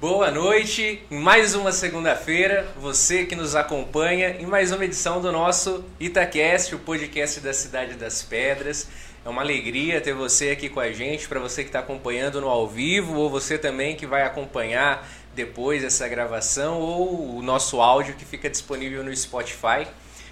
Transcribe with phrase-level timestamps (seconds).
[0.00, 5.84] Boa noite, mais uma segunda-feira, você que nos acompanha em mais uma edição do nosso
[5.98, 8.86] Itacast, o podcast da Cidade das Pedras.
[9.24, 12.48] É uma alegria ter você aqui com a gente, para você que está acompanhando no
[12.48, 18.14] ao vivo, ou você também que vai acompanhar depois essa gravação, ou o nosso áudio
[18.14, 19.84] que fica disponível no Spotify.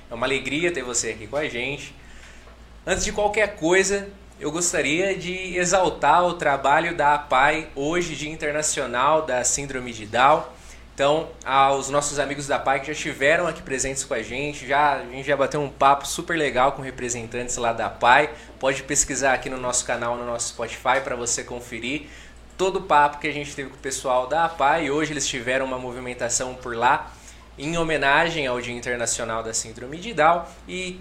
[0.09, 1.93] É uma alegria ter você aqui com a gente.
[2.87, 4.09] Antes de qualquer coisa,
[4.39, 10.45] eu gostaria de exaltar o trabalho da APAI, hoje Dia Internacional da Síndrome de Down.
[10.95, 14.95] Então, aos nossos amigos da APAI que já estiveram aqui presentes com a gente, já,
[14.95, 18.31] a gente já bateu um papo super legal com representantes lá da APAI.
[18.59, 22.07] Pode pesquisar aqui no nosso canal, no nosso Spotify, para você conferir
[22.59, 24.91] todo o papo que a gente teve com o pessoal da APAI.
[24.91, 27.11] Hoje eles tiveram uma movimentação por lá
[27.59, 31.01] em homenagem ao Dia Internacional da Síndrome de Down e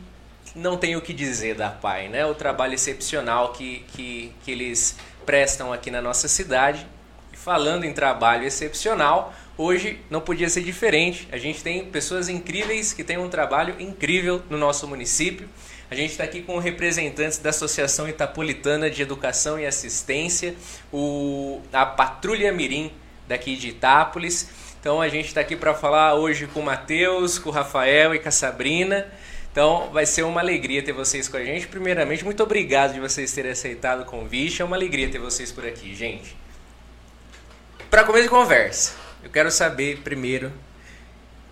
[0.55, 2.25] não tenho o que dizer da PAI, né?
[2.25, 4.95] O trabalho excepcional que, que, que eles
[5.25, 6.87] prestam aqui na nossa cidade.
[7.33, 11.27] E falando em trabalho excepcional, hoje não podia ser diferente.
[11.31, 15.49] A gente tem pessoas incríveis que têm um trabalho incrível no nosso município.
[15.91, 20.55] A gente está aqui com representantes da Associação Itapolitana de Educação e Assistência,
[20.91, 22.91] o, a Patrulha Mirim
[23.27, 24.49] daqui de Itápolis.
[24.79, 28.19] Então a gente está aqui para falar hoje com o Matheus, com o Rafael e
[28.19, 29.05] com a Sabrina.
[29.55, 31.65] Então vai ser uma alegria ter vocês com a gente.
[31.65, 34.61] Primeiramente, muito obrigado de vocês terem aceitado o convite.
[34.61, 36.35] É uma alegria ter vocês por aqui, gente.
[37.89, 40.51] Para começo de conversa, eu quero saber primeiro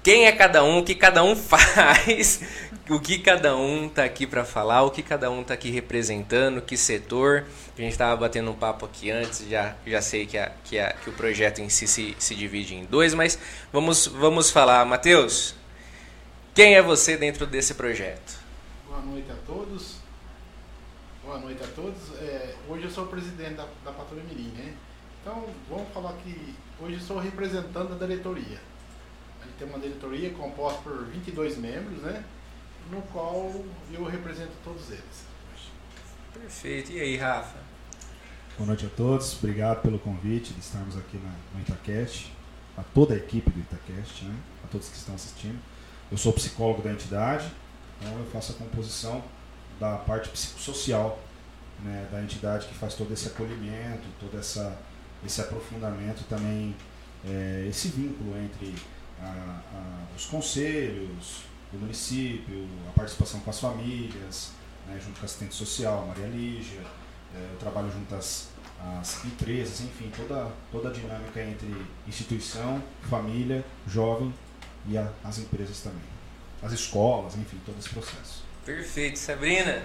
[0.03, 2.41] quem é cada um, o que cada um faz,
[2.89, 6.61] o que cada um tá aqui para falar, o que cada um tá aqui representando,
[6.61, 7.45] que setor.
[7.77, 10.91] A gente estava batendo um papo aqui antes, já, já sei que, a, que, a,
[10.91, 13.39] que o projeto em si se, se divide em dois, mas
[13.71, 14.83] vamos, vamos falar.
[14.83, 15.55] Matheus,
[16.53, 18.39] quem é você dentro desse projeto?
[18.87, 19.95] Boa noite a todos.
[21.23, 22.15] Boa noite a todos.
[22.19, 24.75] É, hoje eu sou o presidente da, da Patrulha Mirim, né?
[25.21, 28.59] Então, vamos falar que hoje eu sou representante da diretoria.
[29.41, 32.23] A gente tem uma diretoria composta por 22 membros, né?
[32.91, 33.51] No qual
[33.91, 35.25] eu represento todos eles.
[36.33, 36.91] Perfeito.
[36.91, 37.57] E aí, Rafa?
[38.57, 39.37] Boa noite a todos.
[39.37, 42.31] Obrigado pelo convite de estarmos aqui na, no Itacast.
[42.77, 44.35] A toda a equipe do Itacast, né?
[44.63, 45.59] A todos que estão assistindo.
[46.13, 47.51] Eu sou psicólogo da entidade,
[47.99, 49.23] então eu faço a composição
[49.79, 51.17] da parte psicossocial
[51.79, 54.77] né, da entidade que faz todo esse acolhimento, todo essa,
[55.25, 56.75] esse aprofundamento também,
[57.25, 58.75] é, esse vínculo entre
[59.19, 64.51] a, a, os conselhos, o município, a participação com as famílias,
[64.87, 66.81] né, junto com a assistente social, Maria Lígia,
[67.35, 68.49] é, trabalho junto às,
[69.01, 71.75] às empresas, enfim, toda, toda a dinâmica entre
[72.07, 74.31] instituição, família, jovem
[74.87, 76.01] e a, as empresas também.
[76.61, 78.43] As escolas, enfim, todo esse processo.
[78.65, 79.19] Perfeito.
[79.19, 79.83] Sabrina?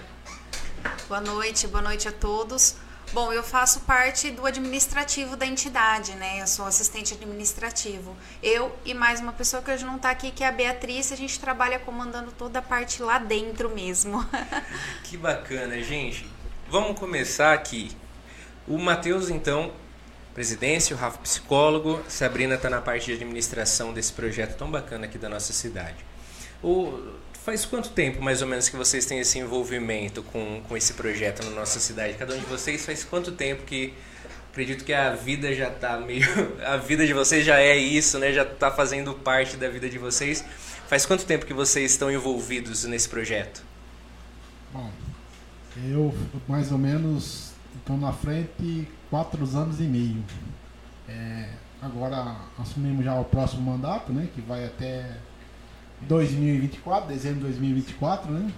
[1.08, 2.76] Boa noite, boa noite a todos.
[3.12, 6.42] Bom, eu faço parte do administrativo da entidade, né?
[6.42, 8.14] Eu sou assistente administrativo.
[8.42, 11.16] Eu e mais uma pessoa que hoje não está aqui, que é a Beatriz, a
[11.16, 14.24] gente trabalha comandando toda a parte lá dentro mesmo.
[15.04, 16.28] que bacana, gente.
[16.68, 17.96] Vamos começar aqui.
[18.66, 19.72] O Matheus, então,
[20.38, 25.18] presidência, o Rafa psicólogo, Sabrina está na parte de administração desse projeto tão bacana aqui
[25.18, 25.96] da nossa cidade.
[26.62, 26.96] O,
[27.44, 31.44] faz quanto tempo, mais ou menos, que vocês têm esse envolvimento com, com esse projeto
[31.44, 32.14] na nossa cidade?
[32.14, 33.92] Cada um de vocês faz quanto tempo que
[34.52, 36.24] acredito que a vida já está meio
[36.64, 38.32] a vida de vocês já é isso, né?
[38.32, 40.44] Já está fazendo parte da vida de vocês.
[40.86, 43.60] Faz quanto tempo que vocês estão envolvidos nesse projeto?
[44.72, 44.88] Bom,
[45.84, 46.14] eu
[46.46, 47.47] mais ou menos
[47.88, 50.22] estou na frente quatro anos e meio.
[51.08, 51.48] É,
[51.80, 54.28] agora assumimos já o próximo mandato, né?
[54.34, 55.16] Que vai até
[56.02, 58.52] 2024, dezembro de 2024, né?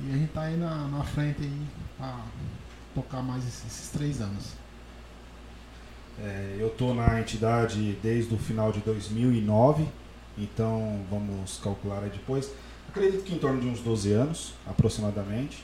[0.00, 1.66] E a gente está aí na, na frente aí
[1.98, 2.16] para
[2.94, 4.54] tocar mais esses, esses três anos.
[6.18, 9.86] É, eu estou na entidade desde o final de 2009,
[10.38, 12.50] então vamos calcular aí depois.
[12.88, 15.62] Acredito que em torno de uns 12 anos, aproximadamente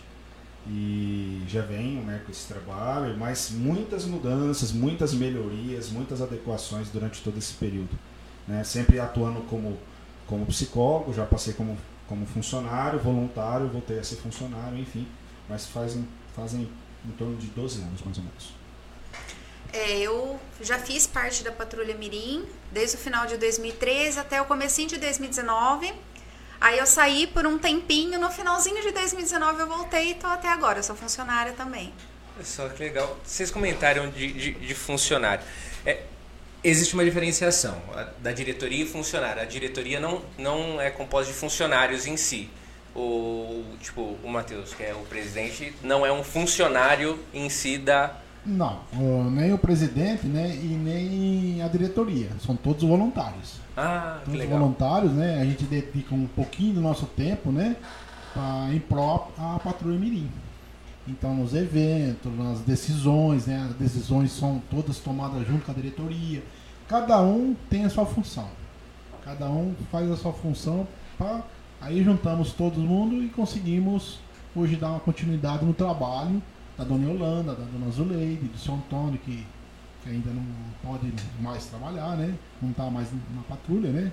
[0.66, 7.22] e já venho né, com esse trabalho, mas muitas mudanças, muitas melhorias, muitas adequações durante
[7.22, 7.98] todo esse período.
[8.46, 8.62] Né?
[8.64, 9.78] Sempre atuando como,
[10.26, 15.06] como psicólogo, já passei como, como funcionário, voluntário, voltei a ser funcionário, enfim,
[15.48, 16.68] mas fazem, fazem
[17.06, 18.60] em torno de 12 anos mais ou menos.
[19.72, 24.44] É, eu já fiz parte da Patrulha Mirim desde o final de 2013 até o
[24.44, 25.92] comecinho de 2019
[26.60, 30.48] Aí eu saí por um tempinho, no finalzinho de 2019 eu voltei e tô até
[30.48, 31.92] agora, eu sou funcionária também.
[32.36, 33.16] Olha só que legal.
[33.24, 35.42] Vocês comentaram de, de, de funcionário.
[35.86, 36.02] É,
[36.62, 37.80] existe uma diferenciação
[38.18, 39.40] da diretoria e funcionário.
[39.40, 42.50] A diretoria não, não é composta de funcionários em si.
[42.94, 48.16] O, tipo, o Matheus, que é o presidente, não é um funcionário em si da,
[48.44, 48.80] Não,
[49.30, 52.30] nem o presidente né, e nem a diretoria.
[52.44, 53.60] São todos voluntários.
[53.80, 54.58] Ah, todos legal.
[54.58, 55.40] voluntários, né?
[55.40, 57.76] A gente dedica um pouquinho do nosso tempo, né?
[58.32, 60.30] Pra, em pró a Patrulha Mirim.
[61.08, 63.66] Então, nos eventos, nas decisões, né?
[63.68, 66.42] As decisões são todas tomadas junto com a diretoria.
[66.86, 68.48] Cada um tem a sua função.
[69.24, 70.86] Cada um faz a sua função.
[71.16, 71.42] Pra,
[71.80, 74.18] aí juntamos todo mundo e conseguimos
[74.54, 76.42] hoje dar uma continuidade no trabalho
[76.76, 79.44] da Dona Yolanda, da Dona Zuleide, do seu Antônio, que,
[80.02, 80.44] que ainda não
[80.82, 82.34] pode mais trabalhar, né?
[82.60, 84.12] Não está mais na patrulha, né?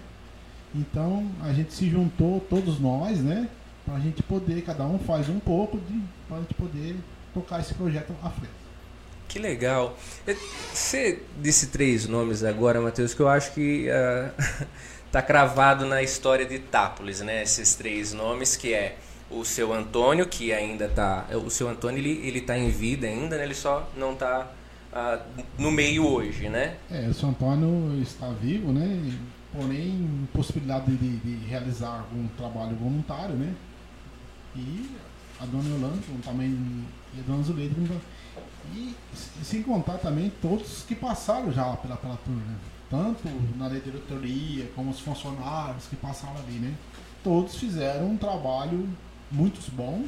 [0.76, 3.50] Então a gente se juntou, todos nós, né?
[3.86, 5.80] Para a gente poder, cada um faz um pouco,
[6.28, 6.96] para a gente poder
[7.34, 8.52] tocar esse projeto à frente.
[9.28, 9.98] Que legal.
[10.74, 14.68] Você disse três nomes agora, Matheus, que eu acho que uh,
[15.12, 17.44] tá cravado na história de Itápolis, né?
[17.44, 18.98] Esses três nomes que é
[19.30, 21.26] o seu Antônio, que ainda está.
[21.46, 23.44] O seu Antônio ele, ele tá em vida ainda, né?
[23.44, 24.48] ele só não está
[25.58, 26.78] no meio hoje, né?
[26.90, 29.14] É, o seu Antônio está vivo, né?
[29.54, 33.54] Porém, possibilidade de, de realizar algum trabalho voluntário, né?
[34.56, 34.90] E
[35.40, 36.50] a dona Yolanda também
[37.16, 37.76] e a dona Zuleide
[38.74, 38.96] e
[39.44, 42.58] sem contar também todos que passaram já pela, pela turma, né?
[42.90, 43.28] tanto
[43.58, 46.74] na diretoria como os funcionários que passaram ali, né?
[47.24, 48.88] Todos fizeram um trabalho
[49.32, 50.06] muito bom.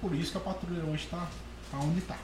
[0.00, 1.28] Por isso que a patrulha hoje está
[1.70, 2.16] tá onde está.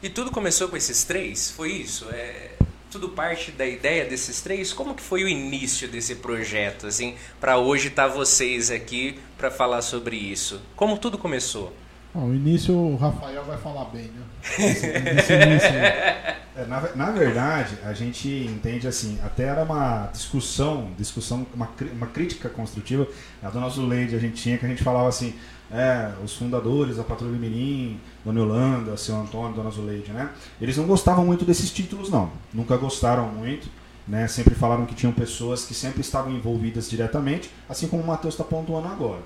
[0.00, 1.50] E tudo começou com esses três?
[1.50, 2.06] Foi isso?
[2.12, 2.50] É
[2.90, 4.72] tudo parte da ideia desses três?
[4.72, 9.50] Como que foi o início desse projeto, assim, para hoje estar tá vocês aqui para
[9.50, 10.60] falar sobre isso?
[10.76, 11.72] Como tudo começou?
[12.14, 14.22] Bom, o início o Rafael vai falar bem, né?
[14.58, 21.46] Esse, esse é, na, na, verdade, a gente entende assim, até era uma discussão, discussão,
[21.54, 23.06] uma, uma crítica construtiva,
[23.42, 25.34] a dona Zuleide a gente tinha, que a gente falava assim,
[25.70, 30.30] é, os fundadores da Patrulha Mirim, Dona Yolanda, seu Antônio, Dona Zuleide, né?
[30.60, 32.30] Eles não gostavam muito desses títulos, não.
[32.52, 33.68] Nunca gostaram muito.
[34.06, 38.32] Né, sempre falaram que tinham pessoas que sempre estavam envolvidas diretamente, assim como o Matheus
[38.32, 39.20] está pontuando agora.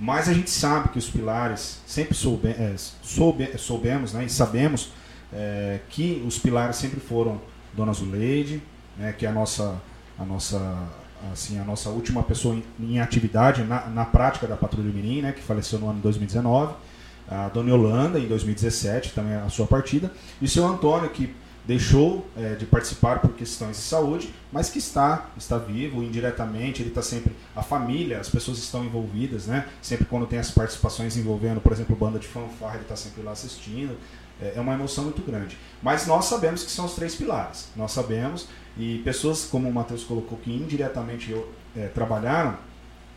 [0.00, 4.90] Mas a gente sabe que os pilares, sempre soube, é, soube, soubemos né, e sabemos
[5.30, 7.40] é, que os pilares sempre foram
[7.74, 8.62] Dona Zuleide,
[8.96, 9.80] né, que é a nossa,
[10.18, 10.88] a nossa,
[11.32, 15.32] assim, a nossa última pessoa em, em atividade na, na, prática da Patrulha Mirim, né,
[15.32, 16.74] que faleceu no ano 2019.
[17.28, 20.10] A Dona Yolanda, em 2017, também a sua partida.
[20.40, 21.34] E o seu Antônio, que
[21.64, 26.88] deixou é, de participar por questões de saúde, mas que está está vivo indiretamente, ele
[26.88, 29.66] está sempre a família, as pessoas estão envolvidas, né?
[29.80, 33.32] Sempre quando tem as participações envolvendo, por exemplo, banda de fanfarra, ele está sempre lá
[33.32, 33.96] assistindo.
[34.40, 35.56] É, é uma emoção muito grande.
[35.80, 37.68] Mas nós sabemos que são os três pilares.
[37.76, 41.34] Nós sabemos e pessoas como o Matheus colocou que indiretamente
[41.76, 42.56] é, trabalharam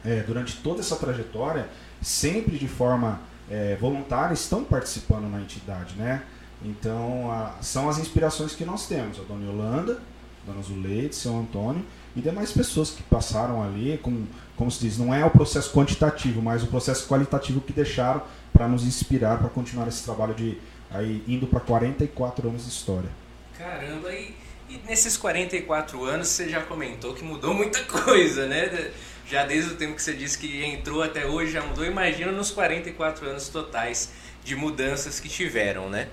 [0.04, 1.68] é, durante toda essa trajetória,
[2.02, 3.19] sempre de forma
[3.50, 6.24] é, voluntária, estão participando na entidade, né?
[6.63, 9.19] Então, a, são as inspirações que nós temos.
[9.19, 10.02] A Dona Yolanda,
[10.46, 11.84] Dona Zuleide, Seu Antônio
[12.16, 16.42] e demais pessoas que passaram ali, como, como se diz, não é o processo quantitativo,
[16.42, 18.22] mas o processo qualitativo que deixaram
[18.54, 20.58] para nos inspirar para continuar esse trabalho de
[20.90, 23.10] aí indo para 44 anos de história.
[23.58, 24.34] Caramba, e,
[24.75, 28.92] e nesses 44 anos você já comentou que mudou muita coisa, né?
[29.27, 32.51] Já desde o tempo que você disse que entrou até hoje já mudou, imagina nos
[32.51, 34.12] 44 anos totais
[34.44, 36.10] de mudanças que tiveram, né?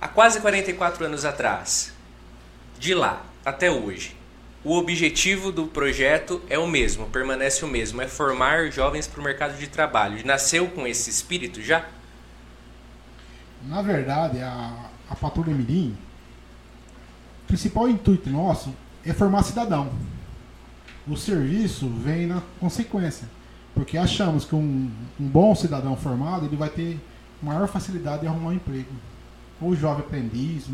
[0.00, 1.92] Há quase 44 anos atrás,
[2.78, 4.16] de lá até hoje,
[4.64, 9.24] o objetivo do projeto é o mesmo, permanece o mesmo, é formar jovens para o
[9.24, 10.24] mercado de trabalho.
[10.24, 11.86] Nasceu com esse espírito já?
[13.62, 15.96] Na verdade, a, a Patrulha Mirim,
[17.50, 18.72] principal intuito nosso
[19.04, 19.90] é formar cidadão.
[21.06, 23.28] O serviço vem na consequência,
[23.74, 24.88] porque achamos que um,
[25.18, 27.00] um bom cidadão formado ele vai ter
[27.42, 28.92] maior facilidade de arrumar um emprego
[29.60, 30.66] ou jovem aprendiz,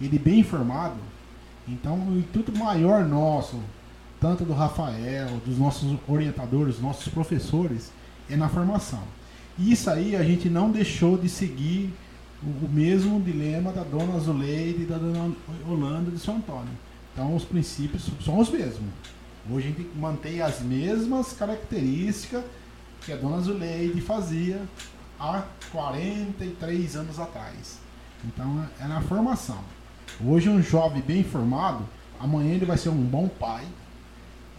[0.00, 0.96] ele bem informado.
[1.66, 3.60] Então, o intuito maior nosso,
[4.20, 7.90] tanto do Rafael, dos nossos orientadores, nossos professores,
[8.30, 9.02] é na formação.
[9.58, 11.92] E isso aí a gente não deixou de seguir
[12.44, 15.34] o, o mesmo dilema da dona Zuleide e da dona
[15.68, 16.72] Holanda de São Antônio.
[17.12, 18.88] Então, os princípios são os mesmos.
[19.50, 22.44] Hoje a gente mantém as mesmas características
[23.04, 24.62] que a dona Zuleide fazia
[25.18, 27.78] há 43 anos atrás.
[28.24, 29.58] Então é na formação.
[30.24, 31.88] Hoje um jovem bem formado,
[32.20, 33.66] amanhã ele vai ser um bom pai,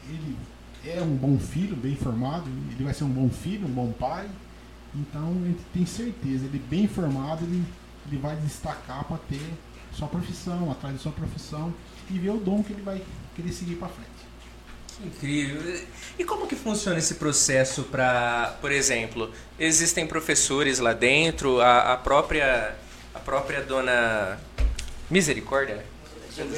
[0.10, 0.38] ele
[0.86, 4.28] é um bom filho, bem formado, ele vai ser um bom filho, um bom pai.
[4.96, 7.64] Então a gente tem certeza, ele bem formado, ele,
[8.08, 9.42] ele vai destacar para ter
[9.92, 11.74] sua profissão, atrás da sua profissão
[12.10, 13.02] e ver o dom que ele vai
[13.36, 14.10] querer seguir para frente.
[14.98, 15.82] Que incrível.
[16.18, 21.98] E como que funciona esse processo para, por exemplo, existem professores lá dentro, a, a
[21.98, 22.76] própria
[23.14, 24.40] a própria dona
[25.10, 25.86] Misericórdia.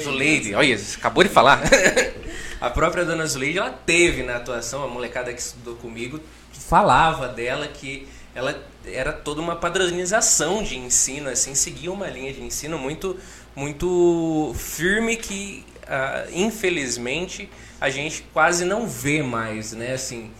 [0.02, 1.60] Zuleide, olha, acabou de falar.
[2.58, 6.18] a própria dona Zuleide, ela teve na atuação, a molecada que estudou comigo,
[6.52, 12.42] falava dela que ela era toda uma padronização de ensino, assim, seguia uma linha de
[12.42, 13.16] ensino muito,
[13.56, 17.48] muito firme que, uh, infelizmente,
[17.80, 20.30] a gente quase não vê mais, né, assim.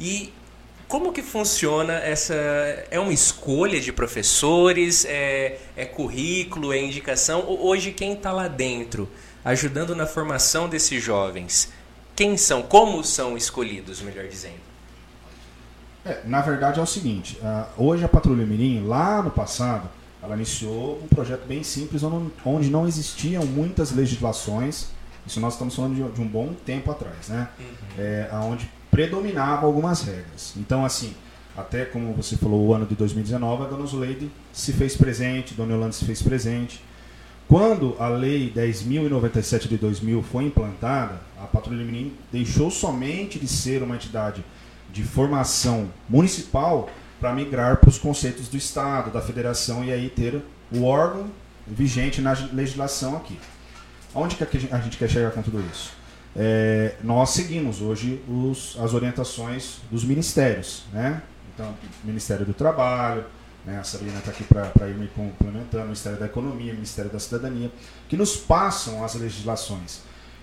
[0.00, 0.32] E
[0.88, 2.34] como que funciona essa...
[2.90, 5.04] É uma escolha de professores?
[5.04, 6.72] É, é currículo?
[6.72, 7.44] É indicação?
[7.46, 9.06] Hoje, quem está lá dentro,
[9.44, 11.70] ajudando na formação desses jovens,
[12.16, 12.62] quem são?
[12.62, 14.71] Como são escolhidos, melhor dizendo?
[16.04, 17.38] É, na verdade é o seguinte,
[17.78, 19.88] hoje a Patrulha Mirim, lá no passado,
[20.22, 22.02] ela iniciou um projeto bem simples,
[22.44, 24.88] onde, não existiam muitas legislações,
[25.26, 27.48] isso nós estamos falando de, de um bom tempo atrás, né?
[27.58, 27.66] Uhum.
[27.98, 30.54] É, onde predominavam algumas regras.
[30.56, 31.14] Então, assim,
[31.56, 35.74] até como você falou, o ano de 2019, a Dona Zuleide se fez presente, Dona
[35.74, 36.82] Yolanda se fez presente.
[37.48, 43.82] Quando a Lei 10.097 de 2000 foi implantada, a Patrulha Mirim deixou somente de ser
[43.82, 44.44] uma entidade
[44.92, 50.42] de formação municipal para migrar para os conceitos do Estado, da federação e aí ter
[50.70, 51.30] o órgão
[51.66, 53.38] vigente na legislação aqui.
[54.14, 55.92] Onde que a gente quer chegar com tudo isso?
[56.34, 61.22] É, nós seguimos hoje os, as orientações dos ministérios, né?
[61.54, 63.24] Então, Ministério do Trabalho,
[63.64, 63.78] né?
[63.78, 67.70] a Sabrina está aqui para ir me complementando, Ministério da Economia, Ministério da Cidadania,
[68.08, 70.00] que nos passam as legislações.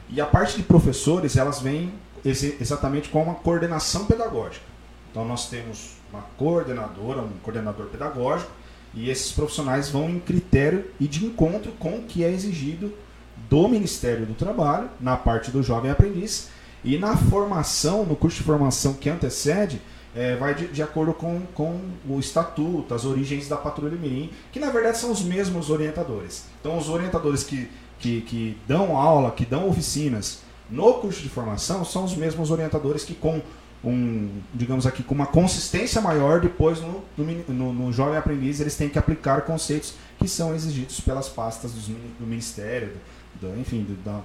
[0.10, 1.92] E a parte de professores, elas vêm
[2.26, 4.66] exatamente com uma coordenação pedagógica.
[5.12, 8.52] Então nós temos uma coordenadora, um coordenador pedagógico,
[8.94, 12.94] e esses profissionais vão em critério e de encontro com o que é exigido
[13.50, 16.50] do Ministério do Trabalho, na parte do jovem aprendiz,
[16.84, 19.82] e na formação, no curso de formação que antecede,
[20.16, 24.60] é, vai de, de, acordo com, com o estatuto, as origens da Patrulha Mirim, que
[24.60, 26.46] na verdade são os mesmos orientadores.
[26.60, 31.84] Então, os orientadores que, que, que dão aula, que dão oficinas no curso de formação
[31.84, 33.42] são os mesmos orientadores que com
[33.84, 38.90] um, digamos aqui, com uma consistência maior depois no, no, no, jovem aprendiz eles têm
[38.90, 42.92] que aplicar conceitos que são exigidos pelas pastas dos, do ministério,
[43.40, 44.20] do, enfim, do, da,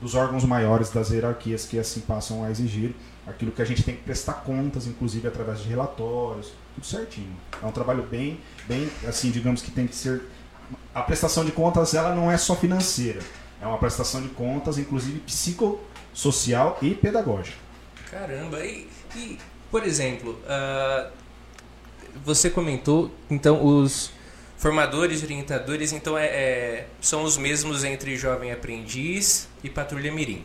[0.00, 2.94] dos órgãos maiores das hierarquias que assim passam a exigir
[3.26, 7.34] aquilo que a gente tem que prestar contas, inclusive através de relatórios, tudo certinho.
[7.62, 10.22] É um trabalho bem, bem, assim, digamos que tem que ser
[10.94, 13.20] a prestação de contas ela não é só financeira,
[13.60, 15.20] é uma prestação de contas, inclusive
[16.18, 17.56] psicossocial e pedagógica.
[18.10, 19.38] Caramba, e, e
[19.70, 21.10] por exemplo, uh,
[22.24, 24.10] você comentou, então, os
[24.56, 30.44] formadores, orientadores, então, é, é, são os mesmos entre jovem aprendiz e patrulha mirim.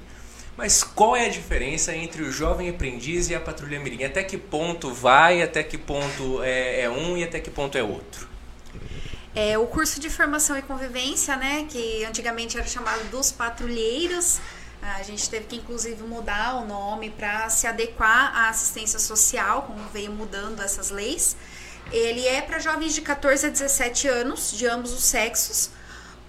[0.55, 4.03] Mas qual é a diferença entre o jovem aprendiz e a patrulha mirim?
[4.03, 7.81] Até que ponto vai, até que ponto é, é um e até que ponto é
[7.81, 8.27] outro?
[9.33, 14.39] É, o curso de formação e convivência, né, que antigamente era chamado dos patrulheiros,
[14.83, 19.87] a gente teve que inclusive mudar o nome para se adequar à assistência social, como
[19.89, 21.37] veio mudando essas leis.
[21.91, 25.69] Ele é para jovens de 14 a 17 anos, de ambos os sexos,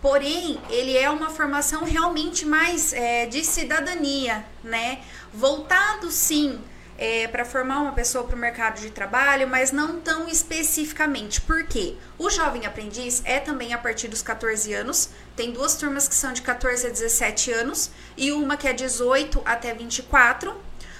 [0.00, 5.02] porém ele é uma formação realmente mais é, de cidadania, né?
[5.32, 6.60] Voltado sim
[6.98, 11.40] é, para formar uma pessoa para o mercado de trabalho, mas não tão especificamente.
[11.40, 11.96] Por quê?
[12.18, 15.10] O jovem aprendiz é também a partir dos 14 anos.
[15.36, 19.42] Tem duas turmas que são de 14 a 17 anos e uma que é 18
[19.44, 20.54] até 24.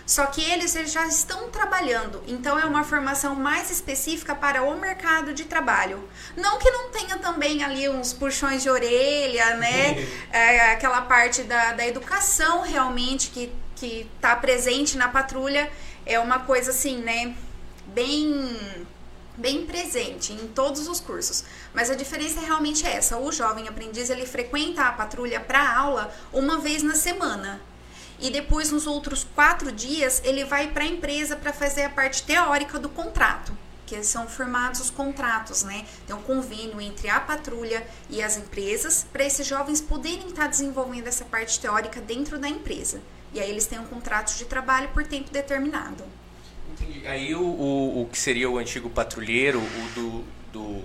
[0.07, 4.79] Só que eles, eles já estão trabalhando, então é uma formação mais específica para o
[4.79, 6.07] mercado de trabalho.
[6.37, 9.95] Não que não tenha também ali uns puxões de orelha, né?
[10.35, 13.53] É, aquela parte da, da educação realmente que
[13.85, 15.71] que está presente na patrulha
[16.07, 17.37] é uma coisa assim, né?
[17.89, 18.87] Bem
[19.37, 21.45] bem presente em todos os cursos.
[21.75, 23.19] Mas a diferença é realmente essa.
[23.19, 27.61] O jovem aprendiz ele frequenta a patrulha para aula uma vez na semana.
[28.19, 32.23] E depois, nos outros quatro dias, ele vai para a empresa para fazer a parte
[32.23, 33.53] teórica do contrato,
[33.85, 35.85] que são firmados os contratos, né?
[36.07, 40.47] Tem um convênio entre a patrulha e as empresas para esses jovens poderem estar tá
[40.49, 43.03] desenvolvendo essa parte teórica dentro da empresa.
[43.35, 46.05] E aí eles têm um contrato de trabalho por tempo determinado.
[46.73, 47.07] Entendi.
[47.07, 50.85] Aí o, o, o que seria o antigo patrulheiro, o do, do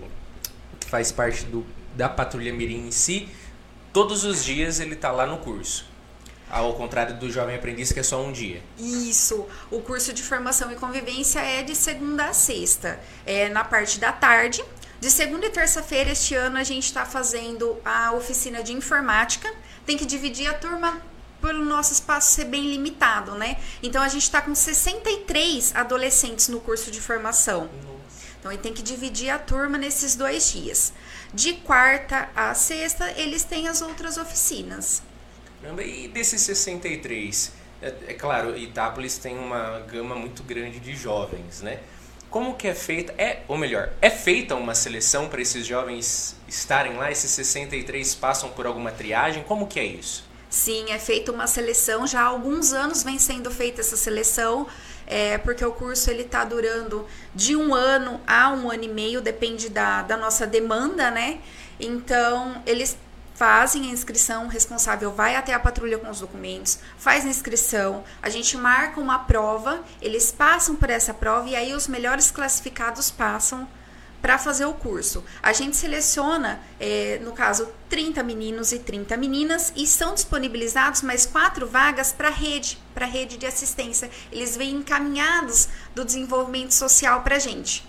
[0.79, 1.65] que faz parte do,
[1.95, 3.29] da patrulha mirim em si,
[3.93, 5.87] todos os dias ele está lá no curso.
[6.49, 8.63] Ao contrário do jovem aprendiz, que é só um dia.
[8.79, 9.47] Isso.
[9.69, 12.99] O curso de formação e convivência é de segunda a sexta.
[13.23, 14.63] É na parte da tarde.
[14.99, 19.53] De segunda e terça-feira, este ano, a gente está fazendo a oficina de informática.
[19.85, 20.99] Tem que dividir a turma
[21.41, 23.57] pelo nosso espaço ser bem limitado, né?
[23.81, 27.69] Então a gente está com 63 adolescentes no curso de formação.
[28.39, 30.93] Então ele tem que dividir a turma nesses dois dias.
[31.33, 35.01] De quarta a sexta, eles têm as outras oficinas.
[35.83, 41.79] E desses 63, é, é claro, Itápolis tem uma gama muito grande de jovens, né?
[42.29, 46.95] Como que é feita, é, ou melhor, é feita uma seleção para esses jovens estarem
[46.95, 47.11] lá?
[47.11, 49.43] Esses 63 passam por alguma triagem?
[49.43, 50.28] Como que é isso?
[50.49, 54.65] Sim, é feita uma seleção, já há alguns anos vem sendo feita essa seleção,
[55.05, 59.21] é, porque o curso ele está durando de um ano a um ano e meio,
[59.21, 61.39] depende da, da nossa demanda, né?
[61.79, 62.97] Então, eles
[63.35, 68.03] fazem a inscrição, o responsável vai até a patrulha com os documentos, faz a inscrição,
[68.21, 73.09] a gente marca uma prova, eles passam por essa prova e aí os melhores classificados
[73.11, 73.65] passam
[74.21, 75.23] para fazer o curso.
[75.41, 81.25] A gente seleciona, é, no caso, 30 meninos e 30 meninas e são disponibilizados mais
[81.25, 84.09] quatro vagas para rede, para rede de assistência.
[84.31, 87.87] Eles vêm encaminhados do desenvolvimento social para a gente.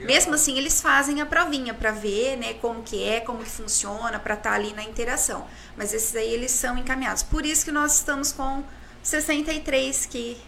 [0.00, 4.18] Mesmo assim, eles fazem a provinha para ver, né, como que é, como que funciona,
[4.18, 5.46] para estar tá ali na interação.
[5.76, 7.22] Mas esses aí eles são encaminhados.
[7.22, 8.64] Por isso que nós estamos com
[9.02, 10.40] 63 que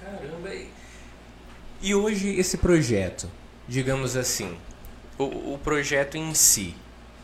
[0.00, 0.52] Caramba.
[1.82, 3.30] E hoje esse projeto,
[3.68, 4.56] digamos assim,
[5.18, 6.74] o, o projeto em si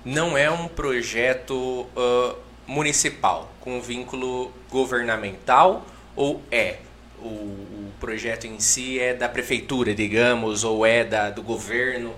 [0.05, 6.79] não é um projeto uh, municipal com vínculo governamental ou é?
[7.23, 12.15] o, o projeto em si é da prefeitura, digamos, ou é da, do governo?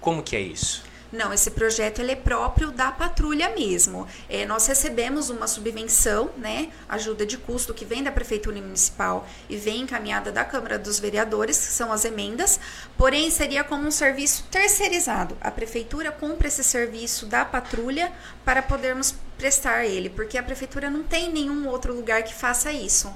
[0.00, 0.84] Como que é isso?
[1.12, 4.08] Não, esse projeto ele é próprio da patrulha mesmo.
[4.30, 9.56] É, nós recebemos uma subvenção, né, ajuda de custo que vem da prefeitura municipal e
[9.56, 12.58] vem encaminhada da Câmara dos Vereadores, que são as emendas.
[12.96, 15.36] Porém, seria como um serviço terceirizado.
[15.40, 18.10] A prefeitura compra esse serviço da patrulha
[18.42, 23.14] para podermos prestar ele, porque a prefeitura não tem nenhum outro lugar que faça isso.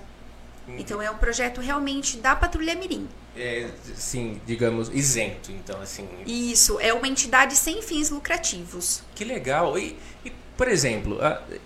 [0.69, 3.09] Então é um projeto realmente da Patrulha Mirim.
[3.37, 6.09] É, sim, digamos, isento, então assim.
[6.27, 9.03] Isso, é uma entidade sem fins lucrativos.
[9.15, 9.79] Que legal.
[9.79, 11.19] E, e por exemplo,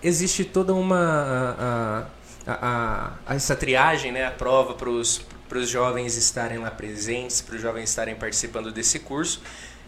[0.03, 2.07] existe toda uma
[2.45, 7.55] a, a, a, essa triagem, né, a prova para os jovens estarem lá presentes, para
[7.55, 9.41] os jovens estarem participando desse curso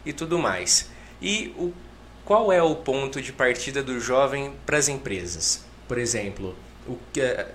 [0.05, 0.89] e tudo mais.
[1.21, 1.73] E o,
[2.23, 5.65] qual é o ponto de partida do jovem para as empresas?
[5.87, 6.55] Por exemplo,
[6.87, 6.97] o,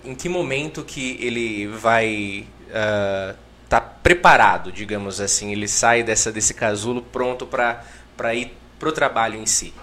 [0.04, 3.36] em que momento que ele vai uh,
[3.68, 9.36] tá preparado, digamos assim, ele sai dessa, desse casulo pronto para ir para o trabalho
[9.36, 9.74] em si?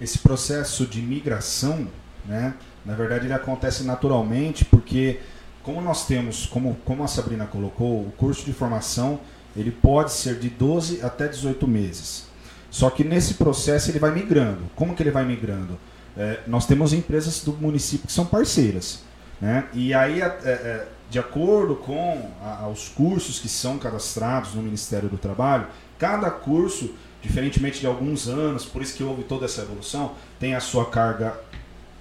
[0.00, 1.86] Esse processo de migração,
[2.24, 5.20] né, na verdade, ele acontece naturalmente porque,
[5.62, 9.20] como nós temos, como, como a Sabrina colocou, o curso de formação
[9.56, 12.26] ele pode ser de 12 até 18 meses.
[12.70, 14.62] Só que nesse processo ele vai migrando.
[14.74, 15.78] Como que ele vai migrando?
[16.16, 19.02] é, nós temos empresas do município que são parceiras.
[19.40, 19.64] Né?
[19.72, 25.08] E aí, é, é, de acordo com a, os cursos que são cadastrados no Ministério
[25.08, 30.16] do Trabalho, cada curso, diferentemente de alguns anos, por isso que houve toda essa evolução,
[30.40, 31.38] tem a sua carga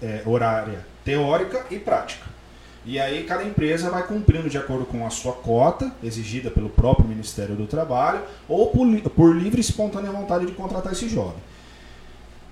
[0.02, 2.26] é, horária teórica e prática.
[2.84, 7.08] E aí cada empresa vai cumprindo de acordo com a sua cota, exigida pelo próprio
[7.08, 11.38] Ministério do Trabalho, ou por, por livre e espontânea vontade de contratar esse jovem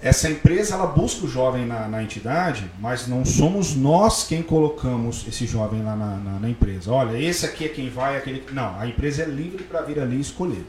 [0.02, 5.26] essa empresa ela busca o jovem na, na, entidade, mas não somos nós quem colocamos
[5.28, 6.92] esse jovem lá na, na, na, empresa.
[6.92, 8.44] Olha, esse aqui é quem vai, aquele.
[8.52, 10.66] Não, a empresa é livre para vir ali e escolher.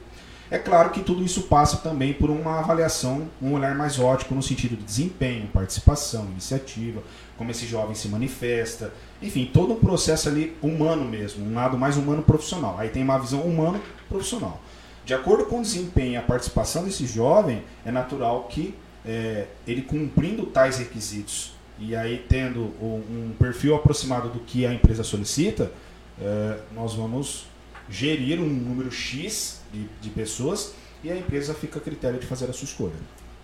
[0.50, 4.42] É claro que tudo isso passa também por uma avaliação, um olhar mais ótico no
[4.42, 7.02] sentido de desempenho, participação, iniciativa,
[7.38, 8.92] como esse jovem se manifesta,
[9.22, 12.76] enfim, todo um processo ali humano mesmo, um lado mais humano profissional.
[12.78, 14.60] Aí tem uma visão humano profissional.
[15.06, 18.74] De acordo com o desempenho e a participação desse jovem, é natural que
[19.06, 25.02] é, ele cumprindo tais requisitos e aí tendo um perfil aproximado do que a empresa
[25.02, 25.72] solicita,
[26.20, 27.46] é, nós vamos
[27.88, 32.48] gerir um número X de, de, pessoas e a empresa fica a critério de fazer
[32.48, 32.94] a sua escolha.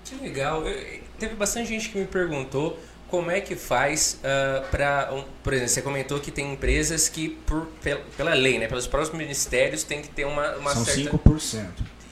[0.04, 0.66] Que legal.
[0.66, 4.26] Eu, teve bastante gente que me perguntou como é que faz uh,
[4.62, 7.66] ah, para, um, por exemplo, você comentou que tem empresas que, por,
[8.16, 11.18] pela lei, né, pelos próprios ministérios, tem que ter uma, uma São certa...
[11.18, 11.66] 5%.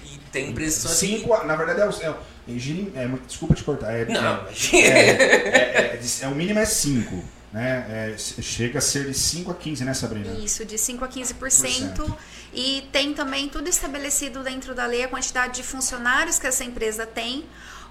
[0.06, 1.18] E tem empresas assim...
[1.18, 2.14] Cinco, na verdade, é, é
[2.48, 3.92] é, desculpa te cortar.
[3.92, 7.36] É, não, é, é, é, é, o mínimo é 5.
[7.52, 8.14] Né?
[8.18, 10.30] chega a ser de 5 a 15, né, Sabrina?
[10.34, 12.14] Isso, de 5 a 15%.
[12.52, 17.06] E tem também tudo estabelecido dentro da lei a quantidade de funcionários que essa empresa
[17.06, 17.46] tem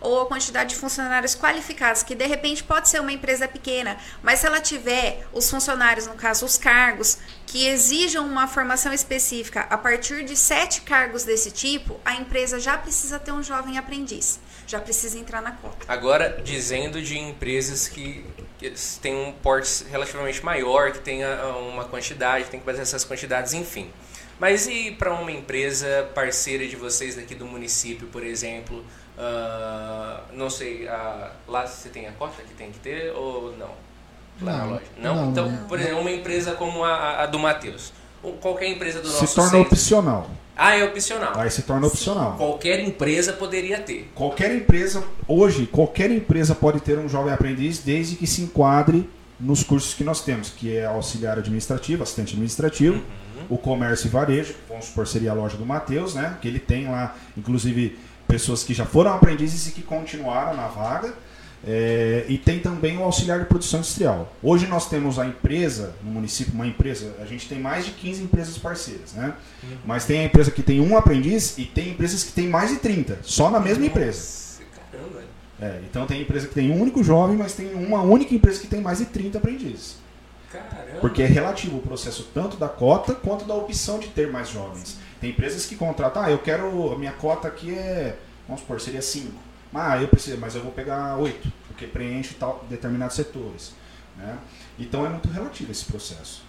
[0.05, 4.39] ou a quantidade de funcionários qualificados, que de repente pode ser uma empresa pequena, mas
[4.39, 9.77] se ela tiver os funcionários, no caso os cargos, que exijam uma formação específica a
[9.77, 14.79] partir de sete cargos desse tipo, a empresa já precisa ter um jovem aprendiz, já
[14.79, 15.85] precisa entrar na cota.
[15.87, 18.25] Agora, dizendo de empresas que,
[18.57, 23.53] que têm um porte relativamente maior, que tenha uma quantidade, tem que fazer essas quantidades,
[23.53, 23.91] enfim.
[24.39, 28.83] Mas e para uma empresa parceira de vocês daqui do município, por exemplo?
[29.17, 33.69] Uh, não sei, uh, lá você tem a cota que tem que ter ou não?
[34.41, 34.83] Lá Não, na loja?
[34.97, 35.15] Não?
[35.15, 35.67] não, então, não.
[35.67, 37.93] por exemplo, uma empresa como a, a do Matheus.
[38.21, 39.67] Ou qualquer empresa do Se nosso torna centro.
[39.71, 40.29] opcional.
[40.55, 41.33] Ah, é opcional.
[41.35, 42.37] Aí se torna opcional.
[42.37, 44.09] Qualquer empresa poderia ter.
[44.15, 49.63] Qualquer empresa, hoje, qualquer empresa pode ter um jovem aprendiz desde que se enquadre nos
[49.63, 53.01] cursos que nós temos, que é auxiliar administrativo, assistente administrativo,
[53.49, 56.37] o comércio e varejo, vamos supor, seria a loja do Matheus, né?
[56.41, 61.13] Que ele tem lá, inclusive, pessoas que já foram aprendizes e que continuaram na vaga.
[61.67, 64.31] É, e tem também o auxiliar de produção industrial.
[64.43, 68.21] Hoje nós temos a empresa, no município, uma empresa, a gente tem mais de 15
[68.21, 69.33] empresas parceiras, né?
[69.83, 72.77] Mas tem a empresa que tem um aprendiz e tem empresas que tem mais de
[72.77, 74.61] 30, só na mesma empresa.
[74.91, 75.23] Caramba.
[75.59, 78.67] É, então tem empresa que tem um único jovem, mas tem uma única empresa que
[78.67, 79.95] tem mais de 30 aprendizes.
[80.51, 80.99] Caramba.
[81.01, 84.97] Porque é relativo o processo tanto da cota quanto da opção de ter mais jovens.
[85.19, 88.15] Tem empresas que contratam, ah, eu quero, a minha cota aqui é,
[88.47, 89.54] vamos supor, seria 5.
[89.75, 93.73] Ah, eu preciso, mas eu vou pegar 8, porque preenche tal, determinados setores.
[94.17, 94.37] Né?
[94.79, 96.43] Então é muito relativo esse processo.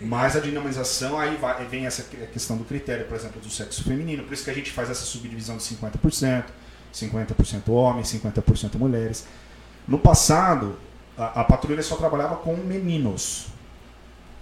[0.00, 3.84] Mas a dinamização, aí vai- vem essa que- questão do critério, por exemplo, do sexo
[3.84, 4.24] feminino.
[4.24, 6.52] Por isso que a gente faz essa subdivisão de 50%,
[6.92, 9.26] 50% homens, 50% mulheres.
[9.86, 10.76] No passado,
[11.16, 13.46] a, a patrulha só trabalhava com meninos.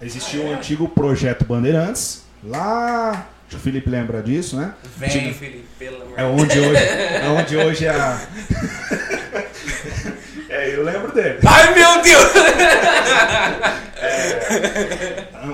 [0.01, 0.53] Existia o Ah, é?
[0.55, 3.29] antigo projeto Bandeirantes, lá.
[3.53, 4.73] O Felipe lembra disso, né?
[4.97, 8.19] Vem, Antigo- Felipe, pelo amor É onde hoje é, onde hoje é a.
[10.49, 11.39] é, eu lembro dele.
[11.45, 12.23] Ai, meu Deus!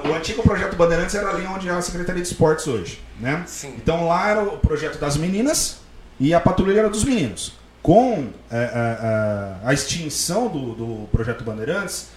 [0.06, 3.44] O antigo projeto Bandeirantes era ali onde é a Secretaria de Esportes hoje, né?
[3.46, 3.74] Sim.
[3.78, 5.80] Então lá era o projeto das meninas
[6.20, 7.54] e a patrulha era dos meninos.
[7.82, 12.08] Com é, é, é, a extinção do, do projeto Bandeirantes,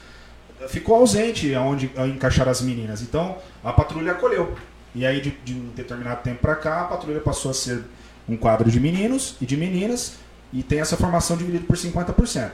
[0.69, 3.03] ficou ausente aonde encaixar as meninas.
[3.03, 4.55] Então a patrulha acolheu.
[4.95, 7.83] E aí de, de um determinado tempo para cá, a patrulha passou a ser
[8.29, 10.15] um quadro de meninos e de meninas
[10.53, 12.51] e tem essa formação dividida por 50%.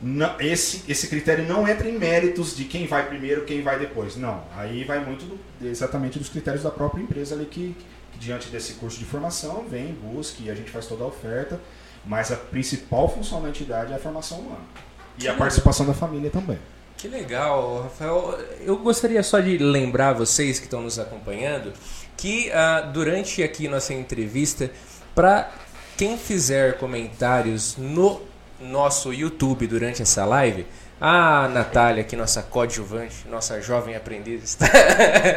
[0.00, 4.14] Não, esse, esse critério não entra em méritos de quem vai primeiro, quem vai depois.
[4.16, 4.44] Não.
[4.56, 7.74] Aí vai muito do- exatamente dos critérios da própria empresa ali que,
[8.12, 11.60] que, diante desse curso de formação, vem, busca e a gente faz toda a oferta.
[12.06, 14.62] Mas a principal função da entidade é a formação humana.
[15.20, 16.58] E a participação da família também.
[16.98, 18.38] Que legal, Rafael.
[18.60, 21.72] Eu gostaria só de lembrar vocês que estão nos acompanhando
[22.16, 24.68] que ah, durante aqui nossa entrevista,
[25.14, 25.48] para
[25.96, 28.20] quem fizer comentários no
[28.60, 30.66] nosso YouTube durante essa live,
[31.00, 34.66] a Natália, aqui nossa coadjuvante, nossa jovem aprendiz, está-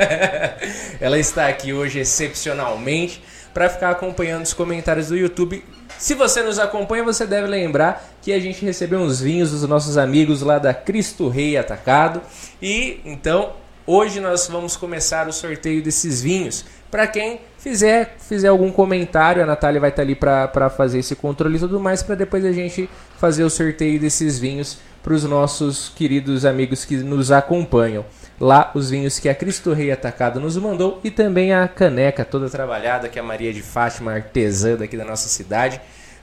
[0.99, 3.21] ela está aqui hoje excepcionalmente
[3.53, 5.63] para ficar acompanhando os comentários do YouTube.
[5.99, 9.97] Se você nos acompanha, você deve lembrar que a gente recebeu uns vinhos dos nossos
[9.97, 12.21] amigos lá da Cristo Rei Atacado.
[12.61, 13.53] E então,
[13.85, 16.63] hoje nós vamos começar o sorteio desses vinhos.
[16.91, 21.55] Para quem fizer, fizer algum comentário, a Natália vai estar ali para fazer esse controle
[21.55, 25.89] e tudo mais, para depois a gente fazer o sorteio desses vinhos para os nossos
[25.89, 28.05] queridos amigos que nos acompanham.
[28.39, 32.49] Lá, os vinhos que a Cristo Rei Atacado nos mandou e também a caneca toda
[32.49, 35.79] trabalhada que a Maria de Fátima, artesã daqui da nossa cidade,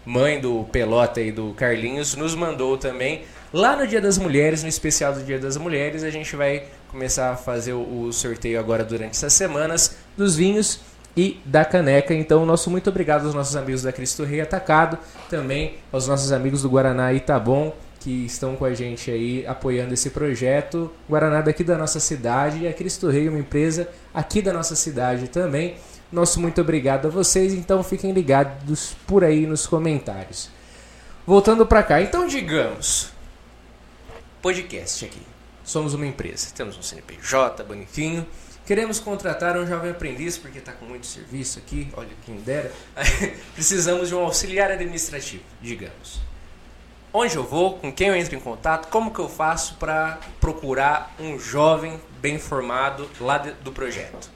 [0.08, 3.24] mãe do Pelota e do Carlinhos, nos mandou também.
[3.52, 7.32] Lá no Dia das Mulheres, no especial do Dia das Mulheres, a gente vai começar
[7.32, 10.80] a fazer o sorteio agora durante essas semanas dos vinhos
[11.14, 12.14] e da caneca.
[12.14, 16.62] Então, nosso muito obrigado aos nossos amigos da Cristo Rei Atacado, também aos nossos amigos
[16.62, 20.90] do Guaraná Itabom, que estão com a gente aí apoiando esse projeto.
[21.06, 25.28] Guaraná daqui da nossa cidade e a Cristo Rei, uma empresa aqui da nossa cidade
[25.28, 25.74] também.
[26.10, 30.48] Nosso muito obrigado a vocês, então fiquem ligados por aí nos comentários.
[31.26, 33.10] Voltando para cá, então digamos,
[34.40, 35.20] podcast aqui.
[35.64, 38.26] Somos uma empresa, temos um CNPJ bonitinho.
[38.64, 42.72] Queremos contratar um jovem aprendiz porque está com muito serviço aqui, olha quem dera.
[43.54, 46.20] Precisamos de um auxiliar administrativo, digamos.
[47.12, 51.14] Onde eu vou, com quem eu entro em contato, como que eu faço para procurar
[51.18, 54.30] um jovem bem formado lá de- do projeto?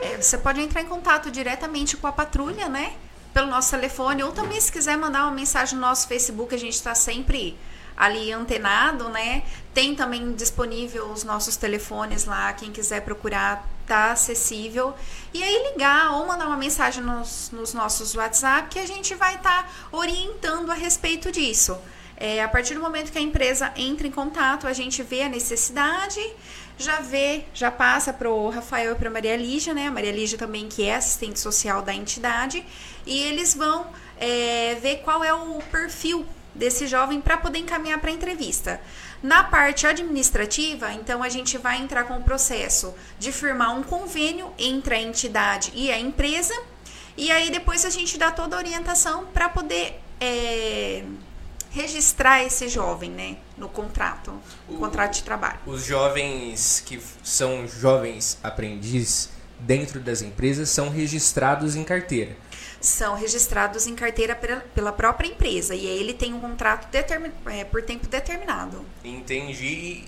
[0.00, 2.94] É, Você pode entrar em contato diretamente com a patrulha, né?
[3.32, 6.74] Pelo nosso telefone, ou também se quiser mandar uma mensagem no nosso Facebook, a gente
[6.74, 7.58] está sempre
[7.96, 9.42] ali antenado, né?
[9.72, 14.94] Tem também disponível os nossos telefones lá, quem quiser procurar tá acessível.
[15.32, 19.36] E aí ligar ou mandar uma mensagem nos, nos nossos WhatsApp que a gente vai
[19.36, 21.76] estar orientando a respeito disso.
[22.16, 25.28] É, a partir do momento que a empresa entra em contato, a gente vê a
[25.28, 26.20] necessidade,
[26.78, 29.86] já vê, já passa para o Rafael e para Maria Lígia, né?
[29.86, 32.64] A Maria Lígia também, que é assistente social da entidade,
[33.06, 33.86] e eles vão
[34.18, 38.80] é, ver qual é o perfil desse jovem para poder encaminhar para a entrevista.
[39.22, 44.52] Na parte administrativa, então a gente vai entrar com o processo de firmar um convênio
[44.58, 46.54] entre a entidade e a empresa,
[47.16, 51.04] e aí depois a gente dá toda a orientação para poder é,
[51.72, 54.32] registrar esse jovem, né, no contrato,
[54.68, 55.58] no contrato de trabalho.
[55.66, 62.36] Os jovens que são jovens aprendizes dentro das empresas são registrados em carteira
[62.82, 64.34] são registrados em carteira
[64.74, 66.88] pela própria empresa e aí ele tem um contrato
[67.46, 68.84] é, por tempo determinado.
[69.04, 70.04] Entendi.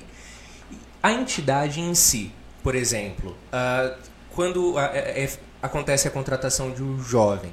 [1.00, 2.32] A entidade em si,
[2.64, 3.96] por exemplo, uh,
[4.30, 7.52] quando é, é, acontece a contratação de um jovem,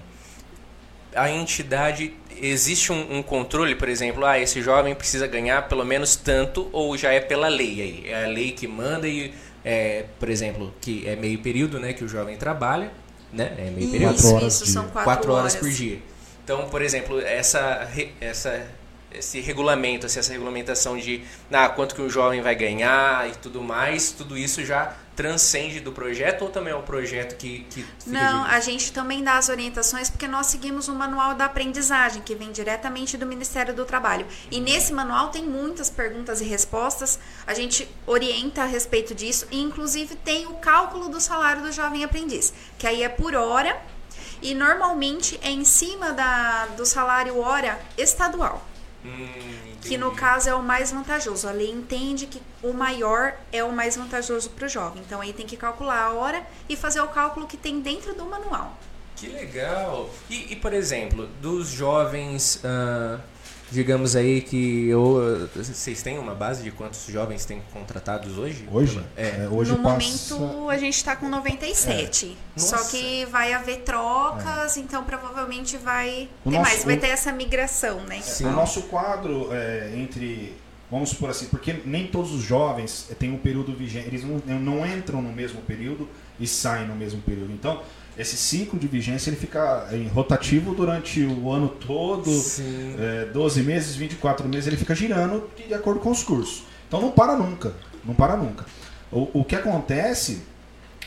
[1.16, 6.16] a entidade existe um, um, controle, por exemplo, ah, esse jovem precisa ganhar pelo menos
[6.16, 10.30] tanto ou já é pela lei aí, é a lei que manda e é, por
[10.30, 12.92] exemplo, que é meio período, né, que o jovem trabalha
[13.32, 13.54] né?
[13.58, 14.16] É meio período.
[14.16, 15.54] Isso, horas isso, são quatro, quatro horas.
[15.54, 16.00] horas por dia.
[16.44, 17.88] Então, por exemplo, essa,
[18.20, 18.66] essa,
[19.14, 23.62] esse regulamento, assim, essa regulamentação de ah, quanto que um jovem vai ganhar e tudo
[23.62, 28.46] mais, tudo isso já transcende do projeto ou também é o projeto que, que Não,
[28.46, 32.52] a gente também dá as orientações porque nós seguimos o manual da aprendizagem que vem
[32.52, 34.26] diretamente do Ministério do Trabalho.
[34.50, 37.20] E nesse manual tem muitas perguntas e respostas.
[37.46, 42.04] A gente orienta a respeito disso e inclusive tem o cálculo do salário do jovem
[42.04, 43.80] aprendiz, que aí é por hora
[44.42, 48.66] e normalmente é em cima da, do salário hora estadual.
[49.04, 51.48] Hum que no caso é o mais vantajoso.
[51.48, 55.02] A lei entende que o maior é o mais vantajoso para o jovem.
[55.06, 58.26] Então aí tem que calcular a hora e fazer o cálculo que tem dentro do
[58.26, 58.78] manual.
[59.16, 60.10] Que legal!
[60.30, 63.22] E, e por exemplo, dos jovens uh,
[63.72, 68.68] digamos aí que eu, vocês têm uma base de quantos jovens têm contratados hoje?
[68.72, 69.02] Hoje?
[69.16, 69.46] É.
[69.46, 70.36] é hoje no passa...
[70.36, 72.38] momento a gente está com 97.
[72.56, 72.60] É.
[72.60, 74.80] Só que vai haver trocas, é.
[74.82, 78.20] então provavelmente vai o ter nosso, mais, vai ter essa migração, né?
[78.22, 78.46] Sim.
[78.46, 80.54] O nosso quadro é, entre
[80.92, 84.86] vamos supor assim, porque nem todos os jovens têm um período vigente, eles não, não
[84.86, 86.08] entram no mesmo período
[86.38, 87.54] e saem no mesmo período.
[87.54, 87.82] Então,
[88.22, 92.30] esse ciclo de vigência ele fica em rotativo durante o ano todo,
[93.00, 96.64] é, 12 meses, 24 meses, ele fica girando de acordo com os cursos.
[96.88, 97.74] Então não para nunca,
[98.06, 98.66] não para nunca.
[99.12, 100.44] O, o que acontece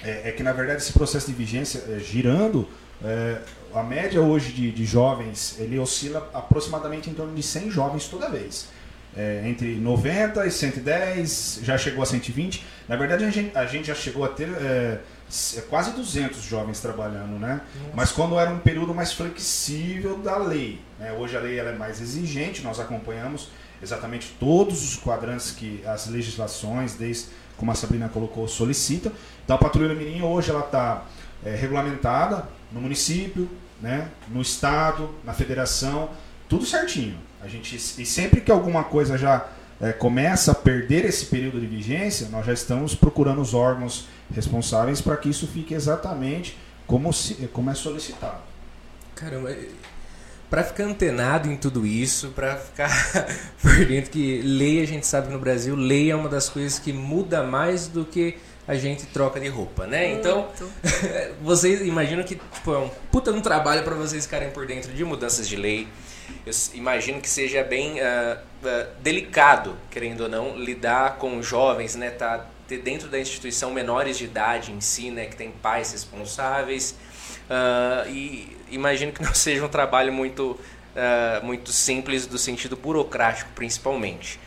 [0.02, 2.68] é, é, que, na verdade, esse processo de vigência é, girando,
[3.02, 3.38] é,
[3.74, 8.28] a média hoje de, de, jovens, ele oscila aproximadamente em torno de 100 jovens toda
[8.28, 8.68] vez.
[9.16, 12.64] É, entre 90 e 110, já chegou a 120.
[12.88, 15.00] Na verdade, a gente, a gente já chegou a ter é, é
[15.68, 17.60] quase 200 jovens trabalhando, né?
[17.74, 17.90] Nossa.
[17.94, 20.80] Mas quando era um período mais flexível da lei.
[20.98, 21.12] Né?
[21.12, 23.48] Hoje a lei ela é mais exigente, nós acompanhamos
[23.82, 29.12] exatamente todos os quadrantes que as legislações, desde como a Sabrina colocou, solicitam.
[29.44, 31.04] Então a Patrulha Mirim hoje ela está
[31.44, 33.48] é, regulamentada no município,
[33.80, 34.08] né?
[34.28, 36.10] no estado, na federação,
[36.48, 37.18] tudo certinho.
[37.42, 39.46] A gente, e sempre que alguma coisa já
[39.84, 45.02] é, começa a perder esse período de vigência, nós já estamos procurando os órgãos responsáveis
[45.02, 48.40] para que isso fique exatamente como, se, como é solicitado.
[49.14, 49.54] Caramba,
[50.48, 52.88] para ficar antenado em tudo isso, para ficar
[53.60, 56.78] por dentro que lei, a gente sabe que no Brasil, lei é uma das coisas
[56.78, 60.14] que muda mais do que a gente troca de roupa, né?
[60.14, 60.48] Então,
[61.44, 65.04] vocês imaginam que tipo, é um puta um trabalho para vocês ficarem por dentro de
[65.04, 65.86] mudanças de lei.
[66.46, 72.10] Eu imagino que seja bem uh, uh, delicado, querendo ou não, lidar com jovens, né?
[72.10, 76.92] Tá ter dentro da instituição menores de idade em si, né, que tem pais responsáveis.
[77.44, 80.58] Uh, e imagino que não seja um trabalho muito,
[81.42, 84.40] muito simples do sentido burocrático, principalmente.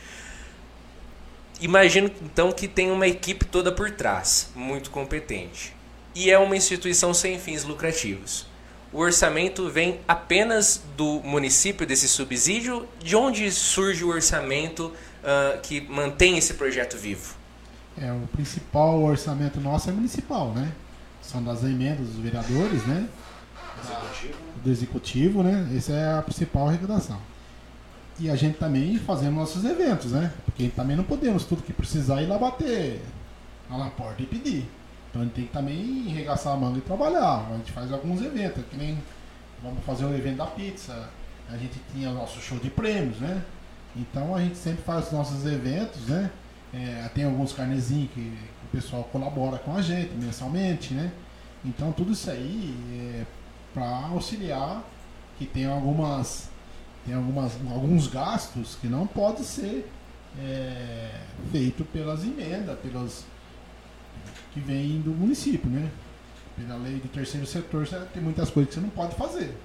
[1.61, 5.75] Imagino então que tem uma equipe toda por trás, muito competente.
[6.15, 8.46] E é uma instituição sem fins lucrativos.
[8.97, 12.87] O orçamento vem apenas do município desse subsídio?
[12.97, 17.35] De onde surge o orçamento uh, que mantém esse projeto vivo?
[17.95, 20.71] É, o principal orçamento nosso é municipal, né?
[21.21, 23.07] São das emendas dos vereadores, né?
[23.83, 24.39] Executivo.
[24.63, 25.71] Do executivo, né?
[25.77, 27.21] Essa é a principal arrecadação.
[28.19, 30.33] E a gente também fazemos nossos eventos, né?
[30.43, 32.99] Porque também não podemos tudo que precisar ir lá bater
[33.69, 34.67] lá na porta e pedir.
[35.17, 37.47] Então a gente tem que também arregaçar a manga e trabalhar.
[37.49, 38.97] A gente faz alguns eventos, que nem
[39.63, 41.09] vamos fazer o evento da pizza,
[41.49, 43.41] a gente tinha nosso show de prêmios, né?
[43.95, 46.29] Então a gente sempre faz os nossos eventos, né?
[46.73, 51.11] É, tem alguns carnezinhos que, que, o pessoal colabora com a gente mensalmente, né?
[51.65, 53.25] Então tudo isso aí é
[53.73, 54.83] para auxiliar
[55.39, 56.49] que tem algumas
[57.05, 59.89] tem algumas, alguns gastos que não pode ser
[60.37, 63.25] é, feito pelas emendas, pelas
[64.57, 65.89] que vêm do município, né?
[66.55, 69.55] Pela lei do terceiro setor, tem muitas coisas que você não pode fazer.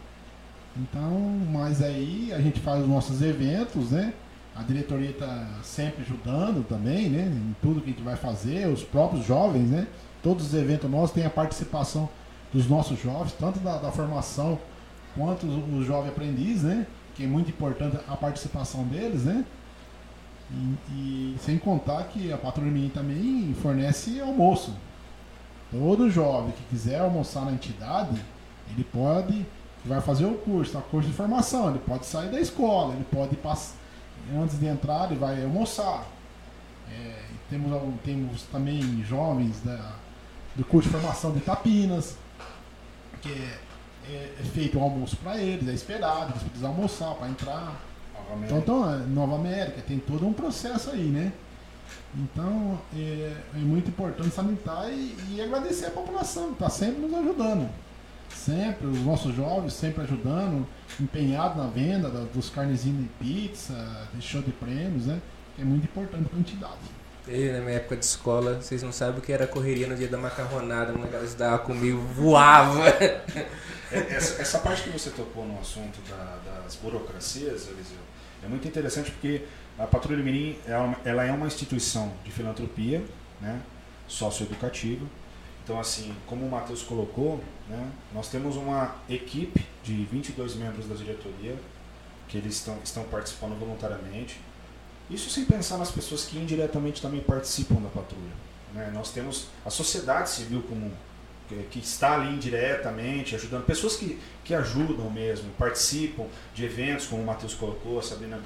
[0.76, 1.10] Então,
[1.50, 4.12] mas aí a gente faz os nossos eventos, né?
[4.54, 7.24] A diretoria está sempre ajudando também, né?
[7.24, 9.86] Em tudo que a gente vai fazer, os próprios jovens, né?
[10.22, 12.08] Todos os eventos nossos têm a participação
[12.52, 14.58] dos nossos jovens, tanto da, da formação
[15.14, 16.86] quanto os jovens aprendizes, né?
[17.14, 19.44] Que é muito importante a participação deles, né?
[20.52, 24.74] E, sem contar que a Patrulha também fornece almoço.
[25.70, 28.22] Todo jovem que quiser almoçar na entidade,
[28.70, 29.46] ele pode,
[29.84, 33.34] vai fazer o curso, a curso de formação, ele pode sair da escola, ele pode
[33.36, 33.76] passar,
[34.36, 36.06] antes de entrar, ele vai almoçar.
[36.90, 37.72] É, temos,
[38.04, 39.94] temos também jovens da,
[40.54, 42.16] do curso de formação de Tapinas,
[43.22, 43.58] que é,
[44.10, 47.91] é, é feito um almoço para eles, é esperado, eles precisam almoçar para entrar.
[48.44, 51.32] Então, então, é, Nova América, tem todo um processo aí, né?
[52.14, 57.14] Então é, é muito importante sanitar e, e agradecer a população, que está sempre nos
[57.14, 57.68] ajudando.
[58.34, 60.66] Sempre, os nossos jovens sempre ajudando,
[60.98, 65.20] empenhados na venda dos carnezinhos de pizza, de show de prêmios, né?
[65.54, 67.02] Que é muito importante para a entidade.
[67.28, 70.08] Eu, na minha época de escola, vocês não sabem o que era correria no dia
[70.08, 72.88] da macarronada, uma galera dava comigo, voava.
[73.92, 77.98] É, essa, essa, parte que você tocou no assunto da, das burocracias, Eliseu,
[78.44, 79.42] é muito interessante porque
[79.78, 80.56] a Patrulha Mirim
[81.04, 83.02] ela é uma instituição de filantropia,
[83.40, 83.60] né,
[84.08, 85.04] socioeducativa.
[85.64, 90.94] Então, assim, como o Matheus colocou, né, nós temos uma equipe de 22 membros da
[90.94, 91.56] diretoria
[92.28, 94.40] que eles estão, estão participando voluntariamente
[95.10, 98.32] isso sem pensar nas pessoas que indiretamente também participam da patrulha.
[98.72, 98.90] Né?
[98.94, 100.90] Nós temos a sociedade civil comum,
[101.70, 107.26] que, está ali indiretamente, ajudando, pessoas que, que ajudam mesmo, participam de eventos, como o
[107.26, 108.38] Matheus colocou, a Sabrina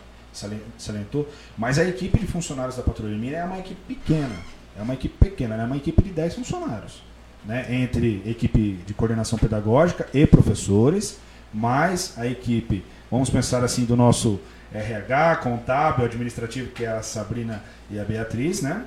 [0.78, 4.36] salientou, mas a equipe de funcionários da Patrulha Mira é uma equipe pequena,
[4.78, 7.02] é uma equipe pequena, é uma equipe de 10 funcionários,
[7.44, 7.66] né?
[7.70, 11.18] entre equipe de coordenação pedagógica e professores,
[11.52, 14.38] mais a equipe, vamos pensar assim, do nosso
[14.72, 18.84] RH, contábil, administrativo, que é a Sabrina e a Beatriz, né?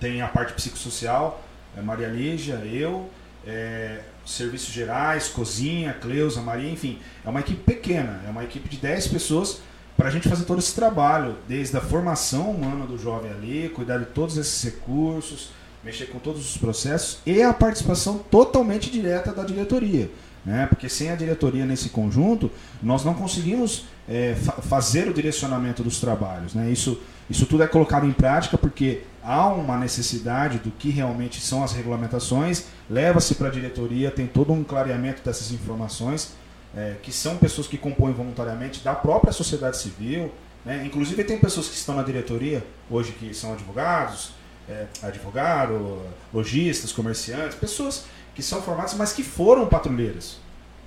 [0.00, 1.42] Tem a parte psicossocial,
[1.76, 3.10] é Maria Lígia, eu,
[3.46, 6.98] é, serviços gerais, cozinha, Cleusa, Maria, enfim.
[7.24, 9.60] É uma equipe pequena, é uma equipe de 10 pessoas
[9.96, 13.98] para a gente fazer todo esse trabalho, desde a formação humana do jovem ali, cuidar
[13.98, 15.50] de todos esses recursos,
[15.84, 20.10] mexer com todos os processos e a participação totalmente direta da diretoria.
[20.44, 20.66] Né?
[20.66, 22.50] Porque sem a diretoria nesse conjunto,
[22.82, 26.54] nós não conseguimos é, fa fazer o direcionamento dos trabalhos.
[26.54, 26.70] Né?
[26.70, 27.00] Isso,
[27.30, 31.72] isso tudo é colocado em prática porque há uma necessidade do que realmente são as
[31.72, 36.34] regulamentações, leva-se para a diretoria, tem todo um clareamento dessas informações,
[36.74, 40.32] é, que são pessoas que compõem voluntariamente da própria sociedade civil.
[40.64, 40.84] Né?
[40.86, 44.32] Inclusive tem pessoas que estão na diretoria hoje que são advogados,
[44.68, 46.00] é, advogado,
[46.32, 48.04] lojistas, comerciantes, pessoas
[48.34, 50.38] que são formadas, mas que foram patrulheiras.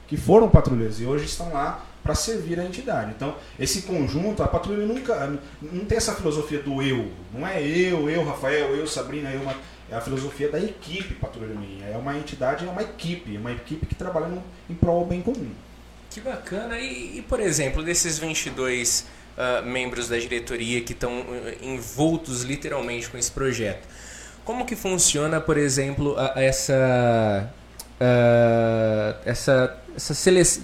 [0.08, 3.14] Que foram patrulheiras e hoje estão lá para servir a entidade.
[3.16, 5.40] Então, esse conjunto, a patrulha nunca.
[5.60, 7.12] Não tem essa filosofia do eu.
[7.34, 9.42] Não é eu, eu, Rafael, eu, Sabrina, eu.
[9.90, 11.88] É a filosofia da equipe Patrulha Minha.
[11.88, 13.36] É uma entidade, é uma equipe.
[13.36, 15.50] É uma equipe que trabalha no, em prol do bem comum.
[16.12, 16.78] Que bacana.
[16.78, 19.06] E, e por exemplo, desses 22 uh,
[19.38, 21.26] ah, membros da diretoria que estão uh,
[21.64, 23.88] envoltos literalmente com esse projeto,
[24.44, 27.52] como que funciona, por exemplo, a, essa
[28.00, 30.64] uh, essa essa seleção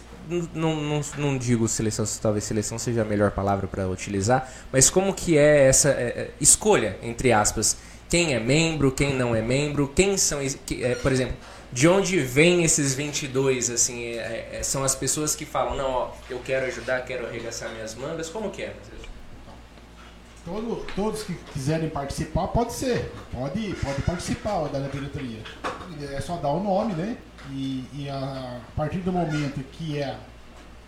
[0.53, 5.13] não, não, não digo seleção, talvez seleção seja a melhor palavra para utilizar, mas como
[5.13, 7.77] que é essa é, é, escolha, entre aspas,
[8.09, 11.35] quem é membro, quem não é membro, quem são, que, é, por exemplo,
[11.71, 16.11] de onde vem esses 22, assim, é, é, são as pessoas que falam, não, ó,
[16.29, 18.75] eu quero ajudar, quero arregaçar minhas mangas, como que é?
[20.43, 23.11] Todo, todos que quiserem participar, pode ser.
[23.31, 25.39] Pode, pode participar da diretoria.
[26.11, 27.15] É só dar o nome, né?
[27.49, 30.17] E, e a, a, partir do momento que é,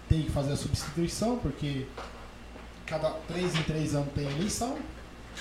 [0.07, 1.87] tem que fazer a substituição, porque
[2.85, 4.77] cada três em três anos tem eleição.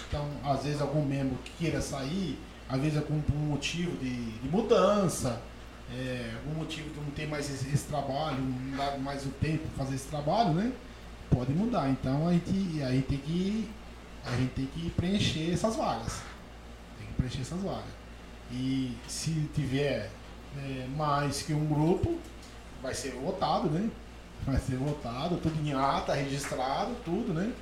[0.08, 5.42] Então, às vezes algum membro queira sair, às vezes algum motivo de, de mudança,
[5.94, 9.68] é, algum motivo de não ter mais esse, esse trabalho, não dar mais o tempo
[9.68, 10.72] para fazer esse trabalho, né?
[11.30, 11.88] Pode mudar.
[11.90, 13.68] Então a gente, a gente tem que
[14.24, 16.22] a gente tem que preencher essas vagas.
[16.98, 17.90] Tem que preencher essas vagas.
[18.50, 20.10] E se tiver
[20.58, 22.18] é, mais que um grupo,
[22.82, 23.88] vai ser votado, né?
[24.44, 27.52] Vai ser votado, tudo em ata, registrado, tudo, né?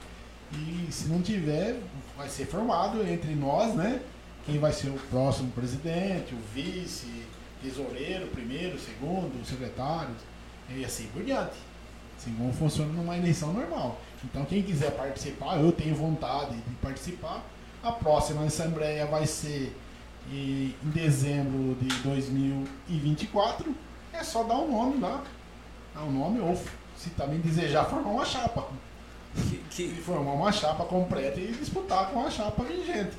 [0.52, 1.80] E se não tiver,
[2.16, 4.00] vai ser formado entre nós, né?
[4.46, 7.26] Quem vai ser o próximo presidente, o vice,
[7.62, 10.14] tesoureiro, primeiro, segundo, secretário,
[10.68, 11.56] e assim por diante.
[12.18, 14.00] Assim como funciona numa eleição normal.
[14.24, 17.44] Então, quem quiser participar, eu tenho vontade de participar.
[17.82, 19.74] A próxima assembleia vai ser
[20.30, 23.74] em dezembro de 2024.
[24.12, 25.22] É só dar o um nome lá.
[25.94, 26.56] Dar o um nome ou
[26.96, 28.68] se também desejar, formar uma chapa.
[29.34, 29.82] Que, que...
[29.84, 33.16] E formar uma chapa completa e disputar com a chapa vigente.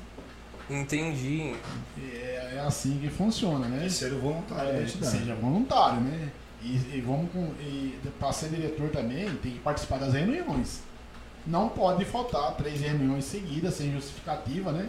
[0.70, 1.54] Entendi.
[1.98, 3.86] É, é assim que funciona, né?
[3.86, 6.30] E ser voluntário É, seja voluntário, né?
[6.62, 7.52] E, e vamos com.
[7.60, 10.80] E para ser diretor também, tem que participar das reuniões.
[11.44, 14.88] Não pode faltar três reuniões seguidas, sem justificativa, né?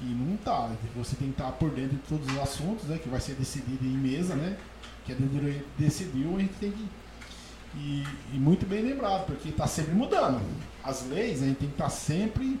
[0.00, 0.70] E não tá.
[0.96, 2.98] Você tem que estar por dentro de todos os assuntos, né?
[2.98, 4.56] Que vai ser decidido em mesa, né?
[5.04, 6.88] Que a diretoria decidiu, a gente tem que.
[7.74, 10.40] E, e muito bem lembrado, porque está sempre mudando.
[10.84, 12.60] As leis, a gente tem que estar sempre.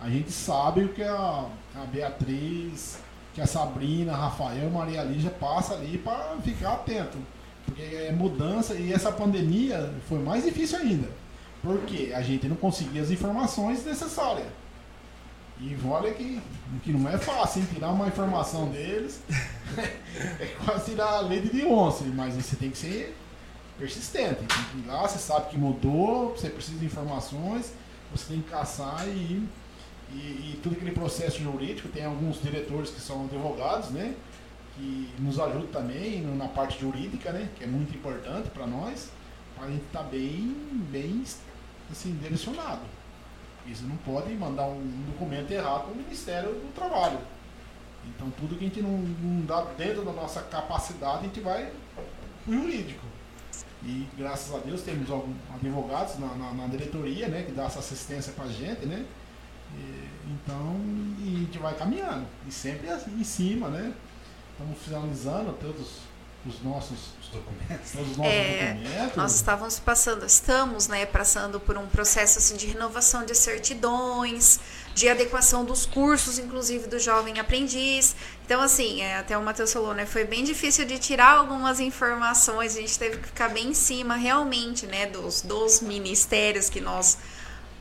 [0.00, 2.98] A gente sabe o que a, a Beatriz,
[3.32, 7.18] que a Sabrina, a Rafael, Maria Lígia passa ali para ficar atento.
[7.64, 11.08] Porque é mudança e essa pandemia foi mais difícil ainda.
[11.62, 14.46] Porque a gente não conseguia as informações necessárias.
[15.60, 16.40] E olha que,
[16.82, 17.68] que não é fácil, hein?
[17.72, 19.20] Tirar uma informação deles
[20.40, 23.16] é quase tirar a lei de onça, mas você tem que ser
[23.78, 24.36] persistente.
[24.36, 27.72] Tem que ir lá, você sabe que mudou, você precisa de informações,
[28.10, 29.46] você tem que caçar e,
[30.12, 34.14] e, e tudo aquele processo jurídico, tem alguns diretores que são advogados, né?
[34.76, 37.48] Que nos ajudam também na parte jurídica, né?
[37.56, 39.08] Que é muito importante para nós,
[39.54, 40.52] para a gente estar bem,
[40.90, 41.22] bem
[41.92, 42.82] assim, direcionado.
[43.66, 47.18] Isso não pode mandar um documento errado para o Ministério do Trabalho.
[48.06, 51.72] Então tudo que a gente não, não dá dentro da nossa capacidade, a gente vai
[52.44, 53.04] para o jurídico.
[53.82, 57.80] E graças a Deus temos alguns advogados na, na, na diretoria, né, que dá essa
[57.80, 59.04] assistência para a gente, né?
[59.76, 60.76] E, então,
[61.20, 62.26] e a gente vai caminhando.
[62.46, 63.92] E sempre assim, em cima, né?
[64.52, 65.98] Estamos finalizando todos
[66.46, 67.94] os nossos, Os documentos.
[67.94, 69.16] os nossos É, documentos.
[69.16, 74.60] Nós estávamos passando, estamos, né, passando por um processo assim, de renovação de certidões,
[74.94, 78.14] de adequação dos cursos, inclusive do jovem aprendiz.
[78.44, 82.76] Então, assim, é, até o Matheus falou, né, foi bem difícil de tirar algumas informações,
[82.76, 87.16] a gente teve que ficar bem em cima realmente, né, dos, dos ministérios que nós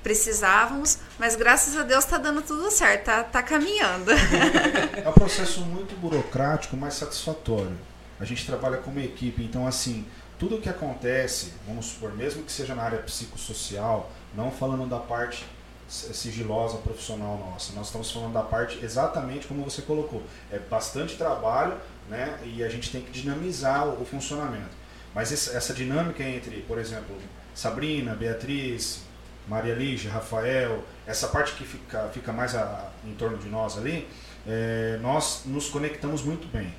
[0.01, 4.11] precisávamos, mas graças a Deus tá dando tudo certo, tá, tá caminhando.
[4.11, 7.77] É um processo muito burocrático, mas satisfatório.
[8.19, 10.05] A gente trabalha como equipe, então assim,
[10.39, 14.99] tudo o que acontece, vamos supor, mesmo que seja na área psicossocial, não falando da
[14.99, 15.45] parte
[15.87, 20.23] sigilosa profissional nossa, nós estamos falando da parte exatamente como você colocou.
[20.51, 21.77] É bastante trabalho,
[22.09, 22.39] né?
[22.43, 24.71] E a gente tem que dinamizar o, funcionamento.
[25.13, 27.15] Mas essa dinâmica entre, por exemplo,
[27.53, 29.01] Sabrina, Beatriz,
[29.47, 34.07] Maria Lígia, Rafael, essa parte que fica, fica mais a- em torno de nós ali,
[34.47, 36.73] é, nós nos conectamos muito bem.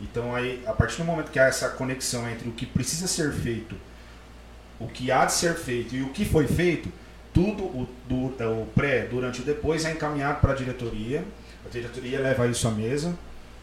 [0.00, 3.32] Então aí, a partir do momento que há essa conexão entre o que precisa ser
[3.32, 3.74] feito,
[4.78, 6.88] o que há de ser feito e o que foi feito,
[7.34, 8.26] tudo o, do,
[8.62, 11.24] o pré, durante e depois é encaminhado para a diretoria.
[11.66, 13.14] A diretoria leva isso à mesa.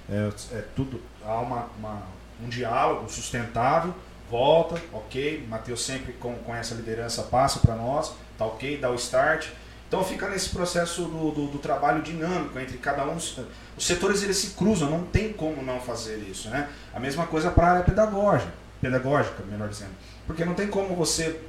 [0.10, 2.04] É, é tudo há uma, uma-
[2.44, 3.94] um diálogo sustentável.
[4.30, 5.46] Volta, ok.
[5.48, 9.48] Matheus sempre com, com essa liderança passa para nós, tá ok, dá o start.
[9.96, 13.16] Então fica nesse processo do, do, do trabalho dinâmico entre cada um.
[13.16, 13.38] Os
[13.80, 16.68] setores eles se cruzam, não tem como não fazer isso, né?
[16.94, 19.92] A mesma coisa para a área pedagógica, pedagógica, melhor dizendo.
[20.28, 21.40] Porque não tem como você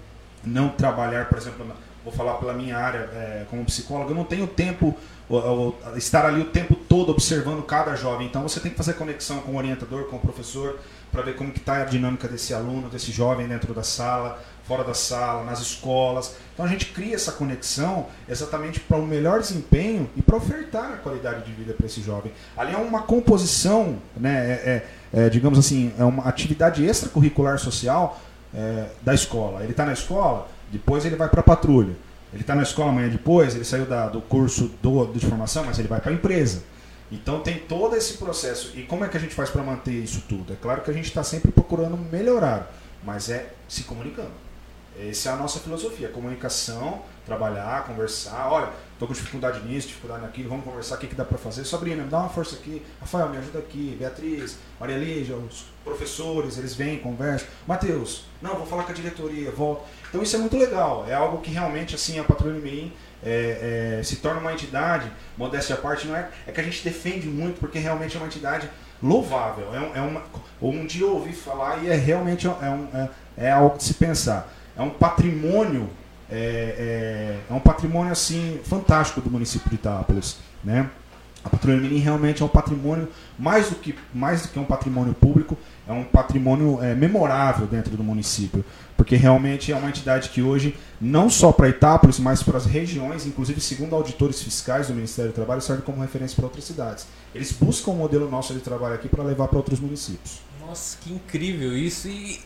[0.44, 1.66] não trabalhar, por exemplo,
[2.04, 4.94] vou falar pela minha área é, como psicólogo, eu não tenho tempo,
[5.28, 8.28] ou- ou estar ali o tempo todo observando cada jovem.
[8.28, 10.78] Então você tem que fazer conexão com o orientador, com o professor,
[11.10, 14.82] para ver como que está a dinâmica desse aluno, desse jovem dentro da sala, fora
[14.84, 16.34] da sala, nas escolas.
[16.54, 20.96] Então a gente cria essa conexão exatamente para o melhor desempenho e para ofertar a
[20.96, 22.32] qualidade de vida para esse jovem.
[22.56, 24.70] Ali é uma composição, né, é-
[25.14, 28.20] é- é, digamos assim, é uma atividade extracurricular social
[28.54, 29.62] é, da escola.
[29.62, 31.94] Ele está na escola, depois ele vai para a patrulha.
[32.32, 35.78] Ele está na escola amanhã depois, ele saiu da- do curso do, de formação, mas
[35.78, 36.62] ele vai para a empresa.
[37.12, 38.72] Então tem todo esse processo.
[38.74, 40.52] E como é que a gente faz para manter isso tudo?
[40.52, 42.72] É claro que a gente está sempre procurando melhorar,
[43.04, 44.30] mas é se comunicando.
[44.98, 48.48] Essa é a nossa filosofia, comunicação, trabalhar, conversar.
[48.50, 51.64] Olha, estou com dificuldade nisso, dificuldade naquilo, vamos conversar, o que, que dá para fazer?
[51.64, 52.82] Sabrina, me dá uma força aqui.
[53.00, 53.94] Rafael, me ajuda aqui.
[53.98, 57.46] Beatriz, Maria Lígia, os professores, eles vêm, conversam.
[57.66, 59.84] Matheus, não, vou falar com a diretoria, volto.
[60.08, 62.92] Então isso é muito legal, é algo que realmente assim a Patrulha MI
[63.22, 66.82] é, é, se torna uma entidade, modéstia à parte, não é, é que a gente
[66.82, 68.70] defende muito, porque realmente é uma entidade
[69.02, 69.74] louvável.
[69.74, 70.22] É, um, é uma,
[70.62, 73.94] um dia eu ouvi falar e é realmente é, um, é, é algo de se
[73.94, 74.52] pensar.
[74.76, 75.88] É um patrimônio,
[76.30, 80.90] é, é, é um patrimônio assim fantástico do município de Itápolis, né?
[81.46, 83.08] A Patrulha Mirim realmente é um patrimônio
[83.38, 85.56] mais do que mais do que um patrimônio público,
[85.86, 88.64] é um patrimônio é, memorável dentro do município,
[88.96, 93.26] porque realmente é uma entidade que hoje não só para Itápolis, mas para as regiões,
[93.26, 97.06] inclusive segundo auditores fiscais do Ministério do Trabalho, serve como referência para outras cidades.
[97.32, 100.40] Eles buscam o modelo nosso de trabalho aqui para levar para outros municípios.
[100.66, 102.08] Nossa, que incrível isso.
[102.08, 102.40] E,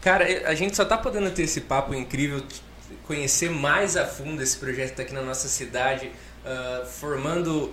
[0.00, 2.42] Cara, a gente só tá podendo ter esse papo incrível,
[3.06, 6.10] conhecer mais a fundo esse projeto aqui na nossa cidade,
[6.42, 7.72] uh, formando uh,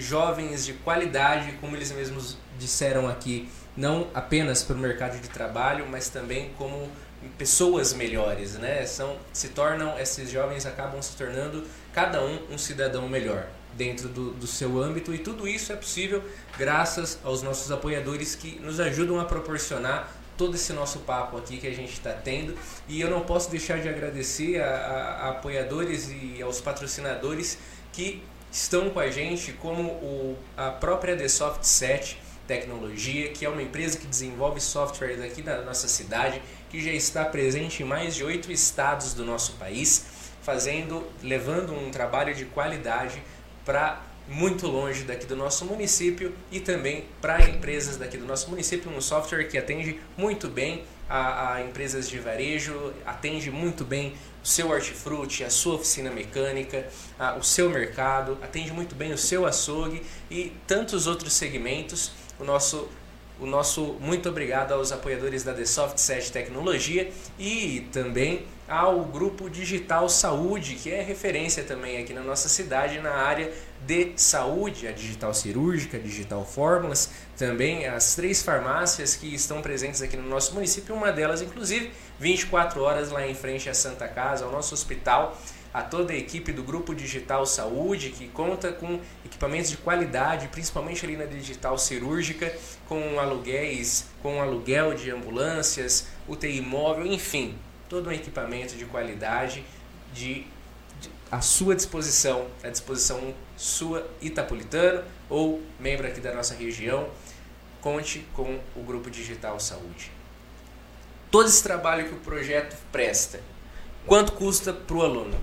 [0.00, 5.86] jovens de qualidade, como eles mesmos disseram aqui, não apenas para o mercado de trabalho,
[5.88, 6.90] mas também como
[7.36, 8.84] pessoas melhores, né?
[8.84, 14.32] São, se tornam, esses jovens acabam se tornando cada um um cidadão melhor dentro do,
[14.32, 16.22] do seu âmbito e tudo isso é possível
[16.56, 21.66] graças aos nossos apoiadores que nos ajudam a proporcionar todo esse nosso papo aqui que
[21.66, 22.56] a gente está tendo.
[22.88, 27.58] E eu não posso deixar de agradecer a, a, a apoiadores e aos patrocinadores
[27.92, 33.48] que estão com a gente, como o, a própria The Soft 7 Tecnologia, que é
[33.48, 38.14] uma empresa que desenvolve software daqui da nossa cidade, que já está presente em mais
[38.14, 40.06] de oito estados do nosso país,
[40.40, 43.22] fazendo, levando um trabalho de qualidade
[43.66, 48.90] para muito longe daqui do nosso município e também para empresas daqui do nosso município,
[48.90, 54.14] um software que atende muito bem a, a empresas de varejo, atende muito bem
[54.44, 56.86] o seu hortifruti, a sua oficina mecânica,
[57.18, 62.12] a, o seu mercado, atende muito bem o seu açougue e tantos outros segmentos.
[62.38, 62.88] O nosso
[63.40, 67.08] o nosso muito obrigado aos apoiadores da The Soft 7 Tecnologia
[67.38, 73.12] e também ao grupo Digital Saúde, que é referência também aqui na nossa cidade na
[73.12, 73.52] área
[73.86, 80.16] de saúde, a Digital Cirúrgica, Digital Fórmulas, também as três farmácias que estão presentes aqui
[80.16, 84.52] no nosso município, uma delas inclusive 24 horas lá em frente à Santa Casa, ao
[84.52, 85.38] nosso hospital
[85.72, 91.04] a toda a equipe do Grupo Digital Saúde, que conta com equipamentos de qualidade, principalmente
[91.04, 92.52] ali na digital cirúrgica,
[92.88, 97.56] com aluguéis, com aluguel de ambulâncias, UTI móvel, enfim,
[97.88, 99.64] todo um equipamento de qualidade
[100.12, 100.46] de, de
[101.30, 107.08] à sua disposição, à disposição sua Itapolitano ou membro aqui da nossa região,
[107.80, 110.10] conte com o Grupo Digital Saúde.
[111.30, 113.40] Todo esse trabalho que o projeto presta,
[114.06, 115.38] quanto custa para o aluno?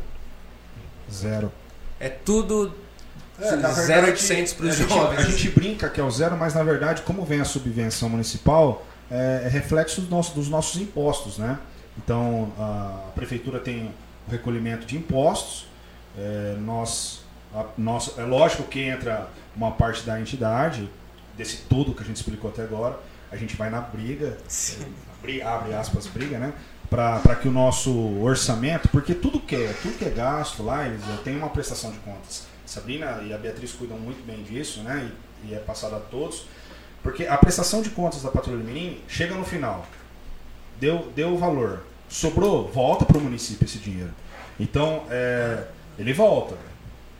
[1.11, 1.51] Zero.
[1.99, 2.73] É tudo
[3.39, 5.19] É, 0,800 para os jovens.
[5.19, 8.85] A gente brinca que é o zero, mas na verdade, como vem a subvenção municipal,
[9.11, 11.59] é, é reflexo dos nossos, dos nossos impostos, né?
[11.97, 13.93] Então, a prefeitura tem
[14.27, 15.67] o recolhimento de impostos,
[16.17, 17.21] é, nós,
[17.53, 20.89] a- nós, é lógico que entra uma parte da entidade,
[21.37, 22.97] desse tudo que a gente explicou até agora,
[23.31, 24.37] a gente vai na briga,
[25.21, 26.53] bri- abre aspas, briga, né?
[26.89, 27.91] Para que o nosso
[28.21, 31.97] orçamento, porque tudo que é, tudo que é gasto lá, eles têm uma prestação de
[31.99, 32.43] contas.
[32.65, 35.09] Sabrina e a Beatriz cuidam muito bem disso, né?
[35.43, 36.45] E, e é passado a todos.
[37.03, 39.85] Porque a prestação de contas da Patrulha Mirim chega no final.
[40.79, 41.83] Deu, deu o valor.
[42.07, 44.11] Sobrou, volta para o município esse dinheiro.
[44.59, 45.65] Então, é,
[45.97, 46.55] ele volta.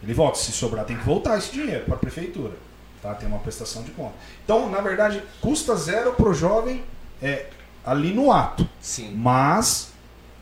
[0.03, 0.37] Ele volta.
[0.37, 2.53] Se sobrar, tem que voltar esse dinheiro para a prefeitura.
[3.01, 3.13] Tá?
[3.13, 4.13] Tem uma prestação de conta.
[4.43, 6.83] Então, na verdade, custa zero para o jovem
[7.21, 7.47] é,
[7.85, 8.67] ali no ato.
[8.81, 9.13] Sim.
[9.15, 9.91] Mas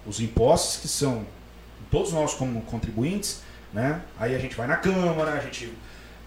[0.06, 1.26] os impostos que são
[1.92, 4.02] todos nós como contribuintes, né?
[4.20, 5.72] Aí a gente vai na Câmara, a gente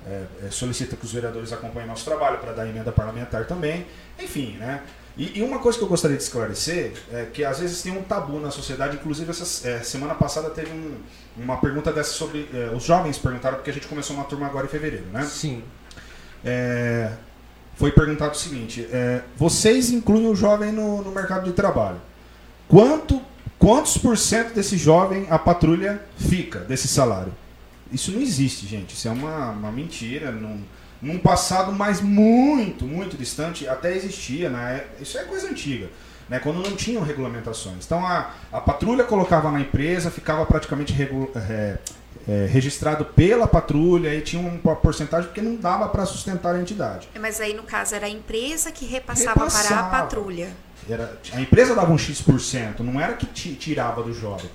[0.06, 3.86] é, é, solicita que os vereadores acompanhem nosso trabalho para dar emenda parlamentar também,
[4.18, 4.82] enfim, né?
[5.16, 8.02] E, e uma coisa que eu gostaria de esclarecer é que às vezes tem um
[8.02, 10.96] tabu na sociedade, inclusive essa é, semana passada teve um-
[11.38, 14.66] uma pergunta dessa sobre é, os jovens perguntaram porque a gente começou uma turma agora
[14.66, 15.22] em fevereiro, né?
[15.24, 15.62] Sim.
[16.44, 17.12] É,
[17.76, 22.00] foi perguntado o seguinte: é, vocês incluem o jovem no, no mercado de trabalho.
[22.68, 23.20] Quanto,
[23.58, 27.32] quantos por cento desse jovem a patrulha fica desse salário?
[27.92, 28.94] Isso não existe, gente.
[28.94, 30.30] Isso é uma, uma mentira.
[30.32, 30.62] Num,
[31.02, 34.48] num passado mais muito, muito distante, até existia.
[34.50, 34.84] Né?
[35.00, 35.88] Isso é coisa antiga.
[36.28, 36.38] Né?
[36.40, 37.84] Quando não tinham regulamentações.
[37.86, 41.78] Então a, a patrulha colocava na empresa, ficava praticamente regu- é,
[42.28, 47.08] é, registrado pela patrulha e tinha uma porcentagem porque não dava para sustentar a entidade.
[47.20, 49.90] Mas aí, no caso, era a empresa que repassava, para a Repassava.
[49.90, 50.48] patrulha.
[50.88, 54.48] Era, a empresa dava um X%, não era que ti- tirava do jovem.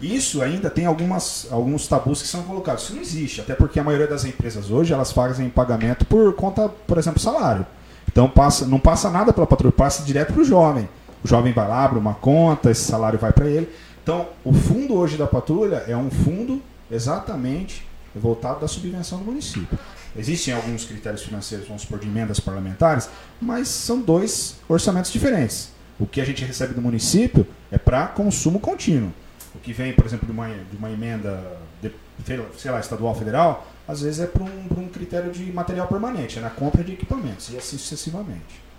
[0.00, 2.84] Isso ainda tem algumas, alguns tabus que são colocados.
[2.84, 6.68] Isso não existe, até porque a maioria das empresas hoje elas fazem pagamento por conta,
[6.68, 7.66] por exemplo, salário.
[8.10, 10.88] Então passa, não passa nada pela patrulha, passa direto para o jovem.
[11.22, 13.68] O jovem vai lá, abre uma conta, esse salário vai para ele.
[14.02, 19.78] Então, o fundo hoje da patrulha é um fundo exatamente voltado da subvenção do município.
[20.16, 23.08] Existem alguns critérios financeiros, vamos supor, de emendas parlamentares,
[23.40, 25.70] mas são dois orçamentos diferentes.
[25.98, 29.12] O que a gente recebe do município é para consumo contínuo.
[29.54, 31.92] O que vem, por exemplo, de uma, de uma emenda, de,
[32.58, 36.40] sei lá, estadual, federal, às vezes é para um, um critério de material permanente, é
[36.40, 38.70] na compra de equipamentos, e assim sucessivamente.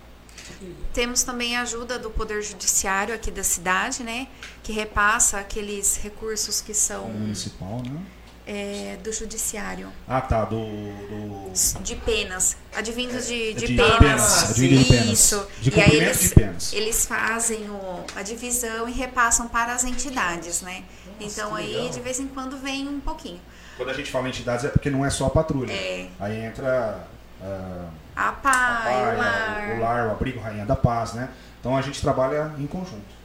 [0.92, 4.28] Temos também a ajuda do Poder Judiciário aqui da cidade, né?
[4.62, 8.00] Que repassa aqueles recursos que são Municipal, né?
[8.44, 9.92] É, do judiciário.
[10.08, 10.56] Ah, tá, do...
[10.56, 11.52] do...
[11.80, 12.56] De penas.
[12.74, 13.98] Advindos de, de, de penas.
[13.98, 15.06] penas, de penas.
[15.06, 15.46] Isso.
[15.60, 16.72] De e aí eles, de penas.
[16.72, 20.82] eles fazem o, a divisão e repassam para as entidades, né?
[21.20, 21.88] então que aí legal.
[21.90, 23.40] de vez em quando vem um pouquinho.
[23.76, 25.72] Quando a gente fala entidades é porque não é só a patrulha.
[25.72, 26.08] É.
[26.18, 27.06] Aí entra
[27.42, 29.76] ah, A a PAI, o lar.
[29.76, 31.28] o lar, o abrigo Rainha da Paz, né?
[31.60, 33.21] Então a gente trabalha em conjunto.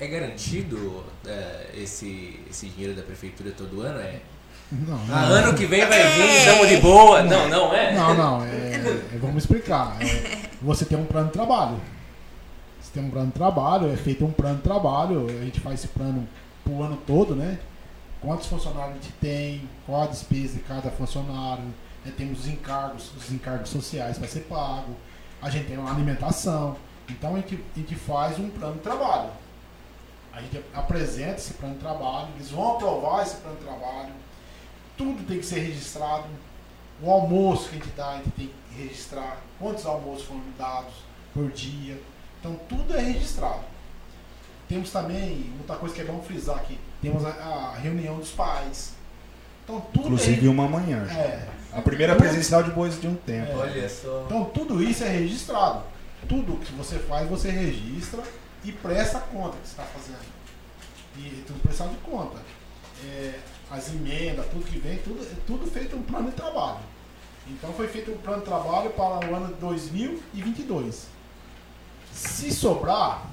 [0.00, 3.98] É garantido é, esse, esse dinheiro da prefeitura todo ano?
[4.00, 4.20] É?
[4.72, 5.34] Não, Ah, não.
[5.34, 7.22] ano que vem vai vir, estamos de boa.
[7.22, 7.92] Não, não é?
[7.92, 9.96] Não, não, é, é- vamos explicar.
[10.00, 11.80] É, você tem um plano de trabalho.
[12.80, 15.80] Você tem um plano de trabalho, é feito um plano de trabalho, a gente faz
[15.80, 16.26] esse plano
[16.64, 17.58] pro ano todo, né?
[18.22, 21.64] Quantos funcionários a gente tem, qual a despesa de cada funcionário,
[22.04, 22.12] né?
[22.16, 24.94] temos os encargos, os encargos sociais para ser pago,
[25.42, 26.76] a gente tem uma alimentação.
[27.08, 29.30] Então a gente, a gente faz um plano de trabalho.
[30.32, 34.12] A gente apresenta esse plano de trabalho, eles vão aprovar esse plano de trabalho,
[34.96, 36.24] tudo tem que ser registrado.
[37.02, 40.92] O almoço que a gente dá, a gente tem que registrar quantos almoços foram dados
[41.32, 41.98] por dia.
[42.38, 43.64] Então tudo é registrado.
[44.68, 48.92] Temos também, outra coisa que é bom frisar aqui, temos a, a reunião dos pais.
[49.64, 51.06] Então tudo Inclusive é, uma manhã.
[51.10, 53.56] é, A primeira presencial depois de um tempo.
[53.56, 54.24] Olha só.
[54.26, 55.82] então tudo isso é registrado.
[56.28, 58.22] Tudo que você faz, você registra
[58.64, 60.24] e presta conta que você está fazendo.
[61.16, 62.38] E tudo prestado de conta.
[63.04, 63.40] É,
[63.70, 66.80] as emendas, tudo que vem, tudo, é tudo feito um plano de trabalho.
[67.48, 71.06] Então foi feito um plano de trabalho para o ano de 2022.
[72.12, 73.26] Se sobrar,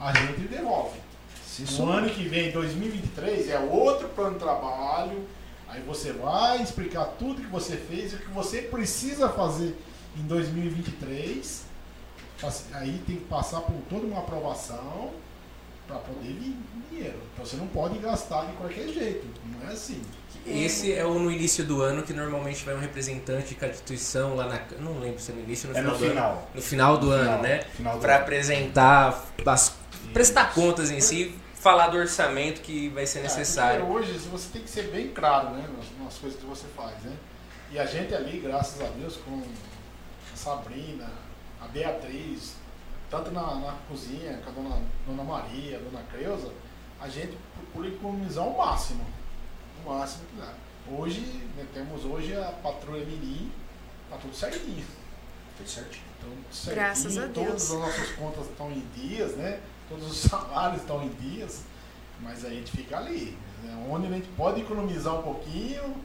[0.00, 0.98] a gente devolve.
[1.46, 1.98] Se No sobrar.
[1.98, 5.26] ano que vem, 2023, é outro plano de trabalho.
[5.68, 9.76] Aí você vai explicar tudo que você fez e o que você precisa fazer
[10.16, 11.64] em 2023.
[12.40, 15.10] Pass- Aí tem que passar por toda uma aprovação
[15.86, 16.56] para poder vir
[16.90, 17.18] dinheiro.
[17.32, 19.26] Então você não pode gastar de qualquer jeito.
[19.46, 20.02] Não é assim.
[20.46, 24.34] Esse é o no início do ano que normalmente vai um representante de cada instituição
[24.34, 24.60] lá na.
[24.78, 26.30] Não lembro se é no início ou no É final no do final.
[26.32, 26.42] ano.
[26.54, 27.24] No final do No ano,
[27.76, 28.00] final, né?
[28.00, 29.74] Para apresentar, as-
[30.12, 33.86] prestar contas em si, falar do orçamento que vai ser É, necessário.
[33.86, 36.92] porque hoje você tem que ser bem claro né, nas, nas coisas que você faz.
[37.02, 37.16] Né?
[37.70, 41.08] E a gente ali, graças a Deus, com a Sabrina,
[41.64, 42.56] a Beatriz,
[43.10, 46.52] tanto na, na cozinha, com a dona, dona Maria, a dona Creuza,
[47.00, 49.04] a gente procura economizar o máximo.
[49.84, 50.52] O máximo que dá.
[50.96, 51.20] Hoje,
[51.56, 53.50] né, temos hoje a patrulha Mirim,
[54.10, 54.84] tá tudo certinho.
[55.56, 56.04] Tudo certinho.
[56.18, 57.34] Então, certinho, Graças a Deus.
[57.34, 59.60] Todas as nossas contas estão em dias, né?
[59.88, 61.62] Todos os salários estão em dias,
[62.20, 63.36] mas a gente fica ali.
[63.62, 63.86] Né?
[63.90, 65.96] Onde a gente pode economizar um pouquinho,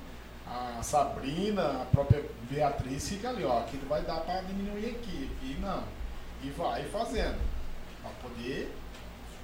[0.49, 5.57] a Sabrina, a própria Beatriz fica ali, ó, aquilo vai dar para diminuir aqui, aqui
[5.61, 5.83] não.
[6.43, 7.37] E vai fazendo,
[8.01, 8.73] para poder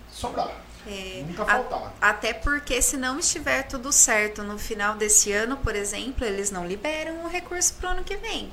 [0.10, 0.52] sobrar,
[0.88, 1.94] É, nunca a- faltar.
[2.02, 6.66] Até porque se não estiver tudo certo no final desse ano, por exemplo, eles não
[6.66, 8.52] liberam o recurso pro ano que vem.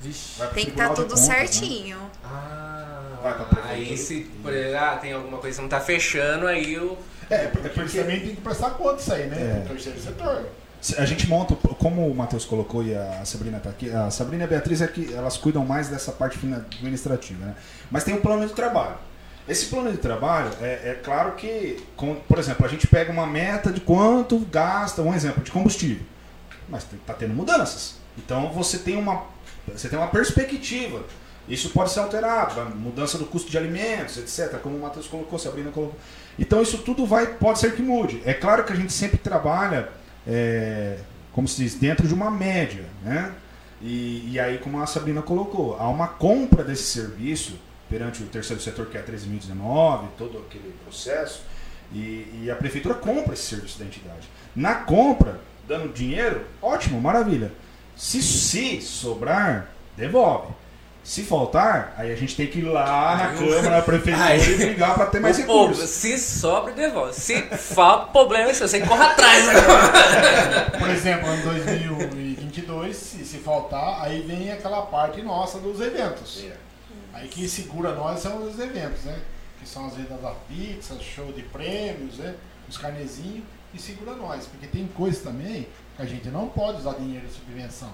[0.00, 0.40] Vixe.
[0.54, 1.34] Tem que estar de tudo Contas, né?
[1.36, 2.10] certinho.
[2.24, 3.74] Ah, Vai pra prefeitura.
[3.74, 4.30] aí se
[4.78, 6.96] ah, tem alguma coisa que não tá fechando, aí eu.
[7.30, 9.36] É, porque eles também tem que prestar conta disso aí, né?
[9.58, 9.60] É.
[9.60, 10.48] Do terceiro setor.
[10.96, 14.46] A gente monta, como o Matheus colocou e a Sabrina está aqui, a Sabrina e
[14.46, 17.54] a Beatriz é que elas cuidam mais dessa parte administrativa, né?
[17.90, 18.94] Mas tem um plano de trabalho.
[19.48, 23.26] Esse plano de trabalho, é, é claro que, com- por exemplo, a gente pega uma
[23.26, 26.04] meta de quanto gasta, um exemplo, de combustível.
[26.68, 27.94] Mas está tendo mudanças.
[28.16, 29.22] Então você tem uma,
[29.66, 31.02] você tem uma perspectiva.
[31.48, 34.58] Isso pode ser alterado, mudança do custo de alimentos, etc.
[34.60, 35.98] Como o Matheus colocou, Sabrina colocou.
[36.38, 38.22] Então isso tudo vai, pode ser que mude.
[38.26, 39.88] É claro que a gente sempre trabalha,
[40.28, 40.98] é,
[41.32, 43.32] como se diz, dentro de uma média, né?
[43.80, 47.58] E, e aí, como a Sabrina colocou, há uma compra desse serviço
[47.88, 51.42] perante o terceiro setor, que é a 13.019, todo aquele processo,
[51.92, 54.28] e, e a prefeitura compra esse serviço da entidade.
[54.54, 57.52] Na compra, dando dinheiro, ótimo, maravilha.
[57.96, 60.52] Se, se sobrar, devolve.
[61.08, 64.94] Se faltar, aí a gente tem que ir lá na Câmara, na Prefeitura e brigar
[64.94, 65.88] para ter mais O povo, recursos.
[65.88, 67.14] se sobra, devolve.
[67.14, 68.68] Se falta, problema é seu.
[68.68, 69.54] Você corre atrás, né?
[70.78, 76.44] Por exemplo, em 2022, se, se faltar, aí vem aquela parte nossa dos eventos.
[77.14, 79.18] Aí quem segura nós são os eventos, né?
[79.58, 82.34] Que são as vendas da pizza, show de prêmios, né?
[82.68, 84.44] Os carnezinhos, e segura nós.
[84.46, 87.92] Porque tem coisas também que a gente não pode usar dinheiro de subvenção.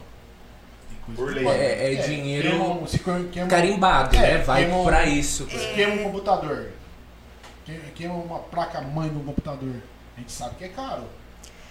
[1.14, 1.44] Por lei.
[1.44, 1.58] pode.
[1.58, 4.38] É- é dinheiro queima se queima- Carimbado, É, né?
[4.38, 5.48] Vai queima pra isso.
[5.50, 6.68] Se queima um computador,
[7.64, 9.74] que- queima uma placa mãe do computador,
[10.16, 11.04] a gente sabe que é caro.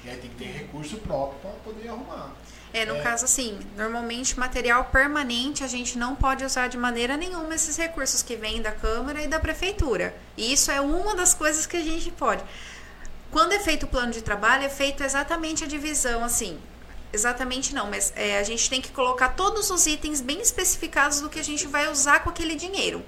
[0.06, 2.32] E aí tem que ter recurso próprio para poder arrumar.
[2.74, 3.02] É, no É.
[3.02, 8.22] caso assim, normalmente material permanente a gente não pode usar de maneira nenhuma esses recursos
[8.24, 10.14] que vêm da Câmara e da Prefeitura.
[10.36, 12.44] E isso é uma das coisas que a gente pode.
[13.32, 16.58] Quando é feito o plano de trabalho, é feito exatamente a divisão, assim,
[17.14, 21.30] Exatamente não, mas é, a gente tem que colocar todos os itens bem especificados do
[21.30, 23.06] que a gente vai usar com aquele dinheiro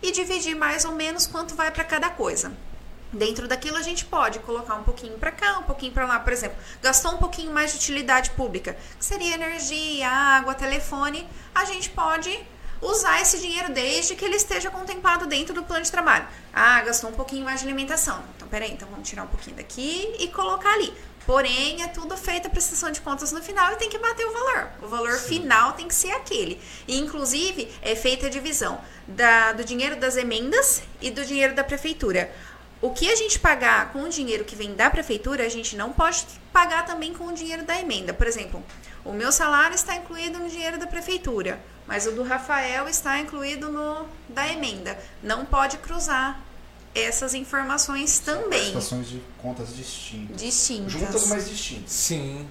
[0.00, 2.56] e dividir mais ou menos quanto vai para cada coisa.
[3.12, 6.32] Dentro daquilo a gente pode colocar um pouquinho para cá, um pouquinho para lá, por
[6.32, 11.90] exemplo, gastou um pouquinho mais de utilidade pública, que seria energia, água, telefone, a gente
[11.90, 12.30] pode
[12.80, 16.26] usar esse dinheiro desde que ele esteja contemplado dentro do plano de trabalho.
[16.54, 18.22] Ah, gastou um pouquinho mais de alimentação.
[18.36, 20.94] Então, peraí, então vamos tirar um pouquinho daqui e colocar ali.
[21.30, 24.32] Porém, é tudo feito a prestação de contas no final e tem que bater o
[24.32, 24.68] valor.
[24.82, 25.28] O valor Sim.
[25.28, 26.60] final tem que ser aquele.
[26.88, 31.62] E, inclusive, é feita a divisão da, do dinheiro das emendas e do dinheiro da
[31.62, 32.32] prefeitura.
[32.82, 35.92] O que a gente pagar com o dinheiro que vem da prefeitura, a gente não
[35.92, 38.12] pode pagar também com o dinheiro da emenda.
[38.12, 38.60] Por exemplo,
[39.04, 43.70] o meu salário está incluído no dinheiro da prefeitura, mas o do Rafael está incluído
[43.70, 44.98] no da emenda.
[45.22, 46.40] Não pode cruzar
[46.94, 48.72] essas informações também.
[48.72, 50.40] Prestações de contas distintas.
[50.40, 50.92] Distintas.
[50.92, 51.92] Juntas, mas distintas.
[51.92, 52.48] Sim.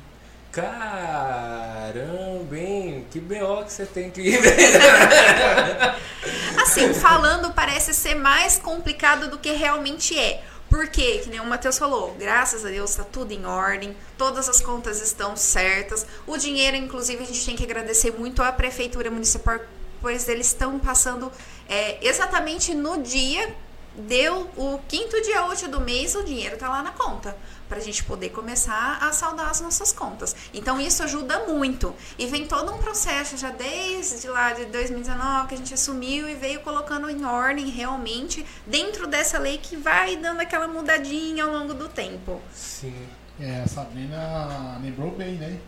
[0.52, 3.06] Caramba, hein?
[3.12, 4.40] Que BO que você tem que ir.
[6.62, 10.44] assim, falando parece ser mais complicado do que realmente é.
[10.68, 14.62] Porque, que nem o Matheus falou, graças a Deus está tudo em ordem, todas as
[14.62, 16.06] contas estão certas.
[16.28, 19.60] O dinheiro, inclusive, a gente tem que agradecer muito à Prefeitura Municipal,
[20.00, 21.32] pois eles estão passando
[21.68, 23.56] é, exatamente no dia
[23.96, 27.36] deu o quinto dia útil do mês, o dinheiro está lá na conta,
[27.68, 30.36] para a gente poder começar a saldar as nossas contas.
[30.54, 31.94] Então isso ajuda muito.
[32.18, 36.36] E vem todo um processo já desde lá de 2019 que a gente assumiu e
[36.36, 41.74] veio colocando em ordem realmente dentro dessa lei que vai dando aquela mudadinha ao longo
[41.74, 42.42] do tempo.
[42.54, 43.08] Sim.
[43.40, 45.60] É, a Sabrina lembrou bem, né?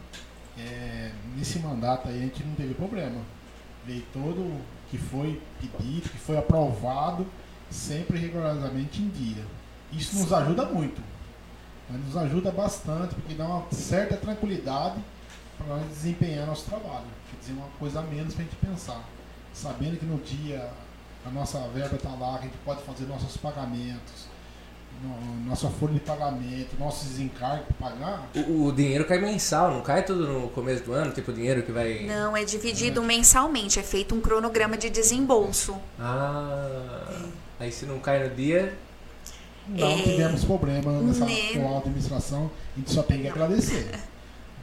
[0.58, 3.22] É, nesse mandato aí a gente não teve problema.
[3.86, 4.60] Veio todo
[4.90, 7.26] que foi pedido, que foi aprovado
[7.72, 9.44] sempre rigorosamente em dia.
[9.92, 11.02] Isso nos ajuda muito.
[11.90, 15.02] Nos ajuda bastante, porque dá uma certa tranquilidade
[15.58, 17.06] para nós desempenhar nosso trabalho.
[17.30, 19.04] Quer dizer, uma coisa a menos para a gente pensar.
[19.54, 20.70] Sabendo que no dia
[21.26, 24.32] a nossa verba está lá, que a gente pode fazer nossos pagamentos,
[25.04, 28.30] no, nossa folha de pagamento, nossos desencargos para pagar.
[28.36, 31.64] O, o, dinheiro cai mensal, não cai tudo no começo do ano, tipo o dinheiro
[31.64, 32.06] que vai.
[32.06, 33.06] Não, é dividido é.
[33.06, 35.76] mensalmente, é feito um cronograma de desembolso.
[36.00, 37.08] Ah.
[37.38, 37.41] É.
[37.62, 38.74] Aí se não cai no dia.
[39.68, 40.02] Não é...
[40.02, 41.54] tivemos problema nessa né?
[41.54, 43.88] com a administração, a gente só tem que agradecer.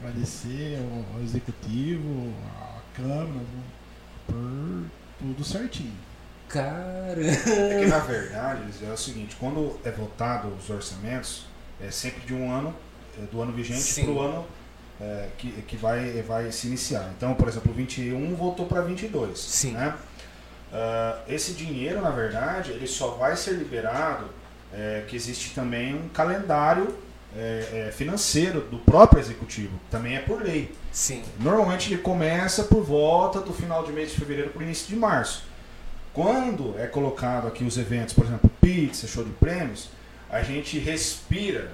[0.03, 0.81] agradecer
[1.15, 3.47] ao, executivo, a Câmara,
[4.27, 4.85] por
[5.21, 5.95] tudo certinho.
[6.49, 7.25] Cara.
[7.25, 11.47] É que na verdade é o seguinte, quando é votado os orçamentos,
[11.81, 12.75] é sempre de um ano,
[13.17, 14.45] é do ano vigente para o ano
[15.01, 17.13] é, que, que vai, vai se iniciar.
[17.17, 19.39] Então, por exemplo, 21 voltou para 22.
[19.39, 19.73] Sim.
[19.73, 19.95] Né?
[20.73, 24.27] Uh, esse dinheiro, na verdade, ele só vai ser liberado
[24.73, 26.95] é, que existe também um calendário
[27.37, 30.75] é, é, financeiro do próprio executivo, também é por lei.
[30.93, 31.23] Sim.
[31.39, 34.97] Normalmente ele começa por volta do final de mês de fevereiro para o início de
[34.97, 35.45] março.
[36.13, 39.89] Quando é colocado aqui os eventos, por exemplo, pizza, show de prêmios,
[40.31, 41.71] a gente respira,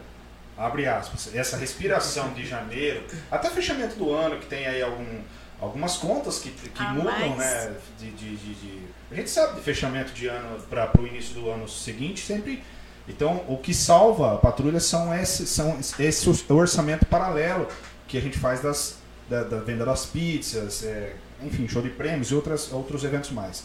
[0.57, 5.20] abre aspas, essa respiração de janeiro, até fechamento do ano, que tem aí algum
[5.61, 7.74] algumas contas que, que ah, mudam, né?
[7.98, 11.48] De, de, de, de, a gente sabe de fechamento de ano para o início do
[11.50, 12.62] ano seguinte sempre.
[13.09, 17.68] Então, o que salva a patrulha são esse, são esse orçamento paralelo
[18.09, 18.96] que a gente faz das,
[19.28, 23.64] da, da venda das pizzas, é, enfim, show de prêmios e outras, outros eventos mais.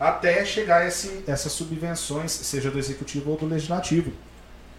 [0.00, 4.12] Até chegar esse, essas subvenções, seja do executivo ou do legislativo,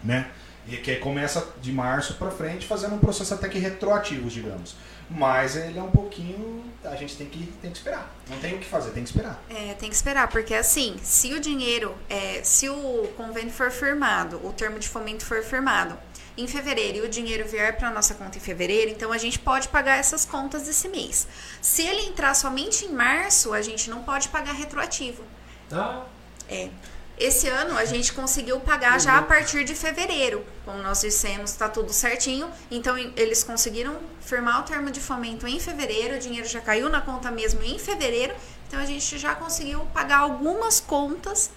[0.02, 0.28] né?
[0.68, 4.76] E que começa de março para frente, fazendo um processo até que retroativo, digamos.
[5.10, 6.64] Mas ele é um pouquinho.
[6.84, 8.10] A gente tem que, tem que esperar.
[8.28, 9.42] Não tem o que fazer, tem que esperar.
[9.48, 14.40] É, tem que esperar, porque assim, se o dinheiro, é, se o convênio for firmado,
[14.44, 15.96] o termo de fomento for firmado
[16.36, 19.68] em fevereiro e o dinheiro vier para nossa conta em fevereiro, então a gente pode
[19.68, 21.28] pagar essas contas desse mês.
[21.62, 25.22] Se ele entrar somente em março, a gente não pode pagar retroativo.
[25.68, 26.06] Tá.
[26.48, 26.68] É.
[27.16, 30.44] Esse ano a gente conseguiu pagar já a partir de fevereiro.
[30.64, 32.50] Como nós dissemos, está tudo certinho.
[32.70, 37.00] Então eles conseguiram firmar o termo de fomento em fevereiro, o dinheiro já caiu na
[37.00, 38.34] conta mesmo em fevereiro.
[38.66, 41.50] Então a gente já conseguiu pagar algumas contas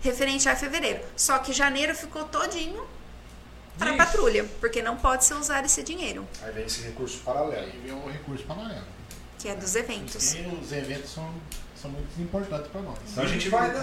[0.00, 1.00] referente a fevereiro.
[1.16, 2.86] Só que janeiro ficou todinho
[3.76, 6.24] para a patrulha, porque não pode ser usar esse dinheiro.
[6.42, 7.66] Aí vem esse recurso paralelo.
[7.66, 8.84] Aí vem o recurso paralelo.
[9.38, 10.34] Que é dos eventos.
[10.34, 11.28] E os eventos são
[11.84, 12.98] são muito importantes para nós.
[13.12, 13.70] Então a gente vai.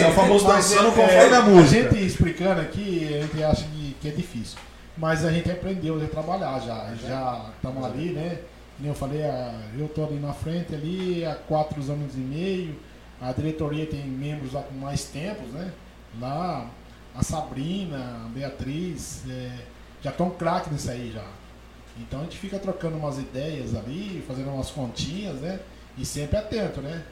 [0.00, 1.88] É o famoso dançando conforme a música.
[1.88, 4.58] A gente explicando aqui, a gente acha que, que é difícil.
[4.96, 6.94] Mas a gente aprendeu a trabalhar já.
[7.06, 8.38] Já estamos ali, né?
[8.76, 9.20] Como eu falei,
[9.78, 12.76] eu estou ali na frente ali há quatro anos e meio.
[13.20, 15.72] A diretoria tem membros lá com mais tempos, né?
[16.20, 16.70] Lá
[17.14, 19.50] a Sabrina, a Beatriz, é,
[20.00, 21.26] já estão craque nisso aí já.
[21.98, 25.58] Então a gente fica trocando umas ideias ali, fazendo umas continhas, né?
[25.96, 27.02] E sempre atento, né?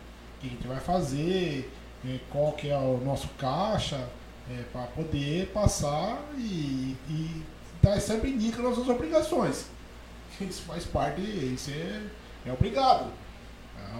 [0.49, 1.71] Que a gente vai fazer,
[2.05, 4.09] é, qual que é o nosso caixa,
[4.51, 7.43] é, para poder passar e, e
[7.83, 9.67] tá sempre indica nossas obrigações.
[10.41, 12.03] Isso faz parte, isso é,
[12.47, 13.07] é obrigado.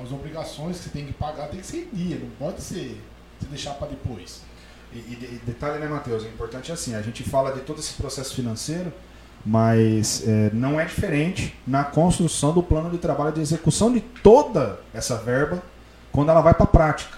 [0.03, 3.01] As obrigações que você tem que pagar tem que ser em dia, não pode ser
[3.41, 4.43] se deixar para depois.
[4.93, 6.25] E, e, detalhe, né, Matheus?
[6.25, 8.93] É importante assim, a gente fala de todo esse processo financeiro,
[9.45, 14.81] mas é, não é diferente na construção do plano de trabalho de execução de toda
[14.93, 15.63] essa verba
[16.17, 17.15] quando ela vai para a prática.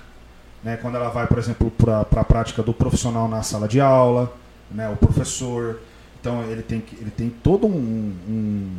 [0.64, 0.76] Né?
[0.76, 4.32] Quando ela vai, por exemplo, para a prática do profissional na sala de aula,
[4.68, 4.88] né?
[4.88, 5.78] o professor.
[6.20, 7.70] Então ele tem, ele tem todo um,
[8.28, 8.76] um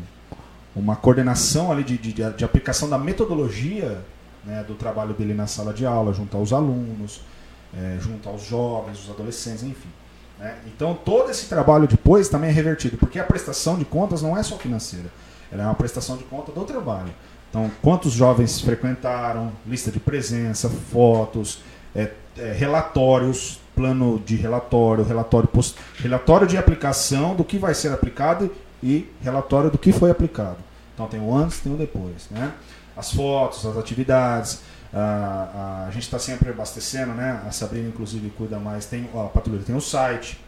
[0.76, 4.02] uma coordenação ali de, de, de aplicação da metodologia
[4.46, 7.22] né, do trabalho dele na sala de aula, junto aos alunos,
[7.74, 9.90] é, junto aos jovens, os adolescentes, enfim.
[10.38, 10.58] Né?
[10.68, 14.44] Então todo esse trabalho depois também é revertido, porque a prestação de contas não é
[14.44, 15.10] só financeira,
[15.52, 17.10] ela é uma prestação de conta do trabalho.
[17.50, 21.62] Então, quantos jovens frequentaram, lista de presença, fotos,
[21.96, 27.92] é, é, relatórios, plano de relatório, relatório, post, relatório de aplicação do que vai ser
[27.92, 30.58] aplicado e relatório do que foi aplicado.
[30.94, 32.54] Então tem o antes, tem o depois, né?
[32.96, 34.62] As fotos, as atividades,
[34.94, 37.42] a, a, a gente está sempre abastecendo, né?
[37.48, 40.40] A Sabrina inclusive cuida mais, tem a patrulha tem o site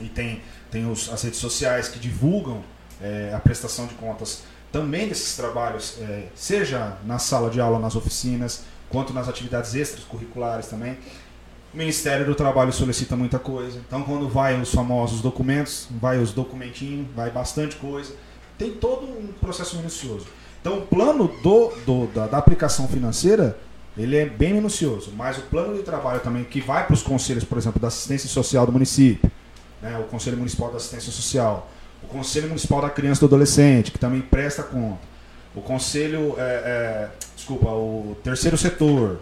[0.00, 0.40] e tem
[0.70, 2.62] tem os, as redes sociais que divulgam
[3.02, 7.94] é, a prestação de contas também desses trabalhos, é, seja na sala de aula, nas
[7.94, 10.96] oficinas, quanto nas atividades extracurriculares também.
[11.72, 13.78] O Ministério do Trabalho solicita muita coisa.
[13.86, 18.14] Então, quando vai os famosos documentos, vai os documentinhos, vai bastante coisa.
[18.58, 20.26] Tem todo um processo minucioso.
[20.60, 23.58] Então, o plano do, do da, da, aplicação financeira,
[23.96, 25.12] ele é bem minucioso.
[25.16, 28.28] Mas o plano de trabalho também, que vai para os conselhos, por exemplo, da assistência
[28.28, 29.30] social do município,
[29.80, 31.68] né, o Conselho Municipal da Assistência Social,
[32.12, 35.00] Conselho Municipal da Criança e do Adolescente, que também presta conta,
[35.54, 39.18] o Conselho, é, é, desculpa, o terceiro setor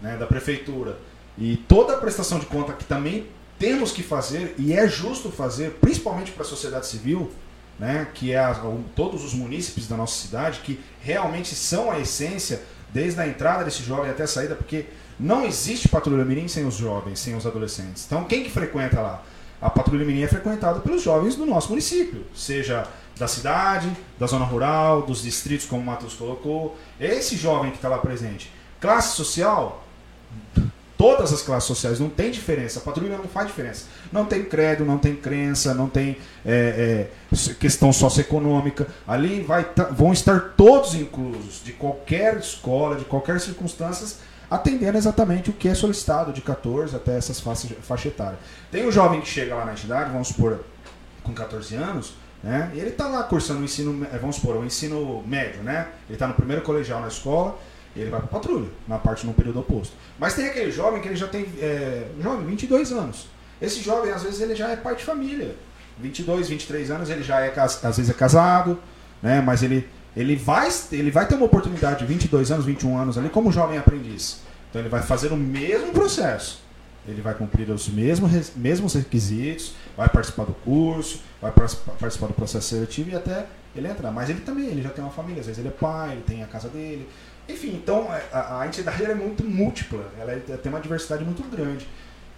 [0.00, 0.98] né, da Prefeitura,
[1.38, 3.26] e toda a prestação de conta que também
[3.58, 7.30] temos que fazer, e é justo fazer, principalmente para a sociedade civil,
[7.78, 8.54] né, que é a,
[8.94, 12.62] todos os munícipes da nossa cidade, que realmente são a essência,
[12.92, 14.86] desde a entrada desse jovem até a saída, porque
[15.18, 18.04] não existe patrulha mirim sem os jovens, sem os adolescentes.
[18.06, 19.22] Então, quem que frequenta lá?
[19.62, 22.84] A patrulha mirim é frequentada pelos jovens do nosso município, seja
[23.16, 23.88] da cidade,
[24.18, 26.76] da zona rural, dos distritos, como o Matheus colocou.
[26.98, 28.50] É esse jovem que está lá presente.
[28.80, 29.84] Classe social,
[30.98, 32.80] todas as classes sociais, não tem diferença.
[32.80, 33.86] A patrulha não faz diferença.
[34.10, 38.88] Não tem credo, não tem crença, não tem é, é, questão socioeconômica.
[39.06, 44.16] Ali vai, vão estar todos inclusos, de qualquer escola, de qualquer circunstância,
[44.54, 48.38] atendendo exatamente o que é solicitado, de 14 até essas faixas faixa etária.
[48.70, 50.60] Tem um jovem que chega lá na entidade, vamos supor,
[51.22, 52.70] com 14 anos, né?
[52.74, 55.88] E ele está lá cursando o ensino, vamos supor, o ensino médio, né?
[56.06, 57.58] Ele está no primeiro colegial na escola,
[57.96, 59.94] ele vai para patrulha, na parte no período oposto.
[60.18, 63.28] Mas tem aquele jovem que ele já tem, é, jovem, 22 anos.
[63.60, 65.54] Esse jovem, às vezes, ele já é pai de família.
[65.98, 68.78] 22, 23 anos, ele já é, às vezes, é casado,
[69.22, 69.40] né?
[69.40, 73.28] Mas ele, ele, vai, ele vai ter uma oportunidade de 22 anos, 21 anos ali
[73.28, 74.40] como jovem aprendiz.
[74.70, 76.62] Então ele vai fazer o mesmo processo.
[77.06, 82.68] Ele vai cumprir os mesmos, mesmos requisitos, vai participar do curso, vai participar do processo
[82.68, 84.12] seletivo e até ele entrar.
[84.12, 86.42] Mas ele também, ele já tem uma família, às vezes ele é pai, ele tem
[86.44, 87.08] a casa dele,
[87.48, 91.42] enfim, então é, a, a entidade é muito múltipla, ela é, tem uma diversidade muito
[91.44, 91.86] grande.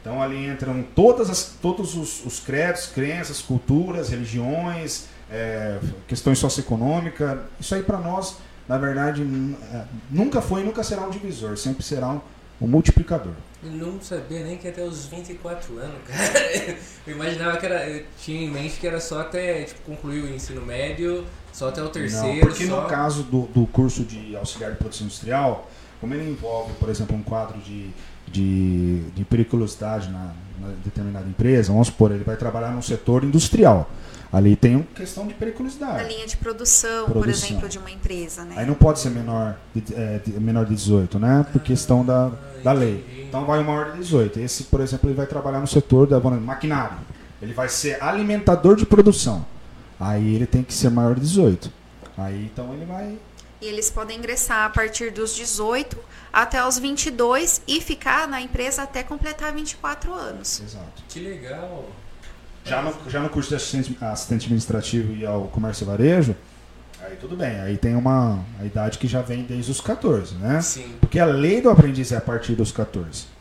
[0.00, 7.38] Então ali entram todas as, todos os, os credos, crenças, culturas, religiões, é, questões socioeconômicas.
[7.60, 9.22] Isso aí para nós, na verdade,
[9.72, 12.20] é, nunca foi e nunca será um divisor, sempre será um,
[12.60, 13.34] um multiplicador.
[13.62, 16.76] Eu não sabia nem que até os 24 anos, cara.
[17.06, 17.88] Eu imaginava que era.
[17.88, 21.82] Eu tinha em mente que era só até tipo, concluir o ensino médio só até
[21.82, 22.34] o terceiro.
[22.34, 22.82] Não, porque só...
[22.82, 25.70] no caso do, do curso de auxiliar de produção industrial,
[26.00, 27.90] como ele envolve, por exemplo, um quadro de,
[28.26, 33.88] de, de periculosidade na, na determinada empresa, vamos supor, ele vai trabalhar no setor industrial.
[34.34, 36.02] Ali tem uma questão de periculosidade.
[36.02, 38.56] Na linha de produção, produção, por exemplo, de uma empresa, né?
[38.58, 41.46] Aí não pode ser menor de, é, de, menor de 18, né?
[41.52, 42.32] Por questão da,
[42.64, 43.24] da lei.
[43.28, 44.40] Então vai o maior de 18.
[44.40, 46.98] Esse, por exemplo, ele vai trabalhar no setor da maquinário.
[47.40, 49.46] Ele vai ser alimentador de produção.
[50.00, 51.70] Aí ele tem que ser maior de 18.
[52.18, 53.16] Aí então ele vai.
[53.60, 55.96] E eles podem ingressar a partir dos 18
[56.32, 60.60] até os 22 e ficar na empresa até completar 24 anos.
[60.60, 61.04] Exato.
[61.08, 61.84] Que legal.
[62.64, 66.34] Já no, já no curso de assistente, assistente administrativo e ao comércio e varejo,
[67.00, 67.60] aí tudo bem.
[67.60, 70.60] Aí tem uma a idade que já vem desde os 14, né?
[70.62, 70.94] Sim.
[71.00, 73.34] Porque a lei do aprendiz é a partir dos 14.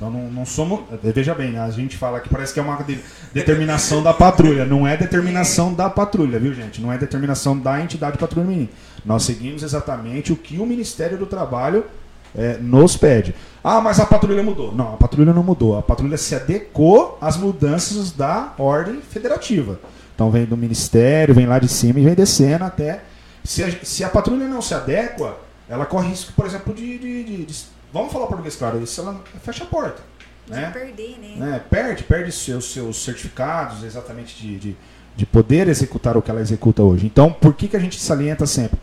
[0.00, 0.80] Então não, não somos.
[1.02, 2.98] Veja bem, a gente fala que parece que é uma de,
[3.34, 4.64] determinação da patrulha.
[4.64, 6.80] Não é determinação da patrulha, viu, gente?
[6.80, 8.70] Não é determinação da entidade patrulha menina.
[9.04, 11.84] Nós seguimos exatamente o que o Ministério do Trabalho
[12.34, 13.34] é, nos pede.
[13.62, 14.74] Ah, mas a patrulha mudou.
[14.74, 15.78] Não, a patrulha não mudou.
[15.78, 19.78] A patrulha se adequou às mudanças da ordem federativa.
[20.14, 23.02] Então vem do Ministério, vem lá de cima e vem descendo até.
[23.44, 27.24] Se a, se a patrulha não se adequa, ela corre risco, por exemplo, de, de,
[27.24, 30.02] de, de vamos falar português claro, isso ela fecha a porta.
[30.48, 30.68] Né?
[30.72, 31.36] perder, né?
[31.36, 31.62] né?
[31.70, 34.76] Perde, perde seus, seus certificados exatamente de, de,
[35.14, 37.06] de, poder executar o que ela executa hoje.
[37.06, 38.78] Então, por que, que a gente salienta sempre?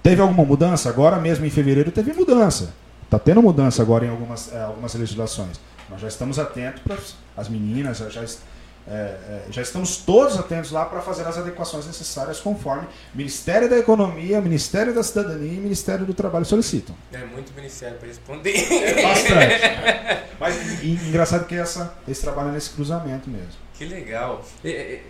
[0.00, 0.88] Teve alguma mudança?
[0.88, 2.72] Agora mesmo em fevereiro teve mudança.
[3.08, 5.58] Está tendo mudança agora em algumas, é, algumas legislações.
[5.88, 6.98] Nós já estamos atentos para
[7.38, 11.86] as meninas, já, já é, é, já estamos todos atentos lá para fazer as adequações
[11.86, 16.94] necessárias conforme Ministério da Economia, Ministério da Cidadania e Ministério do Trabalho solicitam.
[17.12, 18.54] É muito ministério para responder.
[18.70, 20.28] É bastante.
[20.38, 23.68] Mas e, engraçado que essa, esse trabalho é nesse cruzamento mesmo.
[23.74, 24.44] Que legal.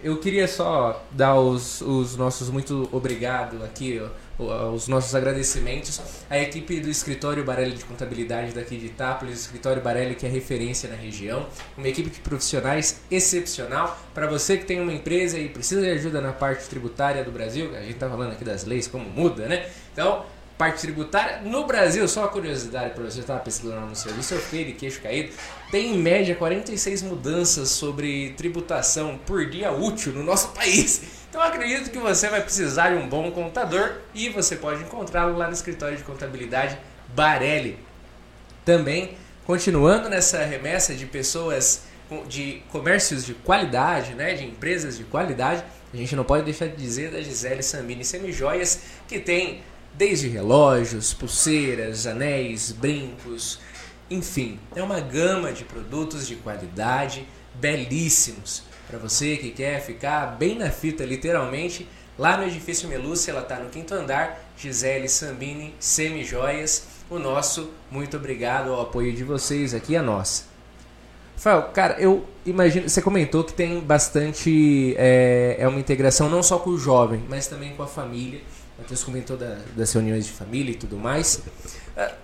[0.04, 4.00] Eu queria só dar os, os nossos muito obrigado aqui,
[4.38, 10.14] os nossos agradecimentos à equipe do Escritório Barelli de Contabilidade daqui de Itápolis, Escritório Barelli
[10.14, 13.98] que é referência na região, uma equipe de profissionais excepcional.
[14.14, 17.74] Para você que tem uma empresa e precisa de ajuda na parte tributária do Brasil,
[17.74, 19.68] a gente está falando aqui das leis, como muda, né?
[19.92, 20.24] Então,
[20.56, 21.40] parte tributária.
[21.42, 25.00] No Brasil, só uma curiosidade para você, estava pesquisando no serviço, eu fiquei de queixo
[25.00, 25.32] caído.
[25.70, 31.17] Tem em média 46 mudanças sobre tributação por dia útil no nosso país.
[31.28, 35.46] Então acredito que você vai precisar de um bom contador e você pode encontrá-lo lá
[35.46, 36.78] no escritório de contabilidade
[37.14, 37.78] Barelli.
[38.64, 41.82] Também, continuando nessa remessa de pessoas
[42.26, 45.62] de comércios de qualidade, né, de empresas de qualidade,
[45.92, 49.60] a gente não pode deixar de dizer da Gisele Sambini Semijoias, que tem
[49.92, 53.60] desde relógios, pulseiras, anéis, brincos,
[54.10, 60.56] enfim, é uma gama de produtos de qualidade belíssimos para você que quer ficar bem
[60.56, 61.86] na fita, literalmente.
[62.18, 66.88] Lá no edifício Melúcia, ela está no quinto andar, Gisele Sambini, Semijoias.
[67.08, 70.44] O nosso muito obrigado ao apoio de vocês aqui, a nossa.
[71.36, 72.88] Rafael, cara, eu imagino.
[72.88, 74.94] Você comentou que tem bastante.
[74.98, 78.40] É, é uma integração não só com o jovem, mas também com a família.
[78.78, 81.42] Matheus comentou da, das reuniões de família e tudo mais.
[81.96, 82.14] Uh,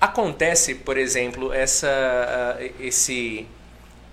[0.00, 3.46] acontece, por exemplo, essa, uh, esse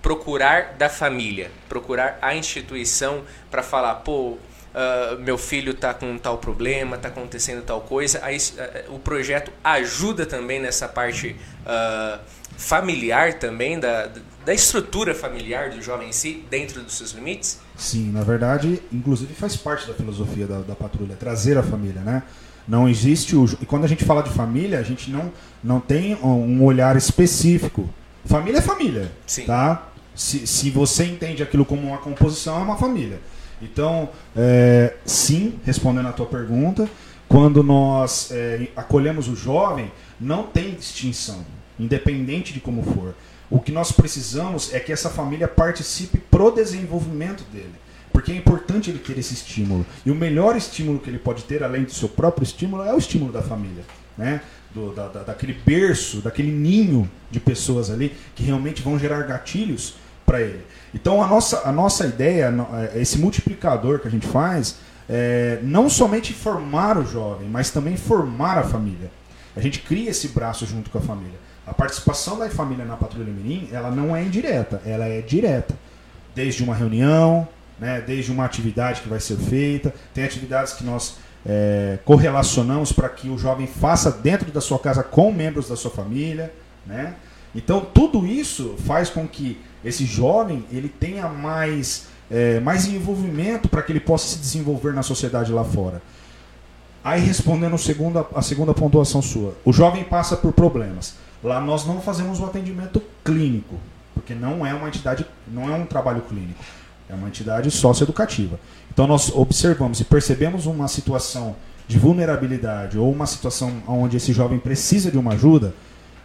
[0.04, 4.36] procurar da família, procurar a instituição para falar, pô,
[4.74, 8.18] Uh, meu filho está com tal problema, está acontecendo tal coisa.
[8.24, 12.18] Aí, uh, o projeto ajuda também nessa parte uh,
[12.58, 14.10] familiar também, da,
[14.44, 17.60] da estrutura familiar do jovem em si, dentro dos seus limites?
[17.76, 22.24] Sim, na verdade, inclusive faz parte da filosofia da, da patrulha, trazer a família, né?
[22.66, 23.44] Não existe o.
[23.62, 25.32] E quando a gente fala de família, a gente não,
[25.62, 27.88] não tem um olhar específico.
[28.24, 29.12] Família é família.
[29.24, 29.44] Sim.
[29.44, 29.93] Tá?
[30.14, 33.20] Se, se você entende aquilo como uma composição, é uma família.
[33.60, 36.88] Então, é, sim, respondendo a tua pergunta,
[37.28, 39.90] quando nós é, acolhemos o jovem,
[40.20, 41.44] não tem distinção,
[41.78, 43.14] independente de como for.
[43.50, 47.74] O que nós precisamos é que essa família participe pro desenvolvimento dele.
[48.12, 49.84] Porque é importante ele ter esse estímulo.
[50.06, 52.98] E o melhor estímulo que ele pode ter, além do seu próprio estímulo, é o
[52.98, 53.84] estímulo da família.
[54.16, 54.40] Né?
[54.72, 59.94] Do, da, da, daquele berço, daquele ninho de pessoas ali que realmente vão gerar gatilhos
[60.24, 60.64] para ele.
[60.92, 62.52] Então a nossa, a nossa ideia,
[62.94, 64.76] é, esse multiplicador que a gente faz,
[65.08, 69.10] é não somente formar o jovem, mas também formar a família.
[69.56, 71.38] A gente cria esse braço junto com a família.
[71.66, 75.74] A participação da família na Patrulha Mirim, ela não é indireta, ela é direta.
[76.34, 77.46] Desde uma reunião,
[77.78, 81.16] né, desde uma atividade que vai ser feita, tem atividades que nós
[81.46, 85.90] é, correlacionamos para que o jovem faça dentro da sua casa com membros da sua
[85.90, 86.52] família,
[86.86, 87.14] né?
[87.54, 93.82] Então tudo isso faz com que esse jovem ele tenha mais, é, mais envolvimento para
[93.82, 96.00] que ele possa se desenvolver na sociedade lá fora.
[97.04, 101.16] Aí respondendo a segunda, a segunda pontuação sua, o jovem passa por problemas.
[101.42, 103.74] Lá nós não fazemos o atendimento clínico,
[104.14, 106.64] porque não é uma entidade, não é um trabalho clínico,
[107.08, 108.58] é uma entidade socioeducativa.
[108.90, 111.54] Então nós observamos e percebemos uma situação
[111.86, 115.74] de vulnerabilidade ou uma situação onde esse jovem precisa de uma ajuda,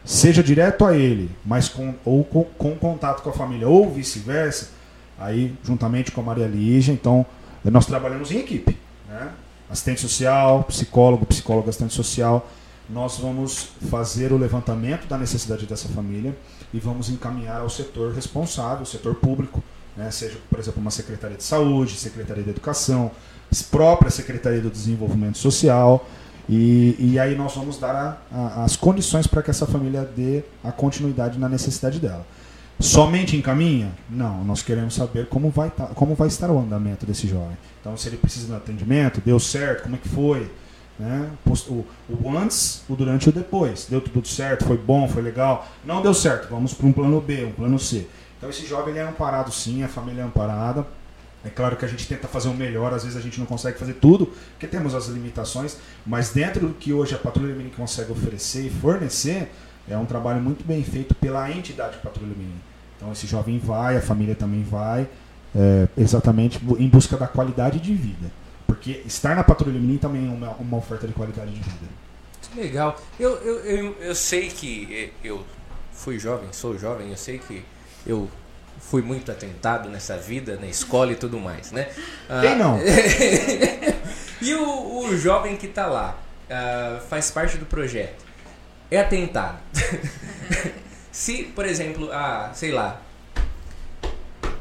[0.09, 4.71] seja direto a ele, mas com, ou com, com contato com a família, ou vice-versa,
[5.19, 7.23] aí juntamente com a Maria Lígia, então
[7.63, 8.75] nós trabalhamos em equipe,
[9.07, 9.31] né?
[9.69, 12.49] Assistente social, psicólogo, psicólogo assistente social,
[12.89, 16.35] nós vamos fazer o levantamento da necessidade dessa família
[16.73, 19.63] e vamos encaminhar ao setor responsável, setor público,
[19.95, 23.11] né, seja, por exemplo, uma Secretaria de Saúde, Secretaria de Educação,
[23.69, 26.03] própria Secretaria do Desenvolvimento Social,
[26.49, 30.43] E, e aí nós vamos dar a, a, as condições para que essa família dê
[30.63, 32.25] a continuidade na necessidade dela.
[32.79, 33.91] Somente encaminha?
[34.09, 37.55] Não, nós queremos saber como vai, tá, como vai estar o andamento desse jovem.
[37.79, 40.49] Então, se ele precisa de atendimento, deu certo, como é que foi?
[40.97, 41.29] Né?
[41.45, 43.85] O, o, antes, o durante e o depois.
[43.87, 45.67] Deu tudo certo, foi bom, foi legal.
[45.85, 48.07] Não deu certo, vamos para um plano B, um plano C.
[48.37, 50.87] Então, esse jovem ele é amparado sim, a família é amparada.
[51.43, 53.77] É claro que a gente tenta fazer o melhor, às vezes a gente não consegue
[53.77, 58.11] fazer tudo, porque temos as limitações, mas dentro do que hoje a Patrulha Mirim consegue
[58.11, 59.49] oferecer e fornecer,
[59.87, 62.59] é um trabalho muito bem feito pela entidade Patrulha Mirim.
[62.97, 65.07] Então esse jovem vai, a família também vai,
[65.55, 68.29] é, exatamente em busca da qualidade de vida.
[68.67, 71.87] Porque estar na Patrulha Mirim também é uma, uma oferta de qualidade de vida.
[72.55, 72.99] Legal.
[73.17, 75.45] Eu, eu, eu, eu sei que eu
[75.93, 77.63] fui jovem, sou jovem, eu sei que
[78.05, 78.29] eu
[78.79, 81.89] fui muito atentado nessa vida, na escola e tudo mais, né?
[82.41, 82.79] Quem não?
[84.41, 86.17] e o, o jovem que está lá,
[86.49, 88.23] uh, faz parte do projeto,
[88.89, 89.59] é atentado.
[91.11, 93.01] Se, por exemplo, ah, sei lá,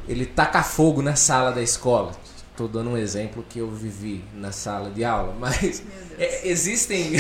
[0.09, 2.13] ele taca fogo na sala da escola.
[2.59, 5.81] Estou dando um exemplo que eu vivi na sala de aula, mas
[6.19, 7.13] é, existem.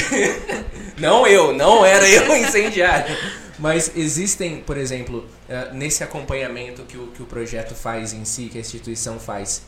[0.99, 3.17] não eu, não era eu incendiário.
[3.57, 5.19] Mas existem, por exemplo,
[5.49, 9.63] uh, nesse acompanhamento que o, que o projeto faz em si, que a instituição faz,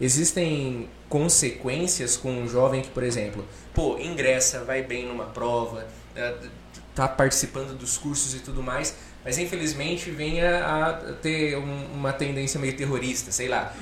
[0.00, 6.48] existem consequências com um jovem que, por exemplo, pô, ingressa, vai bem numa prova, uh,
[6.96, 12.58] tá participando dos cursos e tudo mais, mas infelizmente venha a ter um, uma tendência
[12.58, 13.72] meio terrorista, sei lá.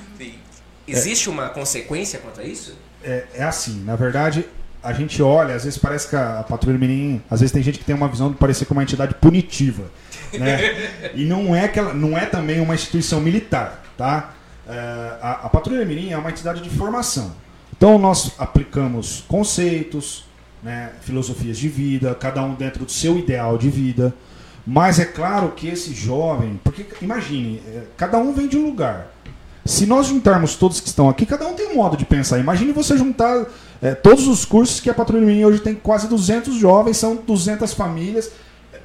[0.91, 2.77] Existe é, uma consequência quanto a isso?
[3.03, 4.45] É, é assim, na verdade,
[4.83, 7.79] a gente olha, às vezes parece que a, a Patrulha Mirim, às vezes tem gente
[7.79, 9.83] que tem uma visão de parecer como uma entidade punitiva,
[10.33, 11.11] né?
[11.13, 14.33] e não é que ela, não é também uma instituição militar, tá?
[14.67, 14.73] É,
[15.21, 17.35] a, a Patrulha Mirim é uma entidade de formação.
[17.75, 20.25] Então nós aplicamos conceitos,
[20.61, 24.13] né, filosofias de vida, cada um dentro do seu ideal de vida.
[24.65, 29.07] Mas é claro que esse jovem, porque imagine, é, cada um vem de um lugar.
[29.65, 32.39] Se nós juntarmos todos que estão aqui, cada um tem um modo de pensar.
[32.39, 33.45] Imagine você juntar
[33.81, 37.73] é, todos os cursos que a Patrulha Mirim hoje tem quase 200 jovens, são 200
[37.73, 38.31] famílias,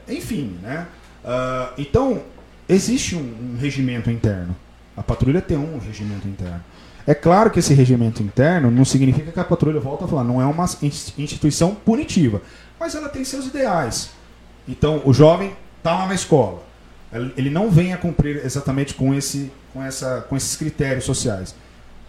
[0.08, 0.86] enfim, né?
[1.24, 2.22] Uh, então,
[2.68, 3.18] existe um,
[3.54, 4.54] um, regimento interno.
[4.96, 6.62] A patrulha tem um regimento interno.
[7.06, 10.40] É claro que esse regimento interno não significa que a patrulha volta a falar, não
[10.40, 12.40] é uma instituição punitiva,
[12.78, 14.10] mas ela tem seus ideais.
[14.68, 16.62] Então, o jovem está lá na escola,
[17.36, 21.54] ele não vem a cumprir exatamente com, esse, com, essa, com esses critérios sociais.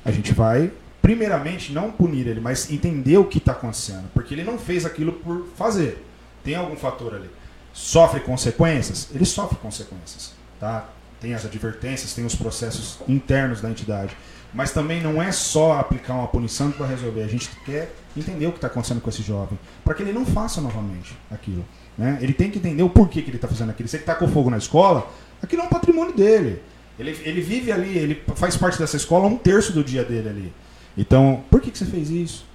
[0.04, 0.72] A gente vai
[1.08, 4.10] primeiramente, não punir ele, mas entender o que está acontecendo.
[4.14, 6.06] Porque ele não fez aquilo por fazer.
[6.44, 7.30] Tem algum fator ali.
[7.74, 9.08] Sofre consequências?
[9.16, 10.34] Ele sofre consequências.
[10.60, 10.90] Tá?
[11.22, 14.18] Tem as advertências, tem os processos internos da entidade.
[14.54, 17.24] Mas também não é só aplicar uma punição para resolver.
[17.24, 19.58] A gente quer entender o que está acontecendo com esse jovem.
[19.86, 21.64] Para que ele não faça novamente aquilo.
[21.98, 22.20] Né?
[22.22, 23.90] Ele tem que entender o porquê que ele está fazendo aquilo.
[23.90, 25.10] Se ele está com fogo na escola,
[25.42, 26.62] aquilo é um patrimônio dele.
[27.00, 30.54] Ele, ele vive ali, ele faz parte dessa escola um terço do dia dele ali.
[30.98, 32.46] Então, por que, que você fez isso?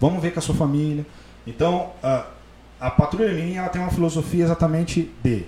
[0.00, 1.06] Vamos ver com a sua família.
[1.46, 2.26] Então, a,
[2.80, 5.44] a Patrulha Mirim ela tem uma filosofia exatamente de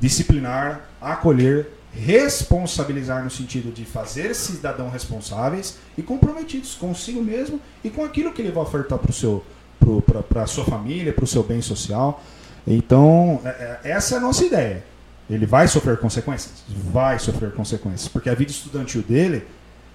[0.00, 8.02] disciplinar, acolher, responsabilizar no sentido de fazer cidadãos responsáveis e comprometidos consigo mesmo e com
[8.02, 12.22] aquilo que ele vai ofertar para a sua família, para o seu bem social.
[12.66, 13.48] Então, é,
[13.84, 14.84] é, essa é a nossa ideia.
[15.28, 16.64] Ele vai sofrer consequências?
[16.68, 19.46] Vai sofrer consequências, porque a vida estudantil dele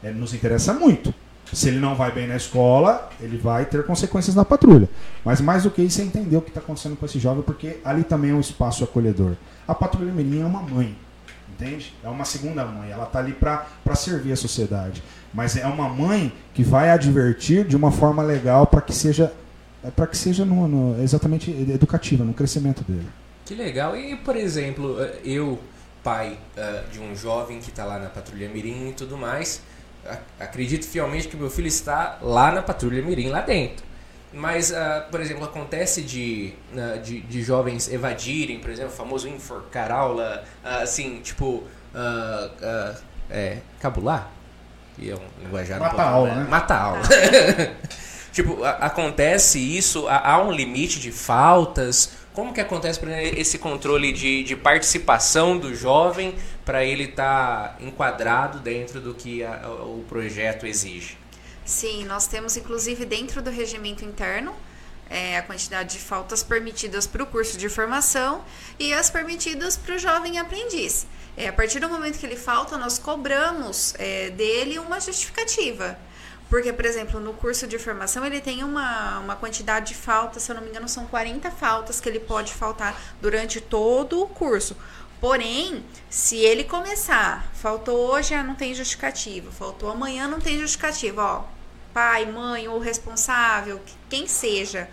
[0.04, 1.14] é, nos interessa muito.
[1.54, 4.90] Se ele não vai bem na escola, ele vai ter consequências na patrulha.
[5.24, 7.78] Mas mais do que isso é entender o que está acontecendo com esse jovem, porque
[7.86, 9.34] ali também é um espaço acolhedor.
[9.66, 10.98] A patrulha menina é uma mãe,
[11.50, 11.94] entende?
[12.04, 12.92] É uma segunda mãe.
[12.92, 15.02] Ela está ali para servir a sociedade.
[15.34, 19.32] Mas é uma mãe que vai advertir de uma forma legal para que seja
[19.84, 23.08] é para que seja no, no, exatamente educativa, no crescimento dele.
[23.46, 23.96] Que legal.
[23.96, 25.60] E, por exemplo, eu,
[26.04, 29.62] pai uh, de um jovem que está lá na Patrulha Mirim e tudo mais,
[30.40, 33.86] acredito fielmente que meu filho está lá na patrulha Mirim, lá dentro.
[34.34, 39.28] Mas, uh, por exemplo, acontece de, uh, de, de, jovens evadirem, por exemplo, o famoso
[39.28, 41.64] enforcar aula, uh, assim, tipo,
[43.30, 44.30] é, cabular?
[44.96, 46.44] Que é um linguajar Mata um pouco, aula, né?
[46.44, 46.50] né?
[46.50, 47.02] Mata aula.
[48.32, 53.00] tipo, acontece isso, há um limite de faltas, como que acontece
[53.36, 59.44] esse controle de, de participação do jovem para ele estar tá enquadrado dentro do que
[59.44, 61.18] a, o projeto exige?
[61.66, 64.56] Sim, nós temos inclusive dentro do regimento interno
[65.10, 68.44] é, a quantidade de faltas permitidas para o curso de formação
[68.78, 71.08] e as permitidas para o jovem aprendiz.
[71.36, 75.98] É, a partir do momento que ele falta, nós cobramos é, dele uma justificativa.
[76.50, 80.52] Porque, por exemplo, no curso de formação ele tem uma, uma quantidade de faltas, se
[80.52, 84.76] eu não me engano, são 40 faltas que ele pode faltar durante todo o curso.
[85.20, 91.24] Porém, se ele começar, faltou hoje, ah, não tem justificativa, faltou amanhã, não tem justificativa,
[91.24, 91.44] ó,
[91.94, 94.88] pai, mãe ou responsável, quem seja,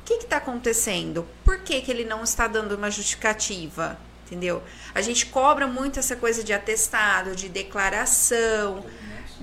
[0.00, 1.26] o que está acontecendo?
[1.44, 3.96] Por que, que ele não está dando uma justificativa?
[4.26, 4.62] Entendeu?
[4.94, 8.84] A gente cobra muito essa coisa de atestado, de declaração,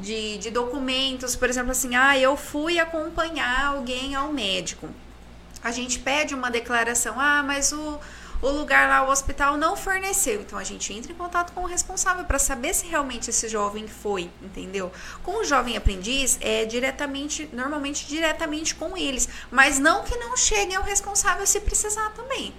[0.02, 4.90] de, de documentos, por exemplo, assim, ah, eu fui acompanhar alguém ao médico.
[5.64, 8.00] A gente pede uma declaração, ah, mas o
[8.42, 10.42] o lugar lá, o hospital, não forneceu.
[10.42, 13.88] Então a gente entra em contato com o responsável para saber se realmente esse jovem
[13.88, 14.92] foi, entendeu?
[15.24, 19.30] Com o jovem aprendiz, é diretamente, normalmente diretamente com eles.
[19.52, 22.54] Mas não que não cheguem ao responsável se precisar também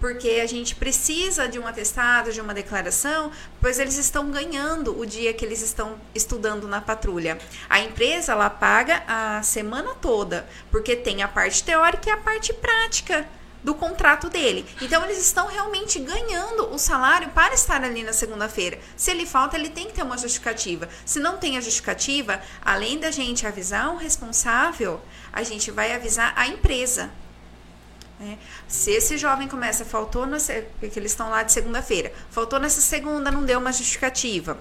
[0.00, 5.06] porque a gente precisa de um atestado, de uma declaração, pois eles estão ganhando o
[5.06, 7.38] dia que eles estão estudando na patrulha.
[7.68, 12.52] A empresa ela paga a semana toda, porque tem a parte teórica e a parte
[12.52, 13.26] prática
[13.66, 14.64] do contrato dele.
[14.80, 18.78] Então eles estão realmente ganhando o salário para estar ali na segunda-feira.
[18.96, 20.88] Se ele falta, ele tem que ter uma justificativa.
[21.04, 25.00] Se não tem a justificativa, além da gente avisar o responsável,
[25.32, 27.10] a gente vai avisar a empresa.
[28.18, 28.38] Né?
[28.66, 30.38] Se esse jovem começa, faltou, na,
[30.80, 34.58] porque eles estão lá de segunda-feira, faltou nessa segunda, não deu uma justificativa.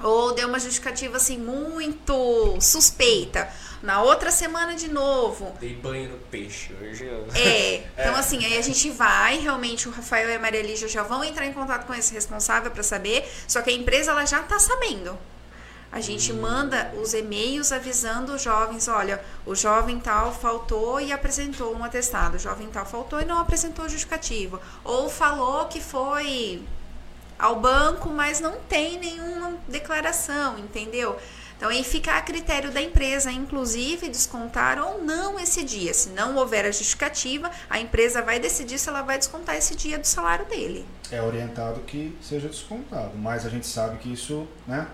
[0.00, 3.50] Ou deu uma justificativa assim muito suspeita
[3.82, 5.56] na outra semana de novo.
[5.58, 7.04] Dei banho no peixe hoje.
[7.04, 7.26] Eu...
[7.34, 8.18] É, então é.
[8.18, 11.46] assim, aí a gente vai, realmente o Rafael e a Maria Lígia já vão entrar
[11.46, 15.18] em contato com esse responsável para saber, só que a empresa ela já tá sabendo.
[15.90, 21.74] A gente manda os e-mails avisando os jovens, olha, o jovem tal faltou e apresentou
[21.74, 26.62] um atestado, o jovem tal faltou e não apresentou justificativa, ou falou que foi
[27.38, 31.16] ao banco, mas não tem nenhuma declaração, entendeu?
[31.56, 35.92] Então, aí fica a critério da empresa, inclusive, descontar ou não esse dia.
[35.92, 39.98] Se não houver a justificativa, a empresa vai decidir se ela vai descontar esse dia
[39.98, 40.86] do salário dele.
[41.10, 44.86] É orientado que seja descontado, mas a gente sabe que isso, né?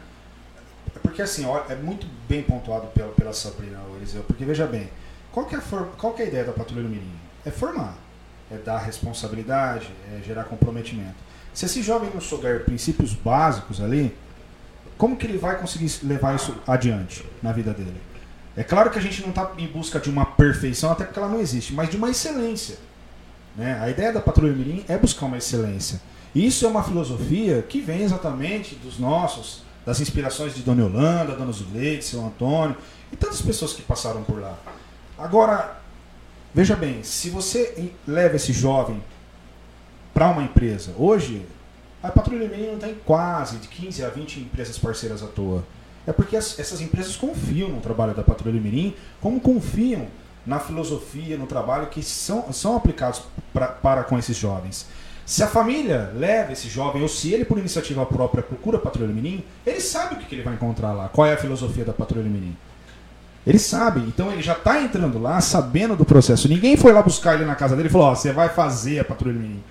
[1.03, 4.89] Porque assim, é muito bem pontuado pela, pela Sabrina Eliseu, porque veja bem,
[5.33, 7.11] qual que, é a for, qual que é a ideia da Patrulha do Mirim?
[7.45, 7.97] É formar,
[8.51, 11.17] é dar responsabilidade, é gerar comprometimento.
[11.53, 14.17] Se esse jovem não souber princípios básicos ali,
[14.97, 18.01] como que ele vai conseguir levar isso adiante na vida dele?
[18.57, 21.29] É claro que a gente não está em busca de uma perfeição, até porque ela
[21.29, 22.79] não existe, mas de uma excelência.
[23.57, 23.77] Né?
[23.81, 26.01] A ideia da Patrulha Mirim é buscar uma excelência.
[26.33, 31.53] Isso é uma filosofia que vem exatamente dos nossos, das inspirações de Dona Yolanda, Dona
[31.53, 32.77] Zuleide, seu Antônio
[33.13, 34.57] e tantas pessoas que passaram por lá.
[35.19, 35.79] Agora,
[36.55, 39.03] veja bem, se você leva esse jovem
[40.13, 41.45] para uma empresa, hoje
[42.03, 45.65] a Patrulha Menino tem quase de 15 a 20 empresas parceiras à toa.
[46.07, 50.07] É porque as, essas empresas confiam no trabalho da Patrulha Mirim, como confiam
[50.45, 54.87] na filosofia, no trabalho que são, são aplicados pra, para com esses jovens.
[55.27, 59.13] Se a família leva esse jovem, ou se ele por iniciativa própria procura a Patrulha
[59.13, 61.93] Mirim, ele sabe o que, que ele vai encontrar lá, qual é a filosofia da
[61.93, 62.55] Patrulha Mirim.
[63.47, 66.49] Ele sabe, então ele já está entrando lá sabendo do processo.
[66.49, 69.01] Ninguém foi lá buscar ele na casa dele e falou: Ó, oh, você vai fazer
[69.01, 69.63] a Patrulha Mirim.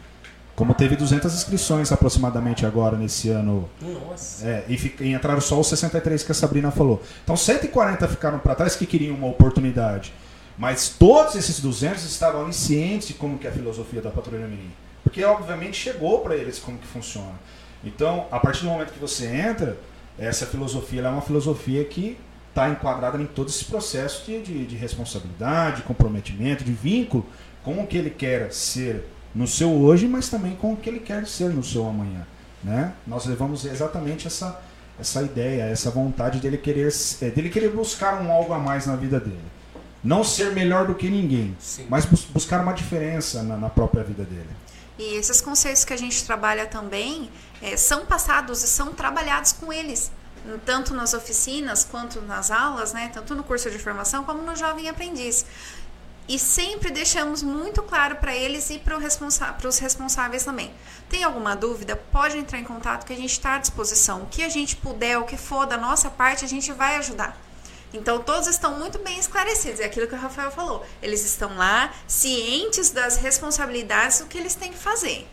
[0.56, 3.68] Como teve 200 inscrições aproximadamente agora nesse ano.
[3.82, 4.48] Nossa.
[4.48, 7.02] É, e, fica, e entraram só os 63 que a Sabrina falou.
[7.24, 10.14] Então 140 ficaram para trás que queriam uma oportunidade.
[10.56, 14.70] Mas todos esses 200 estavam cientes de como que é a filosofia da Patrulha Mirim.
[15.04, 17.34] Porque obviamente chegou para eles como que funciona.
[17.84, 19.78] Então, a partir do momento que você entra,
[20.18, 22.18] essa filosofia é uma filosofia que
[22.50, 27.26] está enquadrada em todo esse processo de, de, de responsabilidade, de comprometimento, de vínculo
[27.64, 29.04] com o que ele quer ser
[29.34, 32.26] no seu hoje, mas também com o que ele quer ser no seu amanhã.
[32.64, 32.94] Né?
[33.06, 34.62] Nós levamos exatamente essa,
[35.00, 38.96] essa ideia, essa vontade dele querer, é, dele querer buscar um algo a mais na
[38.96, 39.42] vida dele.
[40.04, 41.86] Não ser melhor do que ninguém, Sim.
[41.90, 44.50] mas bus buscar uma diferença na, na, própria vida dele.
[44.98, 49.74] E esses conceitos que a gente trabalha também é, são passados e são trabalhados com
[49.74, 50.12] eles,
[50.66, 53.10] tanto nas oficinas quanto nas aulas, né?
[53.14, 55.46] tanto no curso de formação como no jovem aprendiz.
[56.28, 60.74] E sempre deixamos muito claro para eles e para responsa os responsáveis também.
[61.10, 61.98] Tem alguma dúvida?
[61.98, 64.24] Pode entrar em contato que a gente está à disposição.
[64.24, 67.38] O que a gente puder, o que for da nossa parte, a gente vai ajudar.
[67.94, 69.80] Então, todos estão muito bem esclarecidos.
[69.80, 70.86] É aquilo que o Rafael falou.
[71.02, 75.28] Eles estão lá, cientes das responsabilidades, o que eles têm que fazer.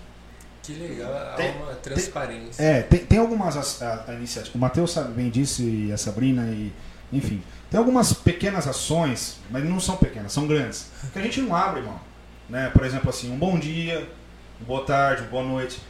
[0.62, 2.56] Que legal, tem, uma transparência.
[2.56, 4.54] Tem, é, tem, tem algumas iniciativas.
[4.54, 6.72] O Matheus bem disse, e a Sabrina, e
[7.12, 7.42] enfim.
[7.70, 11.82] Tem algumas pequenas ações, mas não são pequenas, são grandes, que a gente não abre
[11.82, 12.00] mão.
[12.48, 12.68] Né?
[12.70, 14.08] Por exemplo, assim, um bom dia,
[14.60, 15.80] boa tarde, boa noite.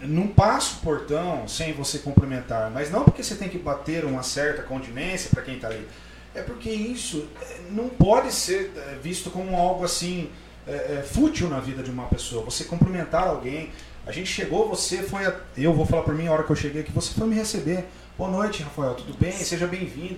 [0.00, 4.22] Não passa o portão sem você cumprimentar, mas não porque você tem que bater uma
[4.22, 5.86] certa continência para quem está ali.
[6.34, 10.30] É porque isso é, não pode ser é, visto como algo assim
[10.66, 12.44] é, fútil na vida de uma pessoa.
[12.44, 13.70] Você cumprimentar alguém.
[14.06, 15.26] A gente chegou, você foi.
[15.26, 17.34] A, eu vou falar por mim a hora que eu cheguei aqui, você foi me
[17.34, 17.86] receber.
[18.16, 19.32] Boa noite, Rafael, tudo bem?
[19.32, 20.16] Seja bem-vindo.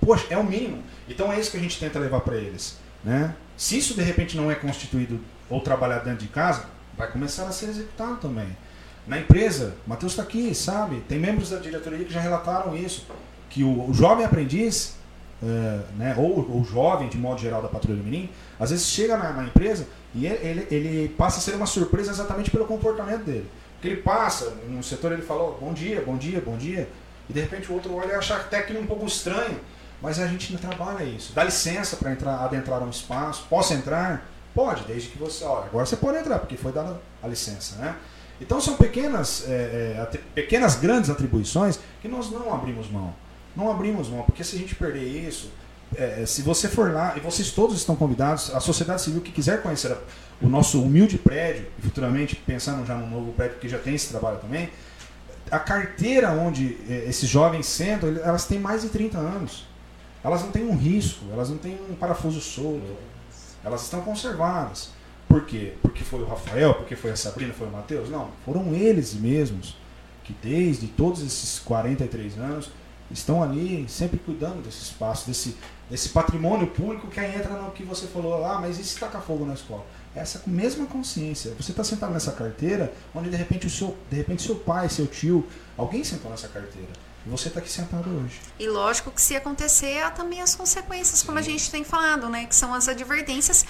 [0.00, 0.82] Poxa, é o mínimo.
[1.08, 2.78] Então é isso que a gente tenta levar para eles.
[3.02, 3.34] Né?
[3.56, 6.66] Se isso de repente não é constituído ou trabalhado dentro de casa,
[6.96, 8.56] vai começar a ser executado também.
[9.06, 11.00] Na empresa, Matheus está aqui, sabe?
[11.08, 13.06] Tem membros da diretoria que já relataram isso.
[13.50, 14.96] Que o, o jovem aprendiz,
[15.42, 19.32] é, né, ou o jovem, de modo geral, da Patrulha Mirim, às vezes chega na,
[19.32, 23.48] na empresa e ele, ele, passa a ser uma surpresa exatamente pelo comportamento dele.
[23.74, 26.88] Porque ele passa, no setor ele falou bom dia, bom dia, bom dia,
[27.28, 29.58] e de repente o outro olha e acha até aquilo um pouco estranho,
[30.00, 31.32] mas a gente não trabalha isso.
[31.34, 34.26] Dá licença para entrar, adentrar um espaço, posso entrar?
[34.54, 35.44] Pode, desde que você.
[35.44, 37.76] Ó, agora você pode entrar, porque foi dada a licença.
[37.76, 37.96] Né?
[38.40, 43.14] Então são pequenas, é, é, pequenas grandes atribuições que nós não abrimos mão.
[43.56, 45.50] Não abrimos mão, porque se a gente perder isso,
[45.96, 49.30] é, é, se você for lá, e vocês todos estão convidados, a sociedade civil que
[49.30, 49.96] quiser conhecer
[50.42, 54.38] o nosso humilde prédio, futuramente pensando já no novo prédio que já tem esse trabalho
[54.38, 54.70] também,
[55.50, 59.66] a carteira onde é, esses jovens sentam, elas têm mais de 30 anos.
[60.24, 62.96] Elas não têm um risco, elas não têm um parafuso solto,
[63.62, 64.90] elas estão conservadas.
[65.28, 65.74] Por quê?
[65.82, 68.08] Porque foi o Rafael, porque foi a Sabrina, foi o Matheus?
[68.08, 69.76] Não, foram eles mesmos
[70.22, 72.70] que desde todos esses 43 anos
[73.10, 75.56] estão ali sempre cuidando desse espaço, desse,
[75.88, 79.22] desse patrimônio público que aí entra no que você falou, ah, mas e se tacar
[79.22, 79.84] fogo na escola?
[80.14, 81.54] Essa mesma consciência.
[81.58, 85.06] Você está sentado nessa carteira, onde de repente o seu, de repente seu pai, seu
[85.06, 86.88] tio, alguém sentou nessa carteira.
[87.26, 88.38] E você está aqui sentado hoje.
[88.58, 91.26] E lógico que se acontecer, há também as consequências, Sim.
[91.26, 92.44] como a gente tem falado, né?
[92.44, 93.64] Que são as advertências.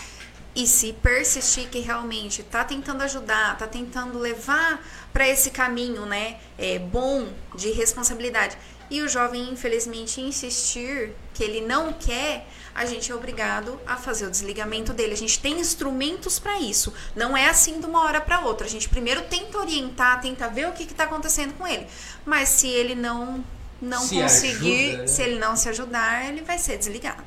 [0.56, 6.38] E se persistir que realmente está tentando ajudar, está tentando levar para esse caminho, né?
[6.56, 8.56] É, bom de responsabilidade
[8.90, 14.26] e o jovem, infelizmente, insistir que ele não quer, a gente é obrigado a fazer
[14.26, 15.12] o desligamento dele.
[15.12, 16.92] A gente tem instrumentos para isso.
[17.14, 18.66] Não é assim de uma hora para outra.
[18.66, 21.86] A gente primeiro tenta orientar, tenta ver o que está acontecendo com ele.
[22.26, 23.44] Mas se ele não
[23.80, 25.06] não se conseguir, ajuda, né?
[25.06, 27.24] se ele não se ajudar, ele vai ser desligado.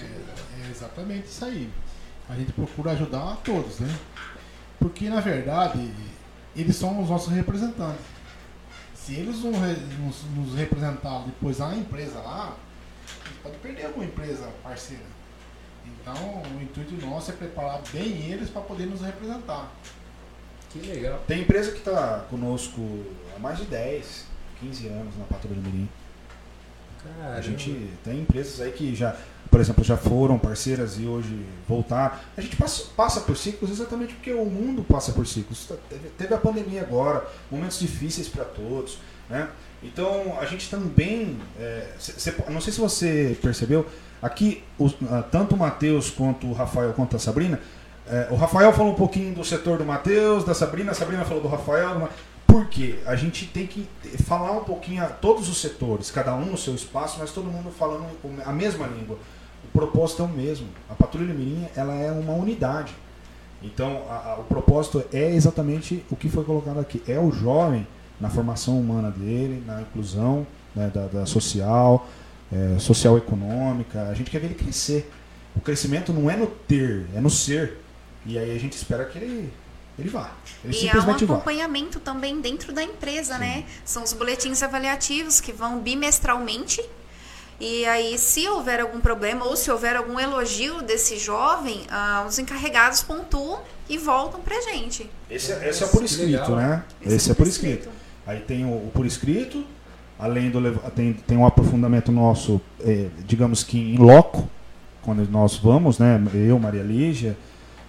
[0.00, 1.68] É, é exatamente isso aí.
[2.28, 3.94] A gente procura ajudar a todos, né?
[4.78, 5.92] Porque na verdade
[6.56, 8.04] eles são os nossos representantes
[9.04, 12.56] se eles não nos, nos representar depois na empresa lá,
[13.42, 15.02] pode perder alguma empresa parceira.
[15.84, 19.72] Então, o intuito nosso é preparar bem eles para poder nos representar.
[20.70, 21.22] Que legal.
[21.26, 22.80] Tem empresa que está conosco
[23.34, 24.26] há mais de 10,
[24.60, 25.88] 15 anos na Patrulha Mirim.
[27.02, 27.36] Caramba.
[27.36, 29.16] A gente tem empresas aí que já,
[29.52, 32.16] por exemplo, já foram parceiras e hoje voltaram.
[32.34, 35.70] A gente passa, passa por ciclos exatamente porque o mundo passa por ciclos.
[35.90, 38.96] Teve, teve a pandemia agora, momentos difíceis para todos.
[39.28, 39.46] Né?
[39.82, 41.36] Então a gente também.
[41.60, 43.84] É, cê, não sei se você percebeu,
[44.22, 44.64] aqui
[45.30, 47.60] tanto o Matheus quanto o Rafael quanto a Sabrina.
[48.08, 51.42] É, o Rafael falou um pouquinho do setor do Matheus, da Sabrina, a Sabrina falou
[51.42, 52.08] do Rafael.
[52.46, 53.00] Por quê?
[53.04, 53.86] A gente tem que
[54.24, 57.70] falar um pouquinho a todos os setores, cada um no seu espaço, mas todo mundo
[57.70, 58.06] falando
[58.46, 59.18] a mesma língua
[59.72, 60.66] propósito é o mesmo.
[60.88, 62.94] A Patrulha Mirim ela é uma unidade.
[63.62, 67.02] Então, a, a, o propósito é exatamente o que foi colocado aqui.
[67.06, 67.86] É o jovem
[68.20, 72.08] na formação humana dele, na inclusão né, da, da, social,
[72.52, 74.08] é, social econômica.
[74.08, 75.10] A gente quer ver ele crescer.
[75.54, 77.78] O crescimento não é no ter, é no ser.
[78.26, 79.52] E aí a gente espera que ele
[79.98, 80.32] ele vá.
[80.64, 82.04] Ele e há um acompanhamento vá.
[82.04, 83.40] também dentro da empresa, Sim.
[83.40, 83.64] né?
[83.84, 86.82] São os boletins avaliativos que vão bimestralmente
[87.60, 92.38] e aí, se houver algum problema ou se houver algum elogio desse jovem, ah, os
[92.38, 95.08] encarregados pontuam e voltam pra gente.
[95.30, 96.82] Esse, é, esse é por escrito, né?
[97.00, 97.78] Esse, esse é, é por escrito.
[97.78, 98.02] escrito.
[98.26, 99.64] Aí tem o, o, por escrito,
[100.18, 100.60] além do
[100.90, 104.48] tem, tem um aprofundamento nosso, é, digamos que em loco,
[105.02, 106.20] quando nós vamos, né?
[106.34, 107.36] Eu, Maria Lígia,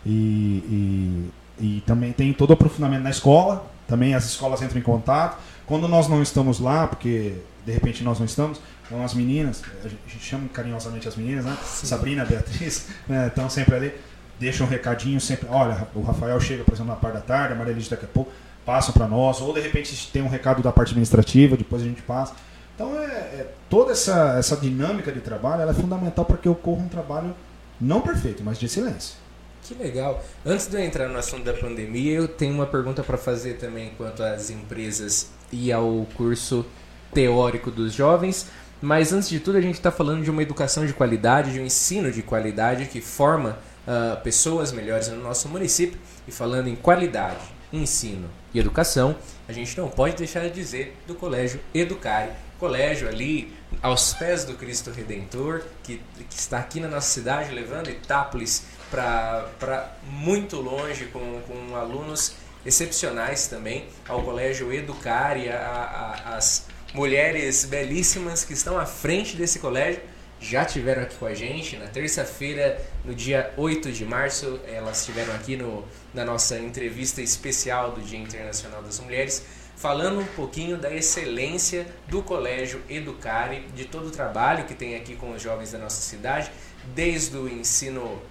[0.06, 1.30] e,
[1.60, 5.38] e, e também tem todo o aprofundamento na escola, também as escolas entram em contato.
[5.65, 7.35] Quando nós não estamos lá, porque
[7.65, 11.57] de repente nós não estamos, então as meninas, a gente chama carinhosamente as meninas, né?
[11.64, 11.88] Sim.
[11.88, 13.27] Sabrina, Beatriz, né?
[13.27, 13.94] estão sempre ali,
[14.40, 15.48] deixam um recadinho sempre.
[15.49, 18.10] Olha, o Rafael chega, por exemplo, na parte da tarde, a Maria Lígia daqui a
[18.10, 18.31] pouco,
[18.65, 22.02] passam para nós, ou de repente tem um recado da parte administrativa, depois a gente
[22.02, 22.34] passa.
[22.76, 26.88] Então é, é toda essa, essa dinâmica de trabalho é fundamental para que ocorra um
[26.88, 27.35] trabalho
[27.80, 29.15] não perfeito, mas de excelência.
[29.64, 30.22] Que legal.
[30.45, 33.91] Antes de eu entrar no assunto da pandemia, eu tenho uma pergunta para fazer também
[33.98, 36.65] quanto às empresas e ao curso
[37.14, 38.48] teórico dos jovens.
[38.81, 41.65] Mas antes de tudo, a gente está falando de uma educação de qualidade, de um
[41.65, 43.57] ensino de qualidade que forma
[43.88, 45.98] uh, pessoas melhores no nosso município.
[46.27, 47.40] E falando em qualidade,
[47.72, 49.15] ensino e educação,
[49.48, 52.31] a gente não pode deixar de dizer do Colégio Educare.
[52.60, 57.90] Colégio ali aos pés do Cristo Redentor, que, que está aqui na nossa cidade, levando
[57.90, 62.35] Itápolis para muito longe, com, com alunos
[62.65, 69.60] excepcionais também, ao Colégio Educare, a, a, as mulheres belíssimas que estão à frente desse
[69.60, 70.02] colégio
[70.40, 71.78] já tiveram aqui com a gente.
[71.78, 77.91] Na terça-feira, no dia 8 de março, elas estiveram aqui no, na nossa entrevista especial
[77.91, 79.44] do Dia Internacional das Mulheres,
[79.76, 85.15] falando um pouquinho da excelência do Colégio Educare, de todo o trabalho que tem aqui
[85.15, 86.52] com os jovens da nossa cidade,
[86.94, 88.22] desde o ensino,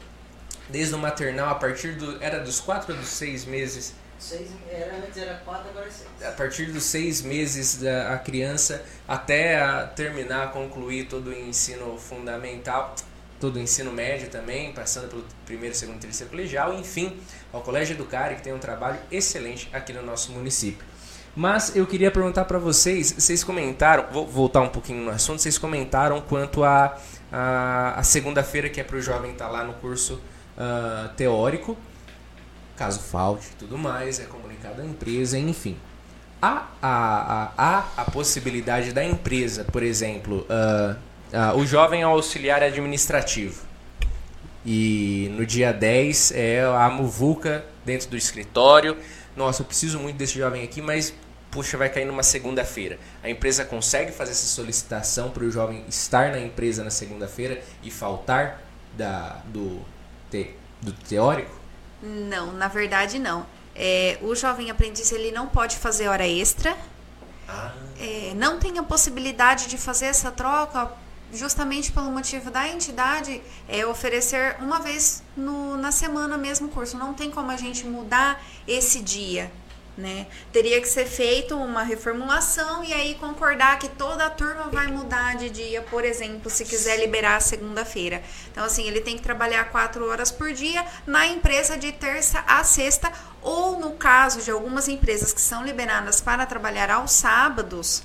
[0.68, 2.22] desde o maternal, a partir do.
[2.22, 3.94] Era dos 4 ou dos 6 meses
[4.70, 6.09] Era, antes era quatro, agora é seis.
[6.24, 11.99] a partir dos seis meses da a criança até a terminar, concluir todo o ensino
[11.99, 12.94] fundamental,
[13.40, 17.16] todo o ensino médio também, passando pelo primeiro, segundo, terceiro colegial, enfim,
[17.53, 20.86] ao Colégio Educare, que tem um trabalho excelente aqui no nosso município.
[21.35, 25.59] Mas eu queria perguntar para vocês, vocês comentaram, vou voltar um pouquinho no assunto, vocês
[25.59, 26.97] comentaram quanto a,
[27.32, 30.20] a, a segunda-feira que é para o jovem estar tá lá no curso
[30.57, 31.77] uh, teórico,
[32.82, 35.76] caso falte e tudo mais, é comunicado à empresa, enfim.
[36.40, 40.96] Há a, a, a, a possibilidade da empresa, por exemplo, uh,
[41.32, 43.62] uh, o jovem auxiliar administrativo.
[44.66, 48.96] E no dia 10 é a muvuca dentro do escritório.
[49.36, 51.14] Nossa, eu preciso muito desse jovem aqui, mas
[51.52, 52.98] puxa, vai cair numa segunda-feira.
[53.22, 57.92] A empresa consegue fazer essa solicitação para o jovem estar na empresa na segunda-feira e
[57.92, 58.60] faltar
[58.96, 59.80] da, do,
[60.28, 60.50] te,
[60.80, 61.61] do teórico?
[62.03, 63.47] Não, na verdade não.
[63.74, 66.77] É, o jovem aprendiz ele não pode fazer hora extra.
[67.49, 67.73] Ah.
[67.99, 70.91] É, não tem a possibilidade de fazer essa troca
[71.33, 76.99] justamente pelo motivo da entidade é oferecer uma vez no, na semana mesmo curso.
[76.99, 79.51] Não tem como a gente mudar esse dia
[79.97, 80.27] né?
[80.52, 85.36] Teria que ser feito uma reformulação e aí concordar que toda a turma vai mudar
[85.36, 88.23] de dia, por exemplo, se quiser liberar segunda-feira.
[88.51, 92.64] Então, assim, ele tem que trabalhar quatro horas por dia na empresa de terça a
[92.64, 93.12] sexta,
[93.43, 98.02] ou no caso de algumas empresas que são liberadas para trabalhar aos sábados,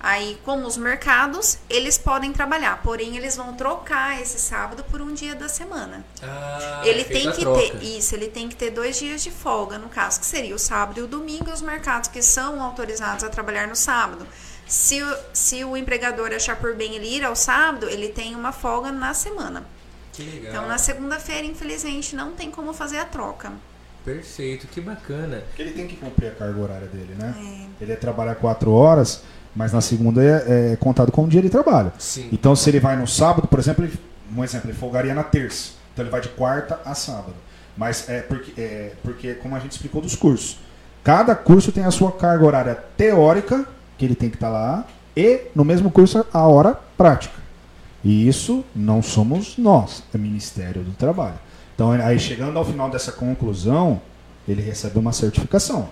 [0.00, 5.12] Aí, como os mercados, eles podem trabalhar, porém eles vão trocar esse sábado por um
[5.12, 6.04] dia da semana.
[6.22, 7.60] Ah, ele tem que troca.
[7.60, 10.58] ter isso, ele tem que ter dois dias de folga, no caso, que seria o
[10.58, 14.24] sábado e o domingo, e os mercados que são autorizados a trabalhar no sábado.
[14.68, 18.52] Se, o- se o empregador achar por bem ele ir ao sábado, ele tem uma
[18.52, 19.64] folga na semana.
[20.12, 20.52] Que legal.
[20.52, 23.50] Então, na segunda-feira, infelizmente, não tem como fazer a troca.
[24.04, 25.42] Perfeito, que bacana.
[25.48, 27.34] Porque ele tem que cumprir a carga horária dele, né?
[27.80, 27.82] É.
[27.84, 29.22] Ele é trabalhar quatro horas,
[29.58, 31.90] mas na segunda é, é contado como dia de trabalho.
[31.98, 32.28] Sim.
[32.30, 33.92] Então, se ele vai no sábado, por exemplo, ele,
[34.32, 35.72] um exemplo, ele folgaria na terça.
[35.92, 37.34] Então, ele vai de quarta a sábado.
[37.76, 40.60] Mas é porque, é porque, como a gente explicou dos cursos,
[41.02, 43.66] cada curso tem a sua carga horária teórica,
[43.98, 44.86] que ele tem que estar lá,
[45.16, 47.34] e no mesmo curso a hora prática.
[48.04, 51.38] E isso não somos nós, é o Ministério do Trabalho.
[51.74, 54.00] Então, aí chegando ao final dessa conclusão,
[54.46, 55.88] ele recebe uma certificação,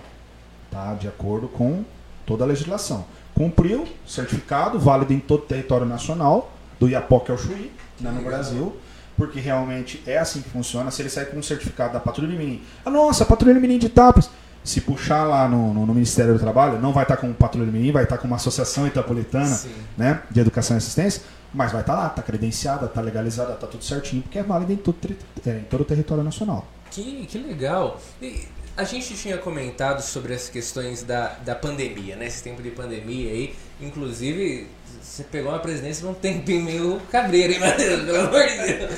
[0.71, 0.93] tá?
[0.93, 1.83] De acordo com
[2.25, 3.05] toda a legislação.
[3.37, 8.75] Cumpriu, certificado, válido em todo o território nacional, do Iapoque ao Chuí, né, no Brasil,
[9.15, 10.89] porque realmente é assim que funciona.
[10.89, 14.29] Se ele sair com um certificado da Patrulha Mirim, ah, nossa, Patrulha Mirim de Tapas,
[14.63, 17.91] se puxar lá no, no- no Ministério do Trabalho, não vai estar com Patrulha Mirim,
[17.91, 19.69] vai estar com uma associação itapolitana Sim.
[19.95, 21.21] né, de educação e assistência,
[21.53, 24.77] mas vai estar lá, está credenciada, está legalizada, está tudo certinho, porque é válido em
[24.77, 24.97] todo,
[25.45, 26.65] é, em todo o território nacional.
[26.91, 27.99] Que, que legal.
[28.21, 28.47] E
[28.77, 32.27] a gente tinha comentado sobre as questões da, da pandemia, né?
[32.27, 33.55] Esse tempo de pandemia aí.
[33.81, 34.67] Inclusive,
[35.01, 38.03] você pegou uma presidência por um tempinho meio cabreiro, hein, Matheus?
[38.03, 38.91] Pelo amor de Deus.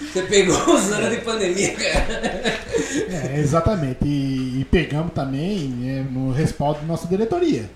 [0.10, 2.20] Você pegou os anos de pandemia, cara.
[3.10, 4.04] É, exatamente.
[4.04, 7.70] E, e pegamos também né, no respaldo da nossa diretoria.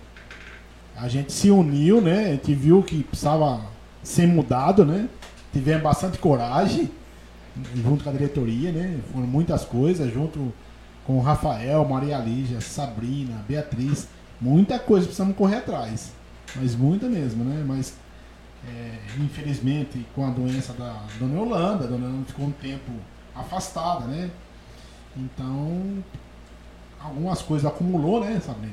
[0.97, 2.25] A gente se uniu, né?
[2.25, 3.61] A gente viu que precisava
[4.03, 5.09] ser mudado, né?
[5.53, 6.91] Tivemos bastante coragem
[7.75, 9.01] junto com a diretoria, né?
[9.13, 10.53] Foram muitas coisas, junto
[11.07, 14.09] com o Rafael, Maria Lígia, Sabrina, Beatriz.
[14.41, 16.13] Muita coisa precisamos correr atrás.
[16.57, 17.65] Mas muita mesmo, né?
[17.67, 17.95] Mas
[18.67, 22.91] é, infelizmente com a doença da Dona Yolanda, a Dona Yolanda ficou um tempo
[23.35, 24.31] afastada, né?
[25.17, 26.03] Então,
[27.01, 28.73] algumas coisas acumulou, né, Sabrina?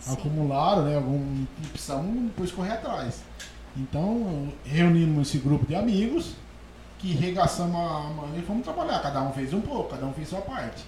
[0.00, 0.12] Sim.
[0.14, 0.96] Acumularam, né?
[0.96, 3.22] Algum precisamos depois correr atrás.
[3.76, 6.34] Então, reunimos esse grupo de amigos
[7.00, 9.00] que regaçamos a manga e fomos trabalhar.
[9.00, 10.84] Cada um fez um pouco, cada um fez sua parte.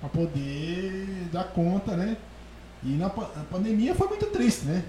[0.00, 2.16] Para poder dar conta, né?
[2.82, 4.82] E na pandemia foi muito triste, né?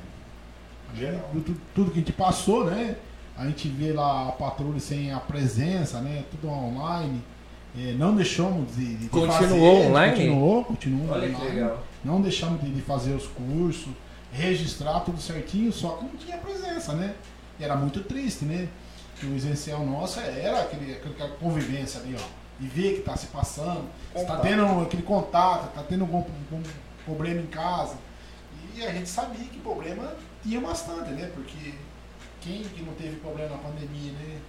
[0.96, 1.30] Geral.
[1.46, 2.96] Tu- Tudo que a gente passou, né?
[3.38, 6.24] A gente vê lá a patrulha sem a presença, né?
[6.32, 7.22] Tudo online.
[7.78, 10.16] É, não deixamos de, de Continuou fazer, online?
[10.16, 11.52] Continuou, continuou Olha que online.
[11.56, 11.84] legal.
[12.04, 13.88] Não deixamos de, de fazer os cursos,
[14.32, 17.16] registrar tudo certinho, só que não tinha presença, né?
[17.60, 18.68] E era muito triste, né?
[19.22, 22.28] Que o essencial nosso era aquele, aquela convivência ali, ó.
[22.60, 26.64] E ver que está se passando, está tendo aquele contato, está tendo algum, algum
[27.06, 27.98] problema em casa.
[28.76, 31.32] E a gente sabia que problema tinha bastante, né?
[31.36, 31.76] Porque
[32.42, 34.40] quem que não teve problema na pandemia, né?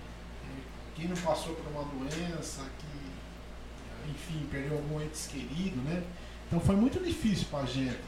[0.97, 6.03] Quem não passou por uma doença, que, enfim, perdeu algum ente querido, né?
[6.47, 8.01] Então foi muito difícil pra gente.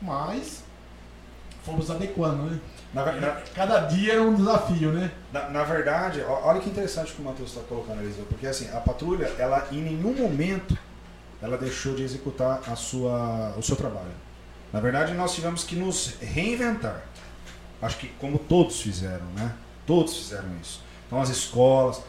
[0.00, 0.64] Mas
[1.64, 2.60] fomos adequando, né?
[2.94, 5.10] Na, na- Cada dia era um desafio, né?
[5.32, 8.80] na- na verdade, olha que interessante que o Matheus está colocando, Eliseu, porque assim, a
[8.80, 10.76] patrulha, ela em nenhum momento
[11.40, 14.12] ela deixou de executar a sua, o seu trabalho.
[14.72, 17.02] Na verdade, nós tivemos que nos reinventar.
[17.80, 19.52] Acho que como todos fizeram, né?
[19.86, 20.80] Todos fizeram isso.
[21.06, 22.00] Então as escolas,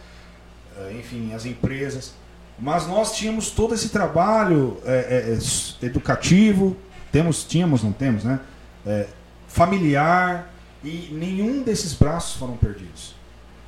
[0.78, 2.14] eh, enfim, as empresas.
[2.60, 6.78] Mas nós tínhamos todo esse trabalho eh, s- educativo,
[7.12, 8.40] temos, tínhamos, não temos, né?
[8.86, 9.08] Eh,
[9.48, 10.53] familiar,
[10.84, 13.16] e nenhum desses braços foram perdidos.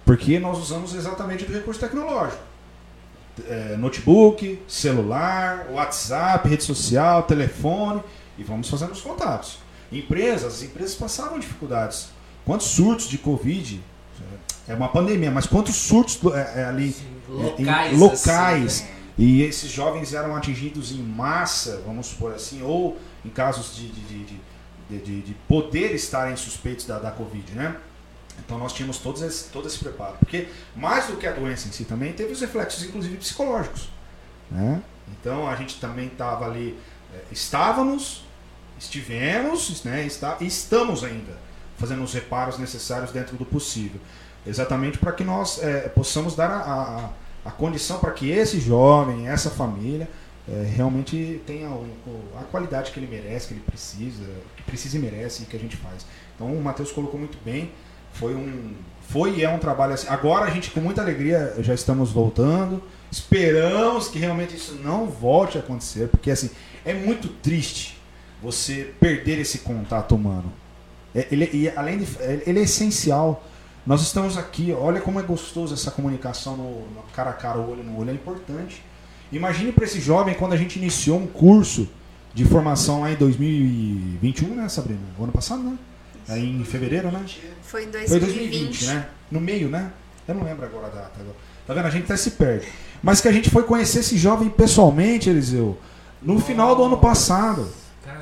[0.06, 2.42] Porque nós usamos exatamente do recurso tecnológico.
[3.48, 8.02] Eh, notebook, celular, WhatsApp, rede social, telefone,
[8.38, 9.58] e vamos fazendo os contatos.
[9.92, 12.10] Empresas, as empresas passavam dificuldades.
[12.46, 13.82] Quantos surtos de Covid?
[14.68, 16.96] É uma pandemia, mas quantos surtos é, é ali
[17.30, 17.94] Locais.
[17.94, 18.66] em locais.
[18.66, 18.96] assim, né?
[19.18, 24.02] E esses jovens eram atingidos em massa, vamos supor assim, ou em casos de, de,
[24.02, 24.40] de, de,
[24.90, 27.76] de- de- de poder estarem suspeitos da, da Covid, né?
[28.40, 30.16] Então nós tínhamos todos esse, todo esse preparo.
[30.20, 33.90] Porque mais do que a doença em si também, teve os reflexos, inclusive psicológicos.
[34.52, 34.82] Né?
[35.20, 36.78] Então a gente também estava ali,
[37.14, 38.26] eh, estávamos,
[38.80, 40.06] estivemos, né?
[40.06, 41.34] Está, estamos ainda
[41.78, 44.00] fazendo os reparos necessários dentro do possível.
[44.46, 47.10] Exatamente para que nós eh, possamos dar a,
[47.46, 50.08] a, a condição para que esse jovem, essa família,
[50.48, 51.88] eh, realmente tenha o-
[52.40, 54.24] a qualidade que ele merece, que ele precisa,
[54.66, 56.06] precisa e merece e que a gente faz.
[56.36, 57.72] Então o Matheus colocou muito bem.
[58.14, 58.74] Foi um,
[59.08, 60.08] foi e é um trabalho assim.
[60.10, 62.82] Agora a gente com muita alegria já estamos voltando.
[63.12, 66.50] Esperamos que realmente isso não volte a acontecer, porque assim
[66.84, 67.98] é muito triste
[68.42, 70.52] você perder esse contato humano.
[71.14, 72.08] É- Ele, e além de,
[72.46, 73.44] ele é essencial.
[73.86, 77.84] Nós estamos aqui, olha como é gostoso essa comunicação no, no cara a cara, olho
[77.84, 78.82] no olho, é importante.
[79.32, 81.88] Imagine para esse jovem quando a gente iniciou um curso
[82.36, 85.00] de formação lá em 2021, né, Sabrina?
[85.18, 85.78] O ano passado, né?
[86.28, 87.24] É em fevereiro, né?
[87.62, 88.20] Foi em Foi 2020.
[88.20, 89.10] 2020, né?
[89.32, 89.92] No meio, né?
[90.28, 91.12] Eu não lembro agora a data.
[91.20, 91.36] agora.
[91.66, 91.86] Tá vendo?
[91.86, 92.68] A gente até se perde.
[93.02, 95.78] Mas que a gente foi conhecer esse jovem pessoalmente, Eliseu,
[96.22, 97.72] no final do ano passado,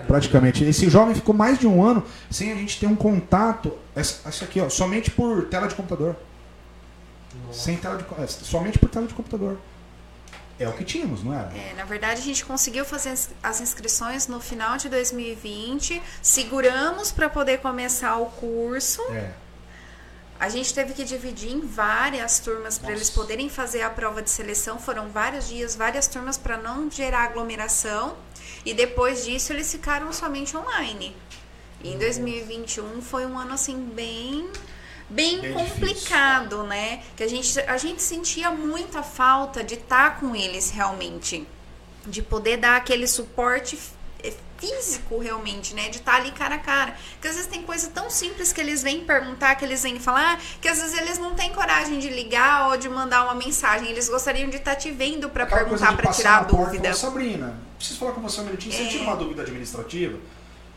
[0.08, 0.64] praticamente.
[0.64, 3.74] Esse jovem ficou mais de um ano sem a gente ter um contato.
[3.96, 6.16] Essa, essa aqui, ó, somente por tela de computador.
[7.52, 9.58] Sem tela de, é, somente por tela de computador.
[10.60, 11.52] É o que tínhamos, não era?
[11.58, 17.28] É, na verdade, a gente conseguiu fazer as- inscrições no final de 2020, seguramos para
[17.30, 19.02] poder começar o curso.
[19.12, 19.32] É.
[20.40, 24.30] A gente teve que dividir em várias turmas para eles poderem fazer a prova de
[24.30, 24.78] seleção.
[24.78, 28.16] Foram vários dias, várias turmas para não gerar aglomeração.
[28.66, 31.16] E depois disso, eles ficaram somente online.
[31.82, 34.50] E em 2021 foi um ano assim bem
[35.14, 37.02] bem, Bem complicado, né?
[37.16, 41.48] Que a gente a gente sentia muita falta de estar com eles realmente,
[42.06, 43.78] de poder dar aquele suporte
[44.24, 45.90] eh, físico realmente, né?
[45.90, 46.96] De estar ali cara a cara.
[47.14, 50.40] Porque às vezes tem coisa tão simples que eles vêm perguntar, que eles vêm falar,
[50.62, 53.90] que às vezes eles não têm coragem de ligar ou de mandar uma mensagem.
[53.90, 56.84] Eles gostariam de estar te vendo para perguntar, para tirar a porta dúvida.
[56.84, 58.74] falar, Sabrina, preciso falar com você um minutinho.
[58.74, 58.88] Você É.
[58.88, 60.18] tira uma dúvida administrativa?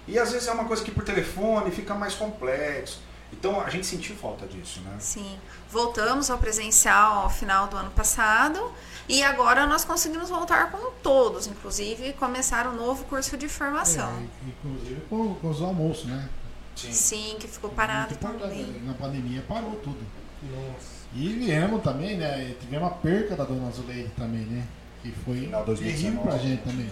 [0.09, 3.01] E às vezes é uma coisa que por telefone fica mais complexo.
[3.39, 4.97] Então a gente sentiu falta disso, né?
[4.99, 5.39] Sim,
[5.71, 8.73] voltamos ao presencial ao final do ano passado
[9.09, 14.09] e agora nós conseguimos voltar com todos, inclusive começar um novo curso de formação.
[14.11, 16.29] É, inclusive com, com os almoços, né?
[16.75, 18.67] Sim, que ficou parado Muito importante, também.
[18.67, 18.81] né?
[18.85, 19.99] Na pandemia parou tudo.
[20.43, 20.97] Nossa.
[21.15, 22.55] E viemos também, né?
[22.61, 24.67] Tivemos a perca da Dona Zuleide também, né?
[25.03, 26.03] Que foi Final de 2019.
[26.03, 26.91] terrível pra gente também.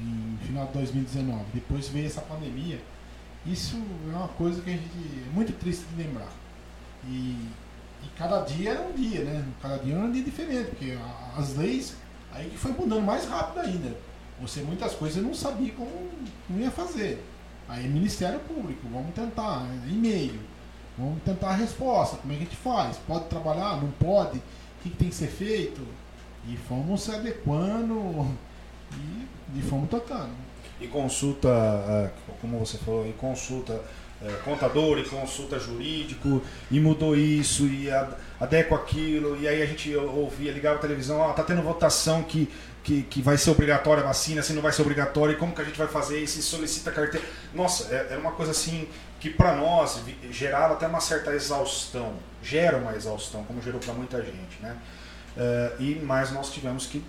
[0.00, 1.44] Em final de 2019.
[1.52, 2.80] Depois veio essa pandemia.
[3.50, 3.76] Isso
[4.12, 4.88] é uma coisa que a gente.
[5.26, 6.32] é muito triste de lembrar.
[7.06, 7.48] E,
[8.02, 9.44] e cada dia era um dia, né?
[9.62, 10.96] Cada dia era um dia diferente, porque
[11.36, 11.96] as leis
[12.32, 13.96] aí que foi mudando mais rápido ainda.
[14.40, 15.90] Você muitas coisas não sabia como,
[16.46, 17.24] como ia fazer.
[17.68, 19.88] Aí Ministério Público, vamos tentar, né?
[19.88, 20.38] e-mail.
[20.96, 22.96] Vamos tentar a resposta, como é que a gente faz?
[23.06, 23.80] Pode trabalhar?
[23.80, 24.38] Não pode?
[24.38, 25.80] O que, que tem que ser feito?
[26.48, 28.26] E fomos se adequando
[29.54, 30.32] e, e fomos tocando.
[30.80, 33.80] E consulta, ah, como você falou, e consulta
[34.22, 37.88] é, contador e consulta jurídico, e mudou isso, e
[38.40, 42.48] adequa aquilo, e aí a gente ouvia, ligava a televisão, ó, tá tendo votação que,
[42.82, 45.62] que, que vai ser obrigatória a vacina, se não vai ser obrigatória, e como que
[45.62, 47.24] a gente vai fazer, e se solicita carteira.
[47.54, 48.88] Nossa, é, é uma coisa assim
[49.20, 50.00] que para nós
[50.30, 54.76] gerava até uma certa exaustão, gera uma exaustão, como gerou para muita gente, né?
[55.36, 57.04] É, e mais nós tivemos que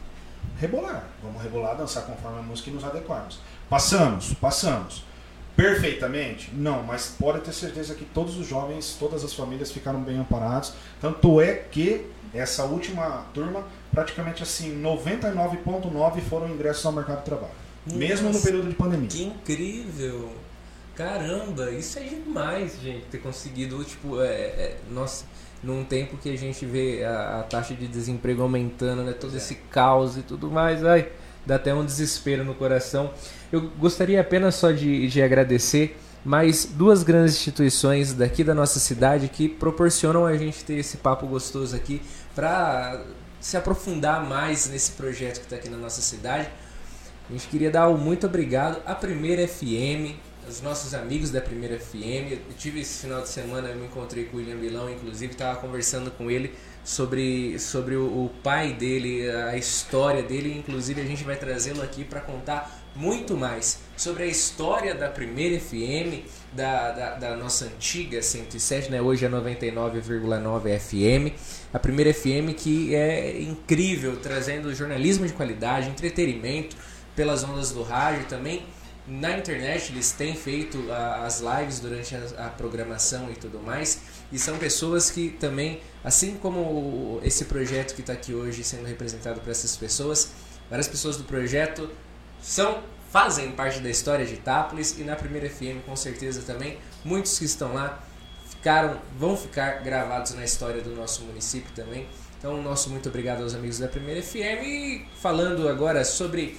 [0.59, 3.39] rebolar, vamos rebolar, dançar conforme a música e nos adequarmos.
[3.69, 5.08] Passamos, passamos.
[5.59, 6.51] Perfeitamente?
[6.55, 10.71] Não, mas pode ter certeza que todos os jovens, todas as famílias ficaram bem amparados.
[11.01, 17.51] Tanto é que essa última turma, praticamente assim, 99,9% foram ingressos ao mercado de trabalho.
[17.85, 19.09] Nossa, mesmo no período de pandemia.
[19.09, 20.29] Que incrível!
[20.95, 25.25] Caramba, isso é demais, gente, ter conseguido, tipo, é, é, nossa,
[25.61, 29.11] num tempo que a gente vê a, a taxa de desemprego aumentando, né?
[29.13, 29.37] Todo é.
[29.37, 31.09] esse caos e tudo mais, ai,
[31.49, 33.11] dá até um desespero no coração.
[33.51, 39.27] Eu gostaria apenas só de, de agradecer mais duas grandes instituições daqui da nossa cidade
[39.27, 42.01] que proporcionam a gente ter esse papo gostoso aqui
[42.35, 43.03] para
[43.39, 46.49] se aprofundar mais nesse projeto que está aqui na nossa cidade.
[47.29, 50.15] A gente queria dar um muito obrigado à Primeira FM,
[50.47, 52.31] os nossos amigos da Primeira FM.
[52.31, 55.59] Eu tive esse final de semana, eu me encontrei com o William Milão, inclusive estava
[55.59, 56.53] conversando com ele
[56.89, 60.57] sobre, sobre o, o, pai dele, a história dele.
[60.57, 65.59] Inclusive a gente vai trazê-lo aqui para contar muito mais sobre a história da primeira
[65.59, 68.99] FM, da, da, da nossa antiga 107, né?
[68.99, 71.35] hoje é 99,9 FM.
[71.71, 76.75] A primeira FM que é incrível, trazendo jornalismo de qualidade, entretenimento
[77.15, 78.63] pelas ondas do rádio também.
[79.09, 84.01] Na internet eles têm feito as lives durante a, programação e tudo mais.
[84.31, 89.41] E são pessoas que também, assim como esse projeto que está aqui hoje sendo representado
[89.41, 90.31] por essas pessoas,
[90.69, 91.89] várias pessoas do projeto
[92.41, 97.39] são fazem parte da história de Itápolis e na primeira FM com certeza também muitos
[97.39, 97.99] que estão lá
[98.47, 102.07] ficaram vão ficar gravados na história do nosso município também.
[102.37, 106.57] Então, nosso muito obrigado aos amigos da Primeira FM e falando agora sobre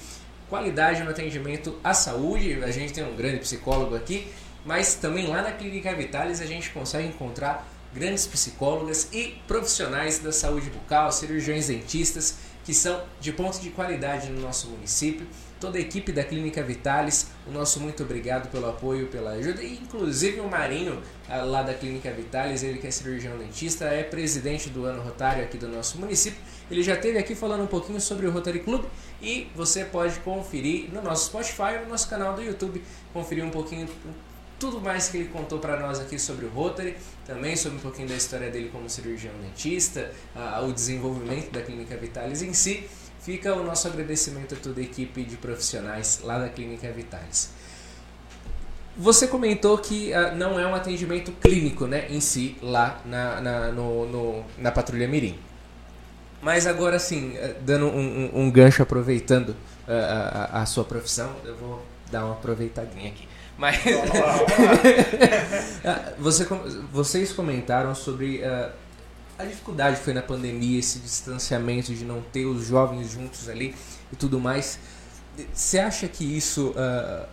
[0.51, 2.61] qualidade no atendimento à saúde.
[2.61, 4.27] A gente tem um grande psicólogo aqui,
[4.65, 10.33] mas também lá na Clínica Vitalis a gente consegue encontrar grandes psicólogas e profissionais da
[10.33, 15.25] saúde bucal, cirurgiões dentistas que são de ponto de qualidade no nosso município
[15.61, 19.75] toda a equipe da Clínica Vitalis, o nosso muito obrigado pelo apoio, pela ajuda, e
[19.75, 20.99] inclusive o Marinho,
[21.29, 25.43] ah, lá da Clínica Vitalis, ele que é cirurgião dentista, é presidente do ano rotário
[25.43, 26.41] aqui do nosso município.
[26.71, 28.85] Ele já esteve aqui falando um pouquinho sobre o Rotary Club
[29.21, 32.81] e você pode conferir no nosso Spotify no nosso canal do YouTube,
[33.13, 33.89] conferir um pouquinho
[34.57, 36.95] tudo mais que ele contou para nós aqui sobre o Rotary,
[37.25, 40.11] também sobre um pouquinho da história dele como cirurgião dentista,
[40.63, 42.87] o desenvolvimento da Clínica Vitalis em si.
[43.21, 47.49] Fica o nosso agradecimento a toda a equipe de profissionais lá da Clínica Vitalis.
[48.95, 53.71] Você comentou que uh, não é um atendimento clínico né, em si lá na, na,
[53.71, 55.39] no, no, na Patrulha Mirim.
[56.41, 59.55] Mas agora sim, uh, dando um, um, um, gancho, aproveitando uh,
[59.87, 63.27] a, a, sua profissão, eu vou dar uma aproveitadinha aqui.
[63.57, 63.77] Mas
[66.17, 66.47] você,
[66.91, 68.41] vocês comentaram sobre
[69.41, 73.75] a dificuldade foi na pandemia, esse distanciamento de não ter os jovens juntos ali
[74.11, 74.79] e tudo mais.
[75.53, 77.25] Você acha que isso uh,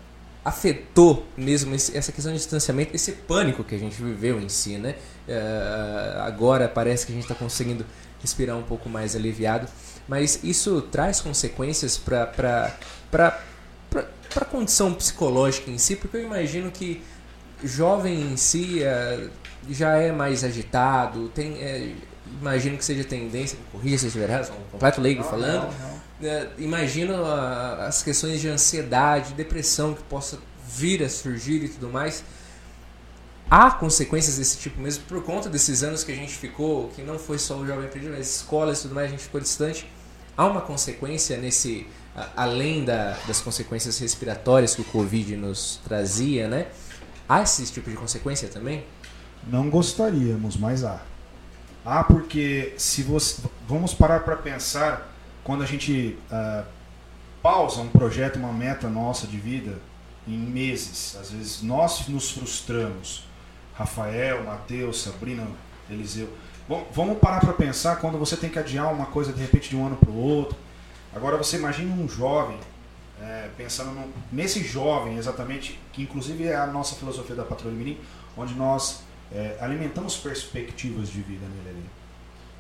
[0.45, 4.79] afetou mesmo esse, essa questão de distanciamento, esse pânico que a gente viveu em si,
[4.79, 4.95] né?
[5.29, 7.85] Uh, agora parece que a gente está conseguindo
[8.21, 9.69] respirar um pouco mais aliviado,
[10.07, 12.75] mas isso traz consequências para
[14.37, 17.03] a condição psicológica em si, porque eu imagino que
[17.63, 19.31] jovem em si uh,
[19.69, 21.95] já é mais agitado, tem, é,
[22.41, 25.91] imagino que seja tendência, corrija se eu estiver errado, um completo leigo não, falando, não,
[25.91, 25.99] não.
[26.31, 31.89] É, imagino a, as questões de ansiedade, depressão que possa vir a surgir e tudo
[31.89, 32.25] mais.
[33.51, 37.19] Há consequências desse tipo mesmo por conta desses anos que a gente ficou, que não
[37.19, 39.91] foi só o jovem aprendiz, mas escolas e tudo mais, a gente ficou distante.
[40.37, 41.87] Há uma consequência nesse,
[42.37, 46.67] além da, das consequências respiratórias que o Covid nos trazia, né?
[47.29, 48.85] Há esse tipo de consequência também?
[49.47, 51.01] Não gostaríamos, mas há.
[51.85, 53.43] Há porque se você.
[53.67, 55.11] Vamos parar para pensar
[55.43, 56.65] quando a gente uh,
[57.43, 59.79] pausa um projeto, uma meta nossa de vida
[60.27, 61.17] em meses.
[61.19, 63.28] Às vezes nós nos frustramos.
[63.79, 65.47] Rafael, Mateus, Sabrina,
[65.89, 66.29] Eliseu.
[66.69, 69.77] Bom, vamos parar para pensar quando você tem que adiar uma coisa de repente de
[69.77, 70.59] um ano para o outro.
[71.15, 72.59] Agora você imagina um jovem,
[73.23, 77.99] é, pensando no, nesse jovem exatamente, que inclusive é a nossa filosofia da Patrulha Mirim,
[78.37, 79.03] onde nós
[79.33, 81.91] é, alimentamos perspectivas de vida nele ali.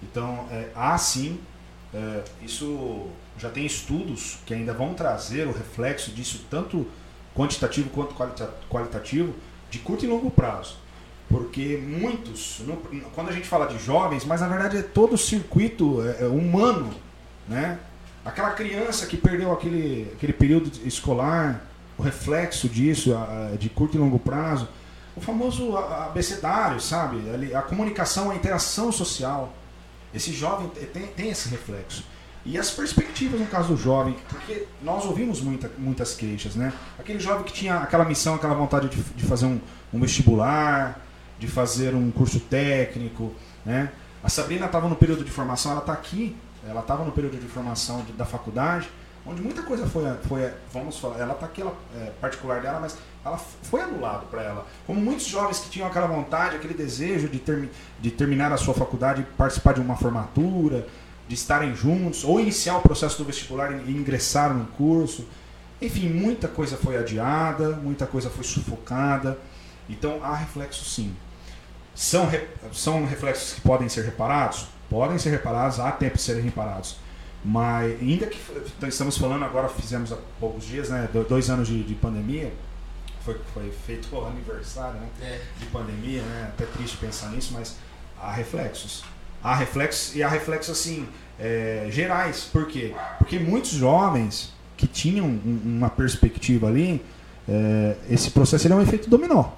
[0.02, 1.40] Então, é, há sim,
[1.92, 6.86] é, isso já tem estudos que ainda vão trazer o reflexo disso, tanto
[7.34, 8.14] quantitativo quanto
[8.68, 9.34] qualitativo,
[9.68, 10.76] de curto e longo prazo.
[11.28, 12.76] Porque muitos, no-
[13.14, 16.26] quando a gente fala de jovens, mas na verdade é todo o circuito é, é,
[16.26, 16.90] humano,
[17.46, 17.78] né?
[18.24, 21.64] Aquela criança que perdeu aquele, aquele período escolar,
[21.98, 24.68] o reflexo disso, a- a- de curto e longo prazo,
[25.16, 27.18] o famoso a- abecedário, sabe?
[27.30, 29.52] Ali, A comunicação, a interação social.
[30.14, 32.04] Esse jovem te- tem, tem esse reflexo.
[32.46, 36.72] E as perspectivas no caso do jovem, porque nós ouvimos muita, muitas queixas, né?
[36.98, 39.60] Aquele jovem que tinha aquela missão, aquela vontade de, de fazer um,
[39.92, 40.98] um vestibular,
[41.38, 43.32] de fazer um curso técnico,
[43.64, 43.90] né?
[44.22, 46.36] A Sabrina estava no período de formação, ela está aqui,
[46.68, 48.88] ela estava no período de formação de- da faculdade,
[49.24, 52.96] onde muita coisa foi, foi vamos falar, ela está aqui, ela, é, particular dela, mas
[53.24, 54.66] ela foi anulado para ela.
[54.86, 57.70] Como muitos jovens que tinham aquela vontade, aquele desejo de, termi,
[58.00, 60.86] de terminar a sua faculdade, participar de uma formatura,
[61.28, 65.26] de estarem juntos, ou iniciar o processo do vestibular e ingressar no curso.
[65.80, 69.38] Enfim, muita coisa foi adiada, muita coisa foi sufocada.
[69.88, 71.14] Então há reflexo sim.
[72.00, 74.66] São, re- são reflexos que podem ser reparados?
[74.88, 76.96] Podem ser reparados, há tempo de serem reparados.
[77.44, 78.38] Mas ainda que
[78.76, 82.52] então, estamos falando agora, fizemos há poucos dias, né, do- dois anos de, de pandemia,
[83.24, 87.74] foi, foi feito o aniversário né, de pandemia, né, até triste pensar nisso, mas
[88.20, 89.02] há reflexos.
[89.42, 91.08] Há reflexos e há reflexos assim,
[91.38, 92.48] é, gerais.
[92.52, 92.94] Por quê?
[93.18, 97.04] Porque muitos jovens que tinham um- uma perspectiva ali,
[97.48, 99.50] é, esse processo é um efeito dominó.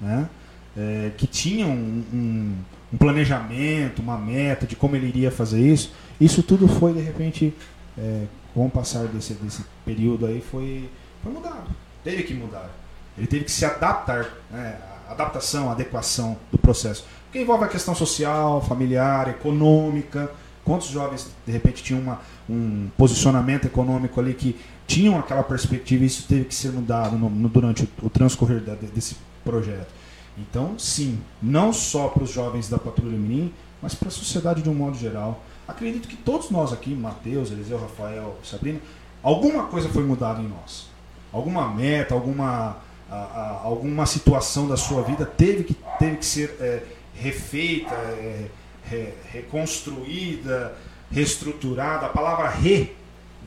[0.00, 0.28] Né?
[0.78, 2.54] É, que tinham um, um-
[2.92, 5.92] um planejamento, uma meta de como ele iria fazer isso.
[6.20, 7.52] Isso tudo foi, de repente,
[7.98, 8.22] é,
[8.54, 10.88] com o passar desse, desse período aí, foi,
[11.22, 11.68] foi mudado.
[12.04, 12.70] Teve que mudar.
[13.16, 14.76] Ele teve que se adaptar, né?
[15.10, 17.04] adaptação, adequação do processo.
[17.24, 20.30] Porque envolve a questão social, familiar, econômica.
[20.64, 24.54] Quantos jovens, de repente, tinham uma, um posicionamento econômico ali que
[24.86, 28.60] tinham aquela perspectiva e isso teve que ser mudado no- no- durante o, o transcorrer
[28.60, 29.97] da- desse projeto.
[30.38, 33.52] Então, sim, não só para os jovens da Patrulha Mirim,
[33.82, 35.42] mas para a sociedade de um modo geral.
[35.66, 38.80] Acredito que todos nós aqui, Matheus, Eliseu, Rafael, Sabrina,
[39.22, 40.86] alguma coisa foi mudada em nós.
[41.32, 42.76] Alguma meta, alguma,
[43.10, 46.82] a- a- alguma situação da sua vida teve que, teve que ser é,
[47.14, 48.46] refeita, é,
[48.84, 50.74] re- reconstruída,
[51.10, 52.06] reestruturada.
[52.06, 52.94] A palavra re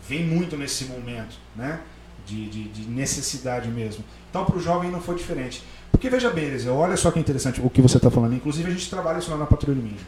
[0.07, 1.79] vem muito nesse momento, né?
[2.25, 4.03] De, de, de necessidade mesmo.
[4.29, 5.63] Então, para o jovem não foi diferente.
[5.91, 8.33] Porque veja bem, Eliseu, olha só que interessante o que você está falando.
[8.33, 9.99] Inclusive, a gente trabalha isso lá na Patrulha Minha.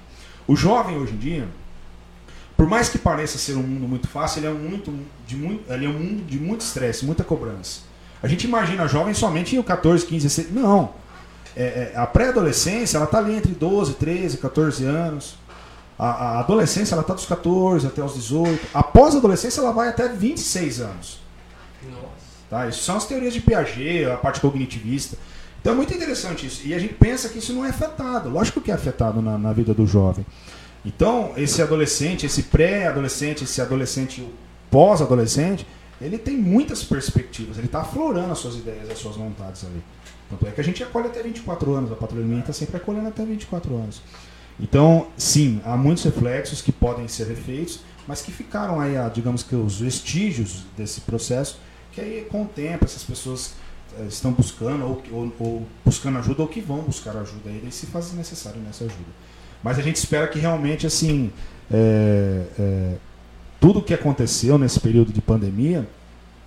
[0.47, 1.47] O jovem hoje em dia,
[2.55, 4.93] por mais que pareça ser um mundo muito fácil, ele é um, muito,
[5.27, 7.81] de muito, ele é um mundo de muito estresse, muita cobrança.
[8.21, 10.51] A gente imagina jovem somente em 14, 15, 16.
[10.53, 10.93] Não.
[11.55, 15.35] É, é, a pré-adolescência, ela está ali entre 12, 13, 14 anos.
[15.99, 18.67] A, a adolescência, ela está dos 14 até os 18.
[18.73, 21.19] Após a adolescência, ela vai até 26 anos.
[21.83, 22.07] Nossa.
[22.49, 22.67] Tá?
[22.67, 25.17] Isso são as teorias de Piaget, a parte cognitivista.
[25.63, 26.67] Então é muito interessante isso.
[26.67, 28.27] E a gente pensa que isso não é afetado.
[28.27, 30.25] Lógico que é afetado na, na vida do jovem.
[30.85, 34.27] Então, esse adolescente, esse pré-adolescente, esse adolescente
[34.69, 35.65] pós-adolescente,
[36.01, 37.57] ele tem muitas perspectivas.
[37.57, 39.81] Ele está aflorando as suas ideias, as suas vontades ali.
[40.29, 41.93] Tanto é que a gente acolhe até 24 anos.
[41.93, 44.01] A patrulha está sempre acolhendo até 24 anos.
[44.59, 49.55] Então, sim, há muitos reflexos que podem ser refeitos, mas que ficaram aí, digamos que
[49.55, 51.57] os vestígios desse processo,
[51.93, 53.53] que aí com o tempo essas pessoas
[54.07, 58.13] estão buscando ou, ou- ou buscando ajuda ou que vão buscar ajuda aí, se faz
[58.13, 59.09] necessário nessa ajuda.
[59.63, 61.31] Mas a gente espera que realmente assim
[61.71, 62.95] é, é,
[63.59, 65.87] tudo que aconteceu nesse período de pandemia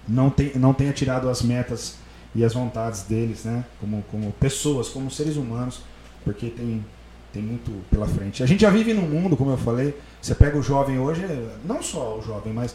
[0.07, 1.97] não, tem, não tenha tirado as metas
[2.35, 3.65] e as vontades deles, né?
[3.81, 5.81] Como, como pessoas, como seres humanos,
[6.25, 6.85] porque tem,
[7.33, 8.43] tem muito pela frente.
[8.43, 11.23] A gente já vive num mundo, como eu falei, você pega o jovem hoje,
[11.65, 12.75] não só o jovem, mas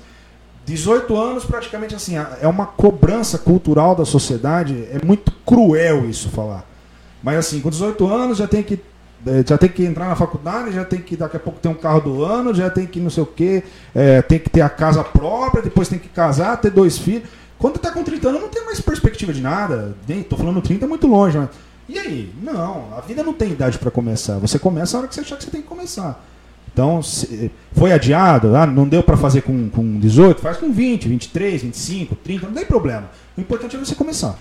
[0.73, 6.65] 18 anos praticamente assim, é uma cobrança cultural da sociedade, é muito cruel isso falar.
[7.23, 8.80] Mas assim, com 18 anos já tem que
[9.26, 11.73] eh, já tem que entrar na faculdade, já tem que daqui a pouco ter um
[11.73, 13.64] carro do ano, já tem que não sei o que,
[14.27, 17.30] tem que ter a casa própria, depois tem que casar, ter dois filhos.
[17.61, 19.95] Quando tá com 30 anos não tem mais perspectiva de nada.
[20.07, 21.49] Nem, tô falando 30 é muito longe, mas.
[21.88, 22.34] E aí?
[22.41, 24.39] Não, a vida não tem idade para começar.
[24.39, 26.23] Você começa a hora que você achar que você tem que começar.
[26.73, 27.02] Então,
[27.73, 32.15] foi adiado, ah, não deu para fazer com, com 18, faz com 20, 23, 25,
[32.15, 33.11] 30, não tem problema.
[33.38, 34.39] O importante é você começar.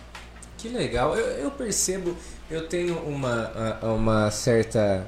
[0.57, 1.16] Que legal.
[1.16, 2.15] Eu, eu percebo,
[2.51, 5.07] eu tenho uma, uma certa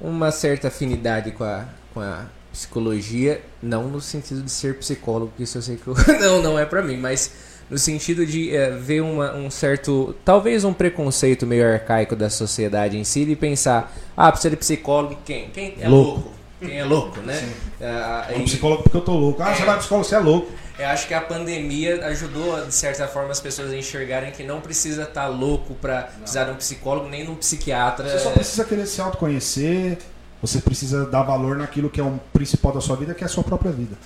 [0.00, 5.42] uma certa afinidade com a, com a psicologia, não no sentido de ser psicólogo, porque
[5.42, 7.32] isso eu sei que eu, não, não é pra mim, mas
[7.70, 12.96] no sentido de eh, ver uma, um certo, talvez um preconceito meio arcaico da sociedade
[12.96, 15.48] em si e pensar, ah, precisa de psicólogo quem?
[15.50, 16.10] Quem é Louco.
[16.12, 16.30] louco?
[16.60, 17.48] quem é louco, né?
[17.82, 19.42] Ah, Um e- psicólogo porque eu tô louco.
[19.42, 20.50] Ah, você vai psicólogo, você é louco.
[20.78, 24.60] Eu acho que a pandemia ajudou, de certa forma, as pessoas a enxergarem que não
[24.60, 28.08] precisa estar louco para precisar de um psicólogo nem de um psiquiatra.
[28.08, 29.98] Você só precisa querer se autoconhecer,
[30.40, 33.28] você precisa dar valor naquilo que é o principal da sua vida, que é a
[33.28, 33.96] sua própria vida.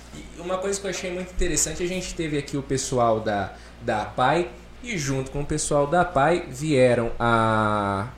[0.51, 3.53] Uma coisa que eu achei muito interessante, a gente teve aqui o pessoal da,
[3.83, 4.49] da PAI
[4.83, 8.09] e junto com o pessoal da PAI vieram a.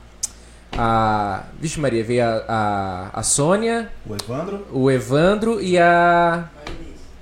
[0.76, 6.50] a Vixe Maria, veio a, a, a Sônia, O Evandro, o Evandro e a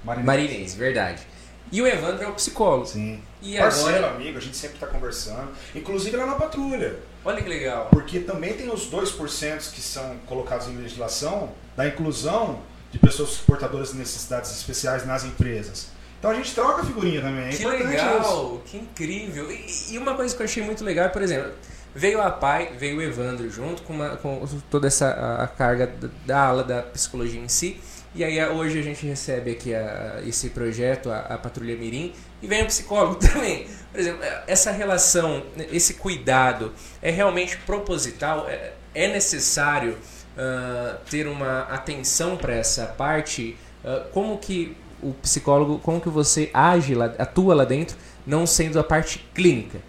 [0.02, 0.24] Marinês.
[0.24, 1.26] Marinês, verdade.
[1.70, 2.86] E o Evandro é o psicólogo.
[2.86, 3.20] Sim.
[3.42, 4.14] E Parceiro, agora.
[4.14, 5.50] amigo, a gente sempre tá conversando.
[5.74, 6.96] Inclusive lá na patrulha.
[7.22, 7.88] Olha que legal.
[7.90, 12.60] Porque também tem os 2% que são colocados em legislação da inclusão
[12.92, 15.88] de pessoas portadoras de necessidades especiais nas empresas.
[16.18, 17.46] Então a gente troca figurinha também.
[17.46, 18.04] É Que importante isso.
[18.04, 19.50] legal, que incrível.
[19.50, 21.50] E, e uma coisa que eu achei muito legal, por exemplo,
[21.94, 25.88] veio a pai, veio o Evandro junto com, uma- com toda essa a, a carga
[25.88, 27.80] da, da ala da psicologia em si.
[28.14, 32.46] E aí hoje a gente recebe aqui a- esse projeto, a, a Patrulha Mirim, e
[32.46, 33.66] vem o psicólogo também.
[33.90, 35.42] Por exemplo, essa relação,
[35.72, 38.46] esse cuidado é realmente proposital?
[38.48, 39.96] É, é necessário
[40.36, 43.56] ah, ter uma atenção para essa parte?
[43.84, 47.96] Ah, como que o psicólogo, como que você age lá, atua lá dentro,
[48.26, 49.80] não sendo a parte clínica?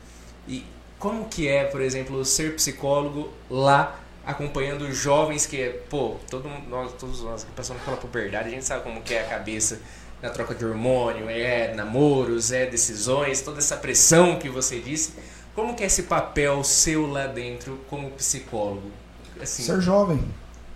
[0.47, 0.65] E
[0.99, 7.21] como que é, por exemplo, ser psicólogo lá acompanhando jovens que, pô, todo nós, todos
[7.21, 9.81] nós que passamos pela puberdade, a gente sabe como que é a cabeça
[10.21, 15.13] na troca de hormônio, é namoros, é decisões, toda essa pressão que você disse.
[15.53, 19.02] Como que é esse papel seu lá dentro como psicólogo?
[19.43, 20.19] Assim, Ser jovem.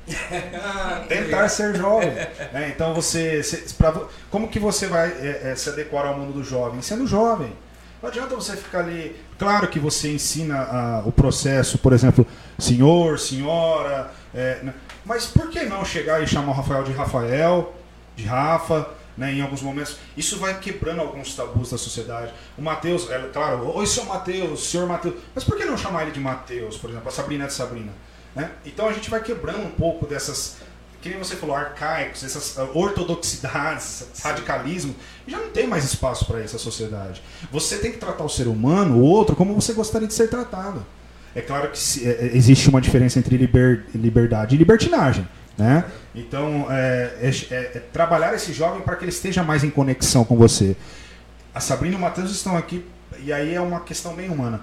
[1.08, 2.12] Tentar ser jovem.
[2.54, 2.72] né?
[2.74, 3.44] Então você.
[3.44, 3.94] se- pra
[4.30, 6.82] como que você vai é, é, se adequar ao mundo do jovem?
[6.82, 7.52] Sendo jovem.
[8.02, 9.16] Não adianta você ficar ali.
[9.40, 12.26] Claro que você ensina ah, o processo, por exemplo,
[12.58, 14.12] senhor, senhora.
[14.34, 14.74] é, né?
[15.04, 17.74] mas por que não chegar e chamar o Rafael de Rafael,
[18.16, 18.90] de Rafa?
[19.18, 22.32] Né, em alguns momentos, isso vai quebrando alguns tabus da sociedade.
[22.56, 26.12] O Matheus, é, claro, oi, seu Matheus, senhor Matheus, mas por que não chamar ele
[26.12, 27.92] de Matheus, por exemplo, a Sabrina é de Sabrina?
[28.38, 28.52] Né?
[28.68, 30.58] Então a gente vai quebrando um pouco dessas,
[31.02, 34.96] que nem você falou, arcaicos, essas ah, ortodoxidades, radicalismo,
[35.28, 37.20] e já não tem mais espaço para essa sociedade.
[37.52, 40.86] Você tem que tratar o ser humano, o outro, como você gostaria de ser tratado.
[41.36, 45.28] É claro que é, é, existe uma diferença entre liber- liberdade e libertinagem.
[45.58, 45.84] Né?
[46.14, 50.24] Então, é, é- é- é trabalhar esse jovem para que ele esteja mais em conexão
[50.24, 50.76] com você.
[51.56, 52.86] A Sabrina e o Matheus estão aqui,
[53.24, 54.62] e aí é uma questão bem humana.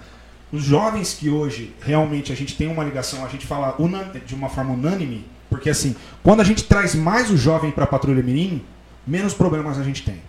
[0.55, 3.77] Os jovens que hoje realmente a gente tem uma ligação, a gente fala
[4.25, 7.87] de uma forma unânime, porque assim, quando a gente traz mais o jovem para a
[7.89, 8.65] Patrulha Mirim,
[9.05, 10.23] menos problemas a gente tem.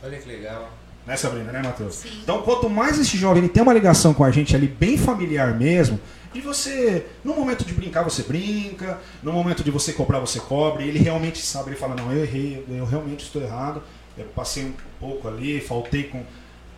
[0.00, 0.70] Olha que legal.
[1.04, 1.96] Né, Sabrina, né, Matheus?
[1.96, 2.20] Sim.
[2.22, 5.52] Então, quanto mais esse jovem ele tem uma ligação com a gente ali, bem familiar
[5.58, 5.98] mesmo,
[6.32, 10.86] de você, no momento de brincar, você brinca, no momento de você cobrar, você cobre,
[10.86, 13.82] ele realmente sabe, ele fala, não, eu errei, eu realmente estou errado,
[14.16, 16.22] eu passei um pouco ali, faltei com.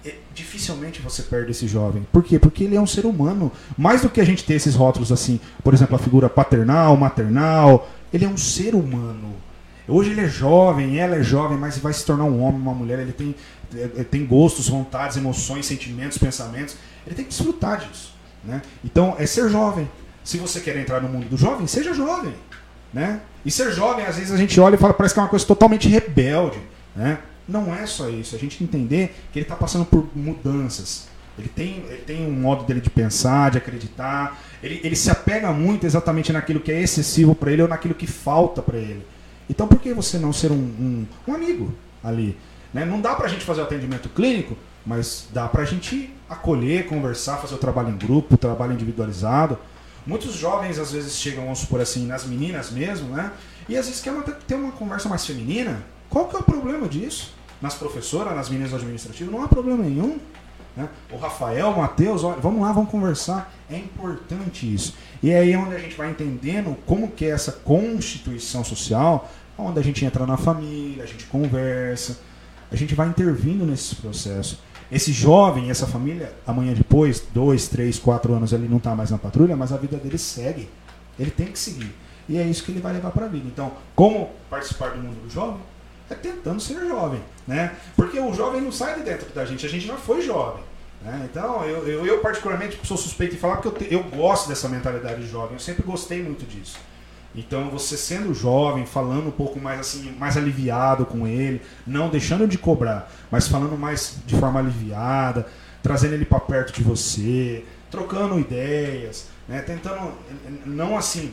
[0.06, 2.06] É, Dificilmente você perde esse jovem.
[2.12, 2.38] Por quê?
[2.38, 3.50] Porque ele é um ser humano.
[3.76, 7.88] Mais do que a gente ter esses rótulos assim, por exemplo, a figura paternal, maternal,
[8.12, 9.34] ele é um ser humano.
[9.88, 12.98] Hoje ele é jovem, ela é jovem, mas vai se tornar um homem, uma mulher.
[12.98, 13.34] Ele tem,
[13.74, 16.76] eh, tem gostos, vontades, emoções, sentimentos, pensamentos.
[17.06, 18.14] Ele tem que desfrutar disso.
[18.44, 18.62] Né?
[18.84, 19.88] Então, é ser jovem.
[20.24, 22.34] Se você quer entrar no mundo do jovem, seja jovem.
[22.92, 23.20] Né?
[23.44, 25.44] E ser jovem, às vezes a gente olha e fala, parece que é uma coisa
[25.46, 26.58] totalmente rebelde.
[26.94, 27.18] Né?
[27.48, 28.34] Não é só isso.
[28.34, 31.08] A gente entender que ele está passando por mudanças.
[31.38, 34.40] Ele tem, ele tem um modo dele de pensar, de acreditar.
[34.62, 38.06] Ele, ele se apega muito exatamente naquilo que é excessivo para ele ou naquilo que
[38.06, 39.06] falta para ele.
[39.48, 42.36] Então por que você não ser um, um, um amigo ali?
[42.72, 42.84] Né?
[42.84, 47.54] Não dá pra gente fazer o atendimento clínico, mas dá pra gente acolher, conversar, fazer
[47.54, 49.58] o trabalho em grupo, trabalho individualizado.
[50.06, 53.30] Muitos jovens às vezes chegam, vamos supor assim, nas meninas mesmo, né?
[53.68, 55.84] E às vezes ter- ter uma conversa mais feminina.
[56.08, 57.35] Qual que é o problema disso?
[57.60, 60.18] Nas professoras, nas meninas do administrativo, não há problema nenhum.
[60.76, 60.88] Né?
[61.10, 63.52] O Rafael, o Matheus, olha, vamos lá, vamos conversar.
[63.70, 64.94] É importante isso.
[65.22, 69.80] E é aí onde a gente vai entendendo como que é essa constituição social, onde
[69.80, 72.20] a gente entra na família, a gente conversa,
[72.70, 74.58] a gente vai intervindo nesses processos.
[74.92, 79.18] Esse jovem, essa família, amanhã depois, dois, três, quatro anos, ele não está mais na
[79.18, 80.68] patrulha, mas a vida dele segue.
[81.18, 81.92] Ele tem que seguir.
[82.28, 83.46] E é isso que ele vai levar para a vida.
[83.46, 85.60] Então, como participar do mundo do jovem?
[86.10, 87.74] É tentando ser jovem, né?
[87.96, 90.62] Porque o jovem não sai de dentro da gente, a gente já foi jovem.
[91.02, 91.26] né?
[91.30, 94.68] Então, eu, eu, eu particularmente sou suspeito em falar porque eu, te- eu gosto dessa
[94.68, 96.78] mentalidade de jovem, eu sempre gostei muito disso.
[97.34, 102.46] Então, você sendo jovem, falando um pouco mais assim, mais aliviado com ele, não deixando
[102.48, 105.46] de cobrar, mas falando mais de forma aliviada,
[105.82, 109.60] trazendo ele para perto de você, trocando ideias, né?
[109.60, 110.12] tentando
[110.64, 111.32] não assim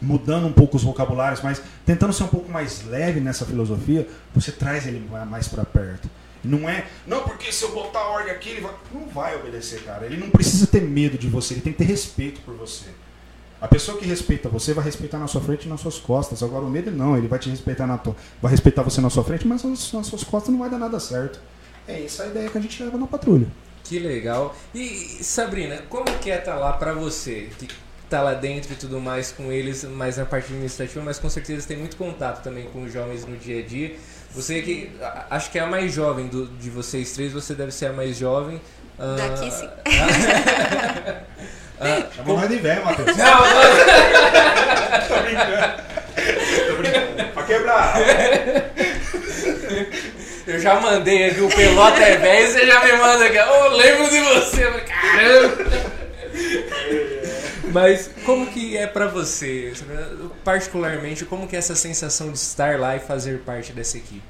[0.00, 4.52] mudando um pouco os vocabulários, mas tentando ser um pouco mais leve nessa filosofia, você
[4.52, 6.08] traz ele mais para perto.
[6.44, 9.82] Não é, não porque se eu botar a ordem aqui, ele vai, não vai obedecer,
[9.82, 10.06] cara.
[10.06, 12.86] Ele não precisa ter medo de você, ele tem que ter respeito por você.
[13.60, 16.44] A pessoa que respeita você vai respeitar na sua frente e nas suas costas.
[16.44, 19.24] Agora o medo não, ele vai te respeitar na tua, vai respeitar você na sua
[19.24, 21.40] frente, mas nas suas costas não vai dar nada certo.
[21.86, 23.48] É essa a ideia que a gente leva na patrulha.
[23.82, 24.54] Que legal.
[24.74, 27.48] E Sabrina, como que é estar tá lá para você?
[27.58, 27.66] Que
[28.08, 31.66] tá lá dentro e tudo mais com eles, mais na parte administrativa, mas com certeza
[31.66, 33.94] tem muito contato também com os jovens no dia a dia.
[34.34, 34.90] Você que
[35.30, 38.16] acho que é a mais jovem do, de vocês três, você deve ser a mais
[38.16, 38.60] jovem.
[38.98, 39.68] Uh, Daqui sim.
[41.80, 43.16] Ah, Chama mais de velho, Matheus.
[43.16, 43.46] Não, não.
[45.06, 45.82] Tô brincando.
[46.66, 47.32] Tô brincando.
[47.32, 47.94] Pra quebrar.
[50.44, 53.38] Eu já mandei aqui o pelota é velho, você já me manda aqui.
[53.38, 54.64] Oh, lembro de você.
[54.88, 55.88] Caramba.
[57.72, 59.72] Mas como que é para você,
[60.44, 64.22] particularmente, como que é essa sensação de estar lá e fazer parte dessa equipe?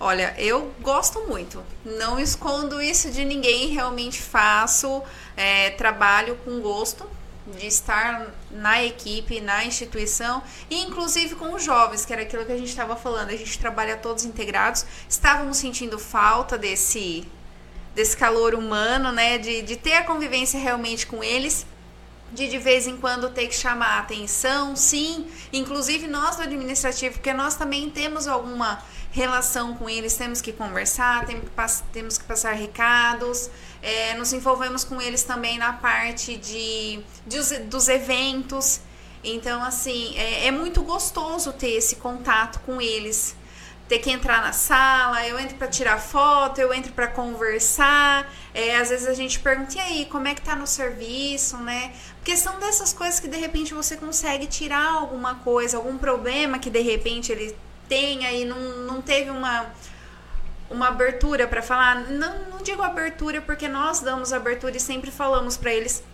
[0.00, 1.62] Olha, eu gosto muito.
[1.84, 3.68] Não escondo isso de ninguém.
[3.68, 5.02] Realmente faço
[5.36, 7.04] é, trabalho com gosto
[7.58, 12.52] de estar na equipe, na instituição e inclusive com os jovens, que era aquilo que
[12.52, 13.30] a gente estava falando.
[13.30, 14.84] A gente trabalha todos integrados.
[15.08, 17.26] Estávamos sentindo falta desse
[17.94, 19.38] desse calor humano, né?
[19.38, 21.66] De, de ter a convivência realmente com eles
[22.32, 27.14] de de vez em quando ter que chamar a atenção, sim, inclusive nós do administrativo,
[27.14, 32.24] porque nós também temos alguma relação com eles, temos que conversar, temos que, temos que
[32.24, 33.50] passar recados,
[33.82, 38.80] é, nos envolvemos com eles também na parte de, de dos eventos.
[39.24, 43.34] Então, assim, é, é muito gostoso ter esse contato com eles
[43.88, 48.30] ter que entrar na sala, eu entro para tirar foto, eu entro para conversar.
[48.52, 51.92] É, às vezes a gente pergunta, e aí, como é que tá no serviço, né?
[52.16, 56.68] Porque são dessas coisas que de repente você consegue tirar alguma coisa, algum problema que
[56.68, 57.56] de repente ele
[57.88, 59.66] tenha e não, não teve uma,
[60.68, 62.10] uma abertura para falar.
[62.10, 66.04] Não, não digo abertura porque nós damos abertura e sempre falamos para eles,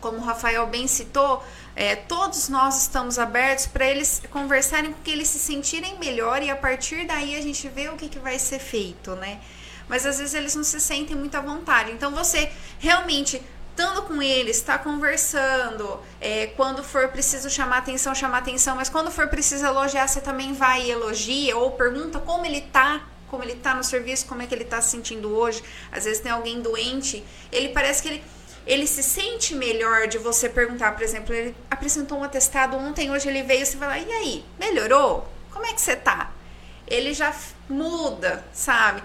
[0.00, 1.44] como o Rafael bem citou,
[1.74, 6.56] é, todos nós estamos abertos para eles conversarem, porque eles se sentirem melhor e a
[6.56, 9.40] partir daí a gente vê o que, que vai ser feito, né?
[9.88, 11.90] Mas às vezes eles não se sentem muito à vontade.
[11.90, 18.38] Então você realmente estando com eles, está conversando, é, quando for preciso chamar atenção, chamar
[18.38, 22.60] atenção, mas quando for preciso elogiar, você também vai e elogia ou pergunta como ele
[22.60, 25.64] tá, como ele tá no serviço, como é que ele tá se sentindo hoje.
[25.90, 28.22] Às vezes tem alguém doente, ele parece que ele
[28.66, 33.28] ele se sente melhor de você perguntar, por exemplo, ele apresentou um atestado ontem, hoje
[33.28, 35.28] ele veio, você vai lá, e aí, melhorou?
[35.50, 36.32] Como é que você tá?
[36.86, 37.34] Ele já
[37.68, 39.02] muda, sabe?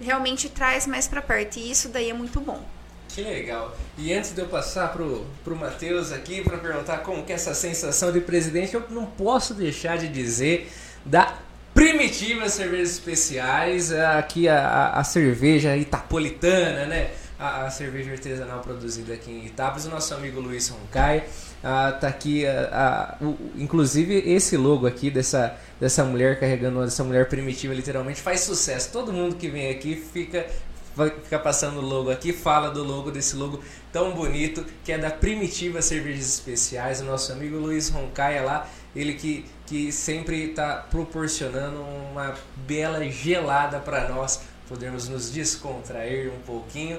[0.00, 2.62] Realmente traz mais para perto e isso daí é muito bom.
[3.08, 3.76] Que legal.
[3.98, 7.54] E antes de eu passar pro, pro Matheus aqui para perguntar como que é essa
[7.54, 10.70] sensação de presidente, eu não posso deixar de dizer
[11.04, 11.38] da
[11.74, 17.10] Primitiva Cervejas Especiais, aqui a, a cerveja itapolitana, né?
[17.40, 21.24] A, a, cerveja artesanal produzida aqui em Itápolis, o nosso amigo Luiz Roncaia.
[21.64, 27.30] Ah, tá aqui, ah, o, inclusive esse logo aqui dessa, dessa mulher carregando, dessa mulher
[27.30, 28.92] primitiva, literalmente faz sucesso.
[28.92, 30.46] Todo mundo que vem aqui fica
[30.94, 33.62] vai ficar passando o logo aqui, fala do logo, desse logo
[33.92, 39.14] tão bonito, que é da Primitiva Cervejas Especiais, o nosso amigo Luiz Roncaia lá, ele
[39.14, 42.34] que, que sempre está proporcionando uma
[42.66, 46.98] bela gelada para nós podermos nos descontrair um pouquinho.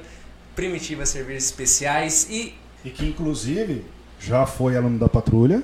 [0.55, 2.53] Primitiva Cervejas Especiais e...
[2.83, 3.85] E que inclusive
[4.19, 5.63] já foi aluno da patrulha.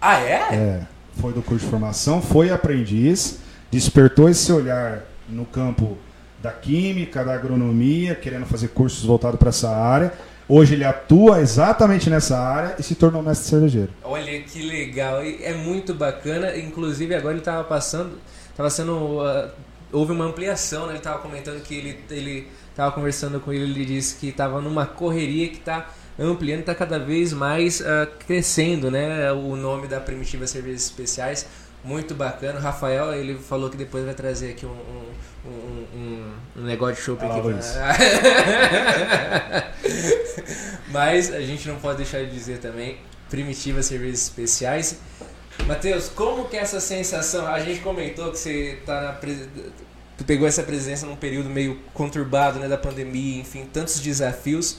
[0.00, 0.54] Ah, é?
[0.54, 0.86] É,
[1.20, 3.40] foi do curso de formação, foi aprendiz,
[3.70, 5.98] despertou esse olhar no campo
[6.42, 10.12] da química, da agronomia, querendo fazer cursos voltados para essa área.
[10.48, 13.90] Hoje ele atua exatamente nessa área e se tornou mestre cervejeiro.
[14.02, 16.56] Olha que legal, é muito bacana.
[16.56, 18.18] Inclusive agora ele estava passando,
[18.48, 19.50] estava sendo, uh,
[19.92, 20.92] houve uma ampliação, né?
[20.92, 24.86] Ele estava comentando que ele ele estava conversando com ele, ele disse que estava numa
[24.86, 29.32] correria que está ampliando, está cada vez mais uh, crescendo, né?
[29.32, 31.44] O nome da Primitiva Cervejas Especiais
[31.82, 32.60] muito bacana.
[32.60, 35.10] O Rafael, ele falou que depois vai trazer aqui um, um,
[35.92, 37.40] um, um negócio de chopp aqui.
[37.40, 37.58] Pra...
[40.92, 42.98] Mas a gente não pode deixar de dizer também,
[43.28, 45.00] primitivas cervejas especiais.
[45.66, 47.44] Matheus, como que é essa sensação?
[47.48, 49.12] A gente comentou que você tá na
[50.18, 54.78] tu pegou essa presença num período meio conturbado, né, da pandemia, enfim, tantos desafios.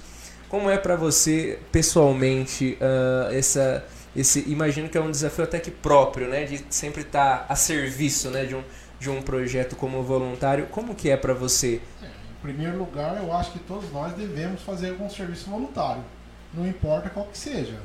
[0.50, 3.84] Como é para você pessoalmente uh, essa
[4.16, 8.30] esse imagino que é um desafio até que próprio, né, de sempre estar a serviço,
[8.30, 8.64] né, de um
[9.00, 10.68] de um projeto como voluntário.
[10.68, 11.82] Como que é para você?
[12.04, 16.04] É, em primeiro lugar, eu acho que todos nós devemos fazer algum serviço voluntário,
[16.54, 17.80] não importa qual que seja.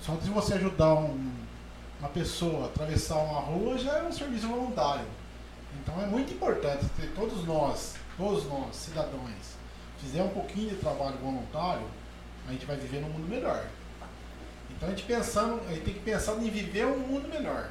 [0.00, 1.30] Só de você ajudar um-
[1.98, 5.04] uma pessoa a atravessar uma rua já é um serviço voluntário.
[5.82, 9.56] Então é muito importante ter todos nós, todos nós, cidadãos,
[9.98, 11.86] fizer um pouquinho de trabalho voluntário,
[12.46, 13.66] a gente vai viver num mundo melhor.
[14.70, 17.70] Então a gente pensando, a gente tem que pensar em viver um mundo melhor.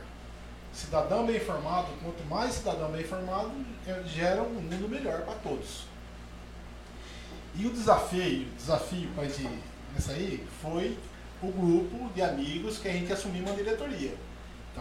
[0.73, 3.51] Cidadão bem informado, quanto mais cidadão bem informado,
[3.87, 5.85] eh, gera um mundo melhor para todos.
[7.55, 9.23] E o desafio, desafio para
[9.93, 10.97] nessa aí foi
[11.41, 14.13] o grupo de amigos que a gente assumiu uma diretoria.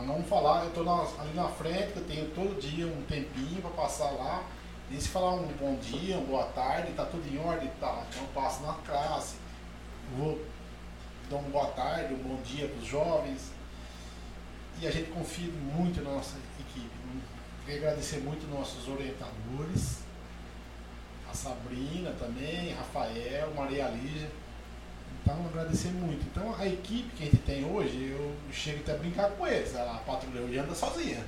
[0.00, 0.88] Então vamos falar, eu estou
[1.18, 4.44] ali na frente, eu tenho todo dia um tempinho para passar lá,
[4.92, 8.04] e se falar um bom dia, uma boa tarde, tá tudo em ordem, tá.
[8.08, 9.34] Então eu passo na classe,
[10.16, 10.40] vou
[11.28, 13.50] dar uma boa tarde, um bom dia para os jovens.
[14.80, 16.90] E a gente confia muito na nossa equipe.
[17.64, 19.98] Queria agradecer muito nossos orientadores,
[21.28, 24.30] a Sabrina também, Rafael, Maria Lígia.
[25.28, 26.24] Então, agradecer muito.
[26.26, 29.76] Então, a equipe que a gente tem hoje, eu chego até a brincar com eles.
[29.76, 31.22] A patrulha hoje anda sozinha.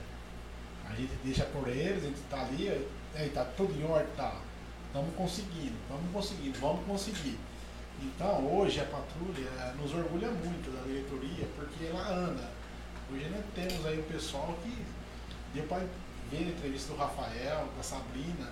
[0.89, 4.41] A gente deixa por eles, a gente tá ali, aí tá tudo em ordem, tá.
[4.87, 7.39] Estamos conseguindo, estamos conseguindo, vamos conseguir.
[8.01, 12.49] Então, hoje a patrulha eh, nos orgulha muito da diretoria, porque ela anda.
[13.13, 14.75] Hoje nós temos aí o pessoal que
[15.53, 15.85] deu para
[16.31, 18.51] ver a entrevista do Rafael, da Sabrina,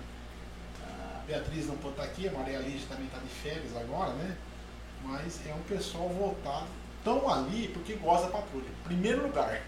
[0.83, 4.37] a Beatriz não pode estar aqui, a Maria Lígia também está de férias agora, né?
[5.03, 6.67] Mas é um pessoal voltado,
[7.03, 8.69] tão ali porque gosta da patrulha.
[8.83, 9.61] Primeiro lugar,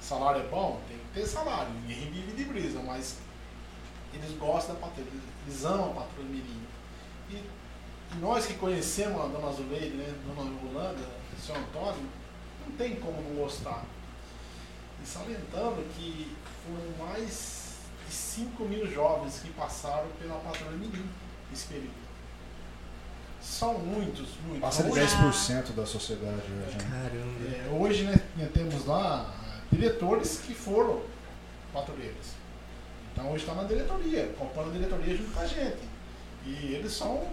[0.00, 0.80] salário é bom?
[0.88, 3.18] Tem que ter salário, ninguém vive de brisa, mas
[4.12, 5.08] eles gostam da patrulha,
[5.46, 6.62] eles amam a patrulha Mirim.
[7.30, 12.08] E, e nós que conhecemos a dona Zuleide, né, dona Holanda, o senhor Antônio,
[12.66, 13.84] não tem como não gostar.
[15.02, 21.08] E salientando que foram mais de 5 mil jovens que passaram pela patrulha Mirim
[21.50, 22.01] nesse período.
[23.42, 24.60] São muitos, muitos.
[24.60, 26.76] Passa de Hoje- 10% da sociedade hoje.
[26.76, 26.88] né?
[26.90, 27.56] Caramba.
[27.56, 31.02] é, hoje né, nós temos lá ah, diretores que foram
[31.72, 32.28] patrulheiros.
[33.12, 35.78] Então hoje está na diretoria, comprando a diretoria junto com a gente.
[36.46, 37.26] E eles são.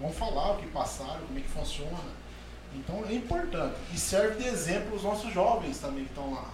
[0.00, 2.16] vão falar o que passaram, como é que funciona.
[2.74, 3.76] Então é importante.
[3.94, 6.50] E serve de exemplo os nossos jovens também que estão lá.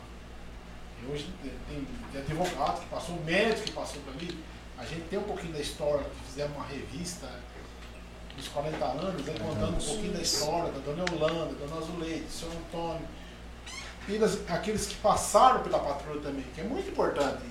[1.02, 4.38] E hoje tem, tem advogado que passou, médico que passou por ali.
[4.78, 7.26] A gente tem um pouquinho da história, fizemos uma revista
[8.36, 12.20] dos 40 anos, né, contando um pouquinho da história da Dona Holanda, da Dona Azuleide,
[12.20, 12.46] do Sr.
[12.66, 13.06] Antônio.
[14.08, 17.42] E das- aqueles que passaram pela patrulha também, que é muito importante.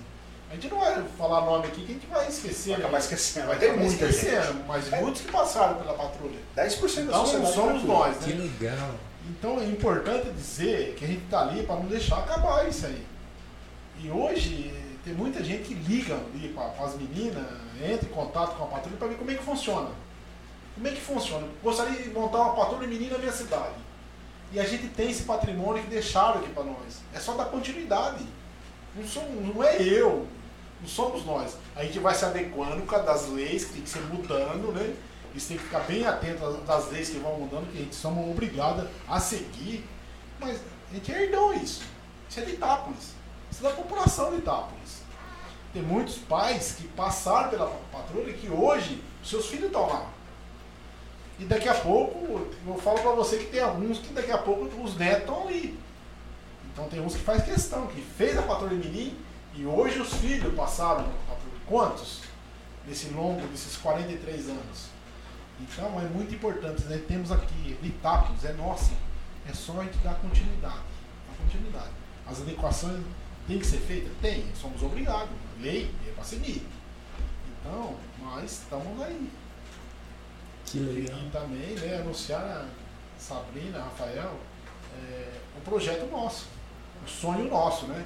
[0.50, 2.72] A gente não vai falar nome aqui que a gente vai esquecer.
[2.72, 2.84] Vai né?
[2.86, 3.48] acabar esquecendo.
[3.48, 4.26] Vai acabar muita gente.
[4.26, 6.40] esquecendo, mas muitos que passaram pela patrulha.
[6.56, 7.54] 10% da Então sociedade.
[7.54, 8.08] somos tranquila.
[8.08, 8.50] nós, Que né?
[8.60, 8.90] legal.
[9.30, 13.06] Então é importante dizer que a gente está ali para não deixar acabar isso aí.
[14.04, 14.74] E hoje
[15.06, 17.46] tem muita gente que liga ali para as meninas,
[17.82, 19.90] entra em contato com a patrulha para ver como é que funciona.
[20.76, 21.48] Como é que funciona?
[21.64, 23.76] Gostaria de montar uma patrulha menina na minha cidade.
[24.52, 27.00] E a gente tem esse patrimônio que deixaram aqui para nós.
[27.14, 28.26] É só dar continuidade.
[28.96, 30.28] Não, somos, não é eu,
[30.82, 31.58] não somos nós.
[31.76, 34.94] A gente vai se adequando com a das leis que tem que ser mudando, né?
[35.34, 38.30] Isso tem que ficar bem atento às- leis que vão mudando, que a gente somos
[38.30, 39.88] obrigados a seguir.
[40.40, 40.60] Mas
[40.92, 41.84] a gente herdou isso.
[42.30, 43.14] Isso é de Itápolis.
[43.50, 45.02] Isso é da população de Itápolis.
[45.72, 50.06] Tem muitos pais que passaram pela patrulha que hoje seus filhos estão lá.
[51.42, 54.64] E daqui a pouco, eu falo pra você que tem alguns que daqui a pouco
[54.80, 55.76] os netos estão ali.
[56.72, 59.18] Então tem uns que faz questão, que fez a patrulha Mirim
[59.56, 61.12] e hoje os filhos passaram.
[61.66, 62.22] Quantos?
[62.88, 64.90] Nesse longo, desses 43 anos.
[65.60, 67.04] Então é muito importante, né?
[67.08, 68.92] temos aqui, Itápolis, é nossa.
[69.50, 70.76] É só a gente dar continuidade.
[70.76, 71.92] Dar continuidade.
[72.28, 73.04] As adequações
[73.48, 74.12] têm que ser feitas?
[74.22, 75.32] Tem, somos obrigados.
[75.60, 76.68] Lei é para seguir.
[77.60, 79.41] Então, mas estamos aí.
[80.72, 82.66] Que E também né, anunciar a
[83.20, 84.40] Sabrina, Rafael,
[84.96, 86.48] é, o projeto nosso,
[87.06, 88.06] o sonho nosso, né?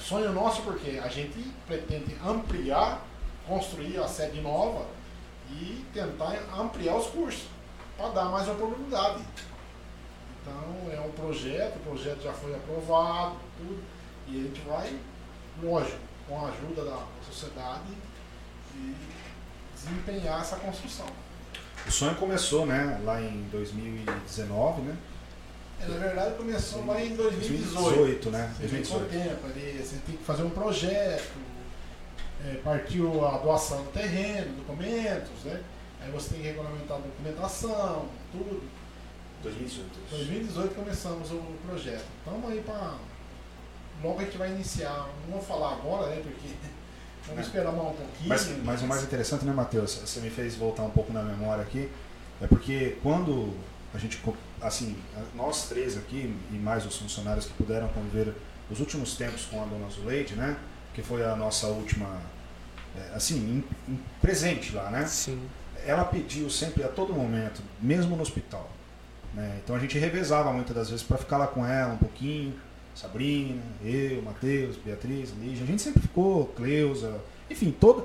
[0.00, 3.04] Sonho nosso porque a gente pretende ampliar,
[3.46, 4.86] construir a sede nova
[5.50, 7.44] e tentar ampliar os cursos
[7.98, 9.22] para dar mais oportunidade.
[10.40, 13.84] Então é um projeto, o projeto já foi aprovado, tudo,
[14.26, 14.98] e a gente vai,
[15.62, 17.92] lógico, com a ajuda da sociedade,
[18.74, 18.96] e
[19.74, 21.06] desempenhar essa construção.
[21.90, 24.96] O sonho começou, né, lá em 2019, né?
[25.80, 27.74] É, na verdade começou lá em 2018.
[27.74, 28.54] 2018, né?
[28.56, 29.10] Você vê com o 2018.
[29.10, 31.32] tempo ali, você tem que fazer um projeto,
[32.46, 35.60] é, partiu a doação do terreno, documentos, né?
[36.00, 38.62] Aí você tem que regulamentar a documentação, tudo.
[39.42, 39.90] 2018.
[40.10, 42.06] 2018 começamos o projeto.
[42.18, 42.98] Estamos aí para.
[44.00, 45.08] Logo a gente vai iniciar.
[45.26, 46.22] Não vou falar agora, né?
[46.22, 46.54] Porque
[47.30, 48.28] vamos esperar mais um pouquinho.
[48.28, 49.94] Mas, mas o mais interessante, né, Matheus?
[49.94, 51.90] Você me fez voltar um pouco na memória aqui.
[52.40, 53.54] É porque quando
[53.94, 54.20] a gente
[54.60, 54.96] assim,
[55.34, 58.34] nós três aqui e mais os funcionários que puderam conviver
[58.70, 60.56] os últimos tempos com a dona Zuleide, né?
[60.94, 62.08] Que foi a nossa última,
[62.96, 63.36] é, assim,
[63.88, 65.06] em, em presente lá, né?
[65.06, 65.40] Sim.
[65.84, 68.70] Ela pediu sempre a todo momento, mesmo no hospital.
[69.34, 69.60] Né?
[69.62, 72.54] Então a gente revezava muitas das vezes para ficar lá com ela um pouquinho.
[73.00, 75.64] Sabrina, eu, Matheus, Beatriz, Lígia.
[75.64, 77.18] A gente sempre ficou, Cleusa,
[77.48, 78.04] enfim, toda.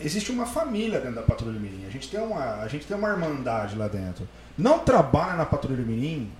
[0.00, 1.84] Existe uma família dentro da Patrulha Mirim.
[1.86, 4.26] A gente tem uma, a gente tem uma irmandade lá dentro.
[4.56, 6.30] Não trabalha na Patrulha Mirim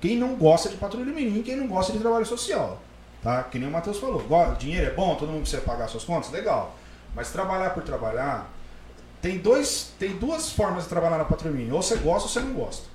[0.00, 2.80] quem não gosta de Patrulha Mirim, quem não gosta de trabalho social.
[3.20, 3.42] Tá?
[3.44, 4.24] Que nem o Matheus falou.
[4.58, 6.76] Dinheiro é bom, todo mundo precisa pagar suas contas, legal.
[7.14, 8.48] Mas trabalhar por trabalhar,
[9.20, 11.72] tem, dois, tem duas formas de trabalhar na Patrulha Mirim.
[11.72, 12.91] Ou você gosta ou você não gosta.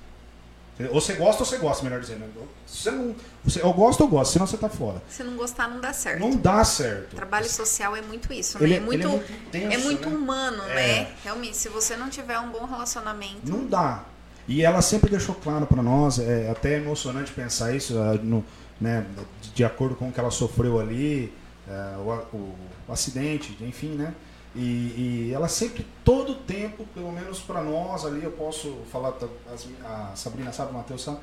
[0.92, 2.24] Ou você gosta ou você gosta, melhor dizendo.
[2.66, 3.14] Se você não,
[3.44, 5.02] você, eu gosto ou gosto, senão você tá fora.
[5.08, 6.20] Se não gostar, não dá certo.
[6.20, 7.16] Não dá certo.
[7.16, 8.76] Trabalho social é muito isso, Ele- né?
[8.76, 10.16] É muito, ele é muito intenso, é muito né?
[10.16, 10.74] humano, É.
[10.74, 11.12] né?
[11.24, 14.04] Realmente, se você não tiver um bom relacionamento, Não dá.
[14.46, 18.44] E ela sempre deixou claro para nós, é até emocionante pensar isso, é, no-
[18.80, 19.04] né,
[19.54, 21.32] de- acordo com o que ela sofreu ali,
[21.68, 22.54] é, o, o-
[22.88, 24.14] o acidente, enfim, né?
[24.58, 29.12] E, e ela sempre, todo tempo, pelo menos para nós ali, eu posso falar,
[29.84, 31.18] a Sabrina sabe, o Matheus sabe,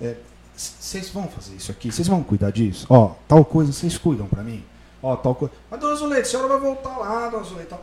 [0.00, 0.16] é,
[0.54, 2.86] vocês vão fazer isso aqui, vocês vão cuidar disso?
[2.90, 4.62] Ó, tal coisa, vocês cuidam para mim?
[5.02, 5.54] Ó, tal coisa.
[5.70, 7.74] Mas, dona Zuleide, a senhora vai voltar lá, dona Zuleide.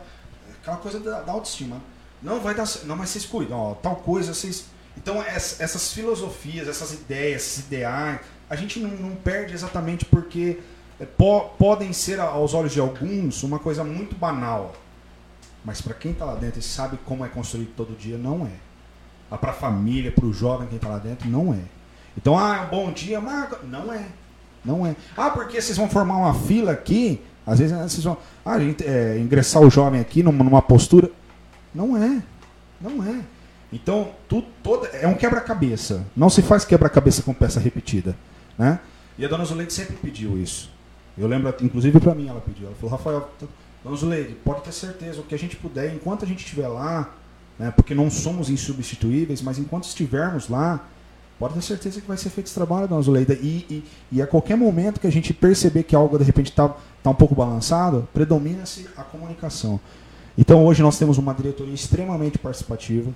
[0.60, 1.78] Aquela coisa da, da autoestima.
[2.22, 2.68] Não vai dar.
[2.84, 4.66] Não, mas vocês cuidam, ó, tal coisa, vocês.
[4.96, 10.60] Então, ess- essas filosofias, essas ideias, esses ideais, a gente não, não perde exatamente porque
[11.00, 14.72] é, po- podem ser, aos olhos de alguns, uma coisa muito banal.
[15.64, 19.36] Mas para quem está lá dentro e sabe como é construído todo dia, não é.
[19.36, 21.60] Para a família, para o jovem quem está lá dentro, não é.
[22.16, 23.64] Então, ah, bom dia, Marco.
[23.66, 24.04] Não é.
[24.64, 24.94] Não é.
[25.16, 28.84] Ah, porque vocês vão formar uma fila aqui, às vezes né, vocês vão ah, gente,
[28.84, 31.10] é, ingressar o jovem aqui numa, numa postura.
[31.74, 32.22] Não é.
[32.80, 33.20] Não é.
[33.72, 36.04] Então, tu, toda, é um quebra-cabeça.
[36.14, 38.14] Não se faz quebra-cabeça com peça repetida.
[38.58, 38.78] Né?
[39.16, 40.70] E a dona Zuleide sempre pediu isso.
[41.16, 42.66] Eu lembro, inclusive para mim ela pediu.
[42.66, 43.30] Ela falou, Rafael,
[43.82, 46.68] t- dona Zuleide, pode ter certeza, o que a gente puder, enquanto a gente estiver
[46.68, 47.14] lá,
[47.58, 50.88] né, porque não somos insubstituíveis, mas enquanto estivermos lá,
[51.38, 53.34] pode ter certeza que vai ser feito esse trabalho, dona Zuleida.
[53.34, 56.68] E, e, e a qualquer momento que a gente perceber que algo de repente está
[57.02, 59.80] tá um pouco balançado, predomina-se a comunicação.
[60.38, 63.10] Então hoje nós temos uma diretoria extremamente participativa.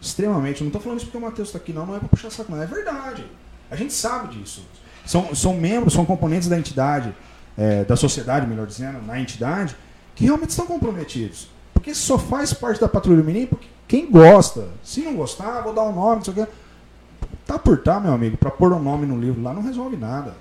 [0.00, 0.60] Extremamente.
[0.60, 2.52] Não estou falando isso porque o Matheus está aqui, não, não é para puxar saco,
[2.52, 2.62] não.
[2.62, 3.24] É verdade.
[3.70, 4.62] A gente sabe disso.
[5.06, 7.14] São, são membros, são componentes da entidade,
[7.56, 9.74] é, da sociedade, melhor dizendo, na entidade,
[10.14, 11.48] que realmente estão comprometidos.
[11.72, 14.68] Porque só faz parte da Patrulha Mirim porque quem gosta.
[14.82, 16.52] Se não gostar, vou dar um nome, não sei o quê.
[17.46, 20.34] Tá por tá, meu amigo, para pôr um nome no livro lá não resolve nada.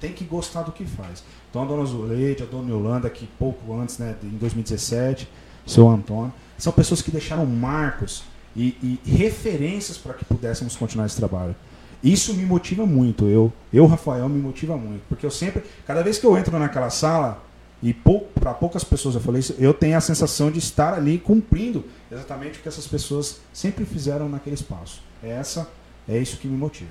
[0.00, 1.22] Tem que gostar do que faz.
[1.50, 5.28] Então a dona Zuleide, a dona Yolanda, que pouco antes, né, em 2017,
[5.66, 8.22] seu Antônio, são pessoas que deixaram marcos
[8.56, 11.54] e, e referências para que pudéssemos continuar esse trabalho.
[12.02, 13.26] Isso me motiva muito.
[13.26, 15.02] Eu, eu, Rafael, me motiva muito.
[15.08, 17.42] Porque eu sempre, cada vez que eu entro naquela sala,
[17.82, 21.84] e para poucas pessoas eu falei isso, eu tenho a sensação de estar ali cumprindo
[22.10, 25.02] exatamente o que essas pessoas sempre fizeram naquele espaço.
[25.22, 25.68] Essa
[26.08, 26.90] é isso que me motiva.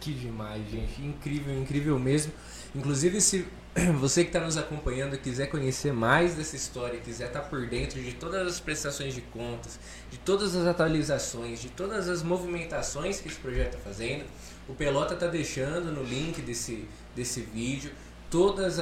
[0.00, 1.00] Que demais, gente.
[1.00, 2.32] Incrível, incrível mesmo.
[2.74, 3.46] Inclusive, se
[3.98, 8.12] você que está nos acompanhando quiser conhecer mais dessa história, quiser estar por dentro de
[8.12, 9.78] todas as prestações de contas,
[10.10, 14.24] de todas as atualizações, de todas as movimentações que esse projeto está fazendo,
[14.68, 17.90] o Pelota está deixando no link desse, desse vídeo
[18.34, 18.78] todos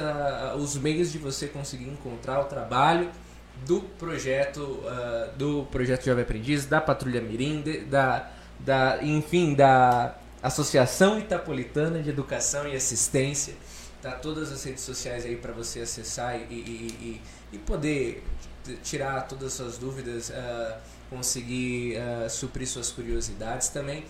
[0.57, 3.11] os meios de você conseguir encontrar o trabalho
[3.67, 10.15] do projeto uh, do projeto Jovem Aprendiz, da Patrulha Mirim, de, da, da, enfim, da
[10.41, 13.53] Associação Itapolitana de Educação e Assistência.
[14.01, 17.21] Tá todas as redes sociais aí para você acessar e, e,
[17.53, 18.23] e, e, poder
[18.81, 20.73] tirar todas as suas dúvidas, uh,
[21.11, 24.03] conseguir uh, suprir suas curiosidades também.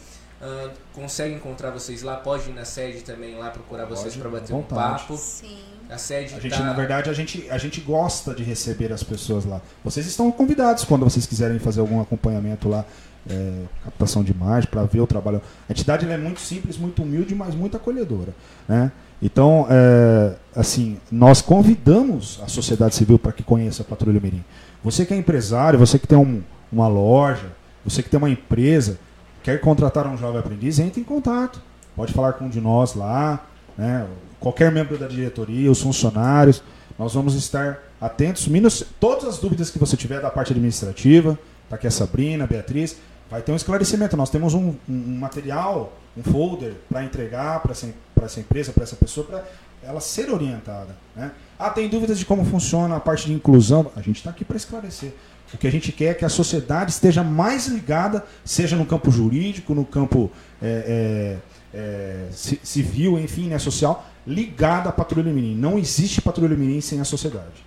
[0.43, 4.29] Uh, consegue encontrar vocês lá, pode ir na sede também lá procurar Pode, vocês para
[4.29, 5.15] bater um papo.
[5.15, 5.57] sim.
[5.89, 6.63] A sede A gente, tá...
[6.65, 9.61] na verdade, a gente, a gente gosta de receber as pessoas lá.
[9.85, 12.83] Vocês estão convidados quando vocês quiserem fazer algum acompanhamento lá,
[13.29, 15.41] é, captação de imagem, para ver o trabalho.
[15.69, 18.33] A entidade ela é muito simples, muito humilde, mas muito acolhedora.
[18.67, 18.91] Né?
[19.21, 24.43] Então, é, assim, nós convidamos a sociedade civil para que conheça a Patrulha Mirim.
[24.83, 27.47] Você que é empresário, você que tem um, uma loja,
[27.85, 28.99] você que tem uma empresa,
[29.43, 31.61] quer contratar um jovem aprendiz, entre em contato.
[31.95, 33.45] Pode falar com um de nós lá,
[33.77, 34.07] né?
[34.39, 36.63] qualquer membro da diretoria, os funcionários.
[36.97, 38.47] Nós vamos estar atentos.
[38.47, 42.47] Minus, todas as dúvidas que você tiver da parte administrativa, está aqui a Sabrina, a
[42.47, 42.97] Beatriz,
[43.29, 44.15] vai ter um esclarecimento.
[44.15, 47.87] Nós temos um, um material, um folder para entregar para essa,
[48.21, 49.43] essa empresa, para essa pessoa, para
[49.83, 50.95] ela ser orientada.
[51.15, 51.31] Né?
[51.57, 53.91] Ah, tem dúvidas de como funciona a parte de inclusão?
[53.95, 55.13] A gente está aqui para esclarecer.
[55.53, 59.11] O que a gente quer é que a sociedade esteja mais ligada, seja no campo
[59.11, 60.31] jurídico, no campo
[60.61, 61.37] é,
[61.73, 65.55] é, é, civil, enfim, né, social, ligada à patrulha mirim.
[65.55, 67.63] Não existe patrulha mirim sem a sociedade.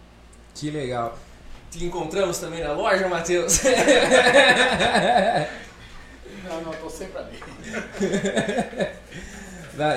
[0.55, 1.17] Que legal.
[1.71, 3.61] Te encontramos também na loja, Matheus?
[6.45, 7.39] não, não, estou sempre ali.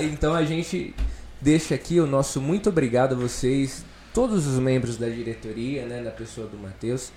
[0.12, 0.94] então a gente
[1.42, 3.84] deixa aqui o nosso muito obrigado a vocês,
[4.14, 7.12] todos os membros da diretoria, né, na pessoa do Matheus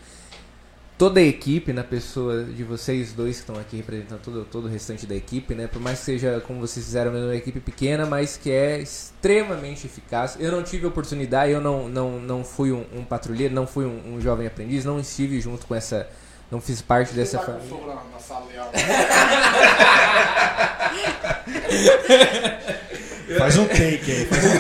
[1.03, 4.69] toda a equipe, na pessoa de vocês dois que estão aqui representando todo, todo o
[4.69, 5.67] restante da equipe, né?
[5.67, 10.37] Por mais que seja, como vocês fizeram, uma equipe pequena, mas que é extremamente eficaz.
[10.39, 14.15] Eu não tive oportunidade, eu não, não, não fui um, um patrulheiro, não fui um,
[14.15, 16.09] um, jovem aprendiz, não estive junto com essa.
[16.49, 17.85] Não fiz parte Você dessa família.
[17.85, 18.47] Na, na sala
[23.39, 24.51] faz um take aí, faz um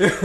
[0.00, 0.16] take.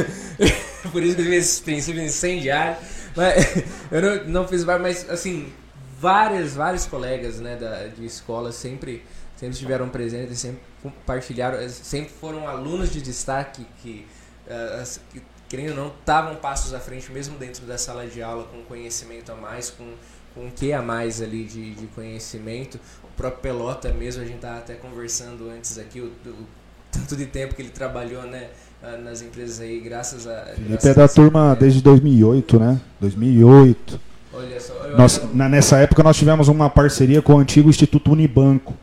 [0.89, 2.77] Por isso que eu tive esse princípio incendiário.
[3.15, 5.51] Mas, eu não, não fiz vários, mas assim,
[5.99, 9.05] várias, vários colegas né, da, de escola sempre,
[9.35, 14.07] sempre estiveram presentes, sempre compartilharam, sempre foram alunos de destaque que,
[14.47, 18.45] uh, que querendo ou não, estavam passos à frente, mesmo dentro da sala de aula,
[18.45, 19.93] com conhecimento a mais, com,
[20.33, 22.79] com o que a mais ali de, de conhecimento.
[23.03, 26.47] O próprio Pelota mesmo, a gente estava até conversando antes aqui, o, o
[26.89, 28.49] tanto de tempo que ele trabalhou, né?
[28.83, 30.45] Ah, nas empresas aí, graças a.
[30.55, 32.81] Felipe graças é da turma desde 2008, né?
[32.99, 33.99] 2008.
[34.33, 34.73] Olha só.
[34.97, 38.73] Nós, na, nessa época nós tivemos uma parceria com o antigo Instituto Unibanco.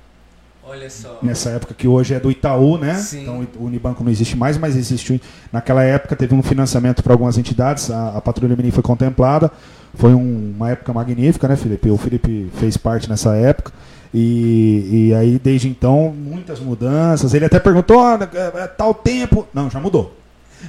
[0.63, 1.19] Olha só.
[1.23, 2.95] Nessa época que hoje é do Itaú, né?
[2.95, 3.23] Sim.
[3.23, 5.21] Então o Unibanco não existe mais, mas existe.
[5.53, 9.51] Naquela época teve um financiamento para algumas entidades, a, a Patrulha Mirim foi contemplada.
[9.95, 11.91] Foi um, uma época magnífica, né, Felipe?
[11.91, 13.73] O Felipe fez parte nessa época.
[14.13, 17.35] E, e aí, desde então, muitas mudanças.
[17.35, 19.47] Ele até perguntou: oh, tal tempo.
[19.53, 20.15] Não, já mudou.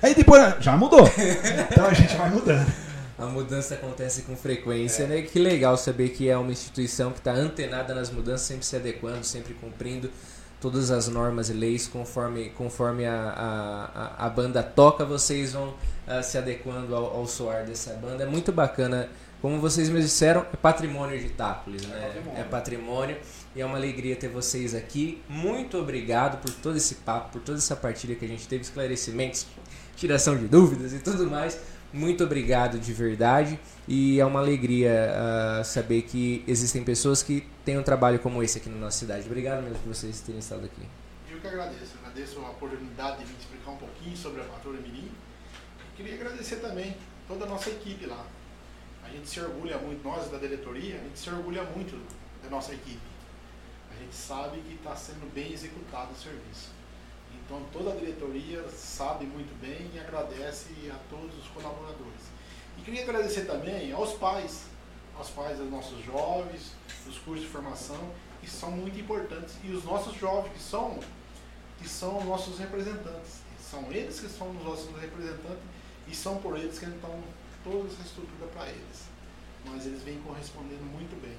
[0.02, 1.10] Aí depois, já mudou.
[1.72, 2.72] Então a gente vai mudando.
[3.18, 5.08] A mudança acontece com frequência, é.
[5.08, 5.22] né?
[5.22, 9.26] Que legal saber que é uma instituição que está antenada nas mudanças, sempre se adequando,
[9.26, 10.10] sempre cumprindo
[10.62, 16.24] todas as normas e leis conforme, conforme a, a, a banda toca, vocês vão uh,
[16.24, 18.24] se adequando ao, ao soar dessa banda.
[18.24, 19.10] É muito bacana
[19.42, 21.98] como vocês me disseram, é patrimônio de Itápolis, né?
[21.98, 22.40] É patrimônio.
[22.40, 23.18] é patrimônio.
[23.56, 25.22] E é uma alegria ter vocês aqui.
[25.30, 29.48] Muito obrigado por todo esse papo, por toda essa partilha que a gente teve, esclarecimentos,
[29.96, 31.58] tiração de dúvidas e tudo mais.
[31.94, 33.58] Muito obrigado de verdade.
[33.88, 38.58] E é uma alegria uh, saber que existem pessoas que têm um trabalho como esse
[38.58, 39.26] aqui na nossa cidade.
[39.26, 40.86] Obrigado mesmo por vocês terem estado aqui.
[41.32, 41.96] Eu que agradeço.
[42.04, 45.10] Agradeço a oportunidade de me explicar um pouquinho sobre a Patrulha Mirim.
[45.96, 48.26] Queria agradecer também toda a nossa equipe lá
[49.10, 52.00] a gente se orgulha muito, nós da diretoria, a gente se orgulha muito
[52.44, 53.00] da nossa equipe.
[53.92, 56.70] A gente sabe que está sendo bem executado o serviço.
[57.34, 62.22] Então toda a diretoria sabe muito bem e agradece a todos os colaboradores.
[62.78, 64.68] E queria agradecer também aos pais,
[65.18, 66.74] aos pais dos nossos jovens,
[67.04, 71.00] dos cursos de formação, que são muito importantes, e os nossos jovens, que são,
[71.80, 73.42] que são nossos representantes.
[73.60, 75.64] São eles que são os nossos representantes
[76.08, 77.22] e são por eles que estão
[77.70, 79.08] toda essa estrutura para eles.
[79.66, 81.38] Mas eles vêm correspondendo muito bem.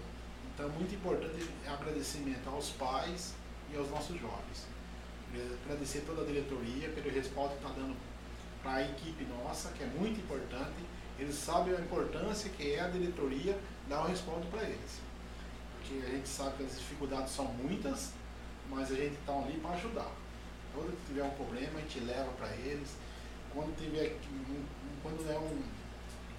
[0.55, 3.35] Então é muito importante agradecimento aos pais
[3.73, 4.66] e aos nossos jovens.
[5.65, 7.97] Agradecer toda a diretoria pelo respaldo que está dando
[8.62, 10.85] para a equipe nossa, que é muito importante.
[11.19, 13.59] Eles sabem a importância que é a diretoria
[13.89, 15.01] dar o respaldo para eles.
[15.77, 18.12] Porque a gente sabe que as dificuldades são muitas,
[18.69, 20.11] mas a gente está ali para ajudar.
[20.74, 22.97] Quando tiver um problema, a gente leva para eles.
[23.52, 24.16] Quando tiver
[25.02, 25.62] quando é um,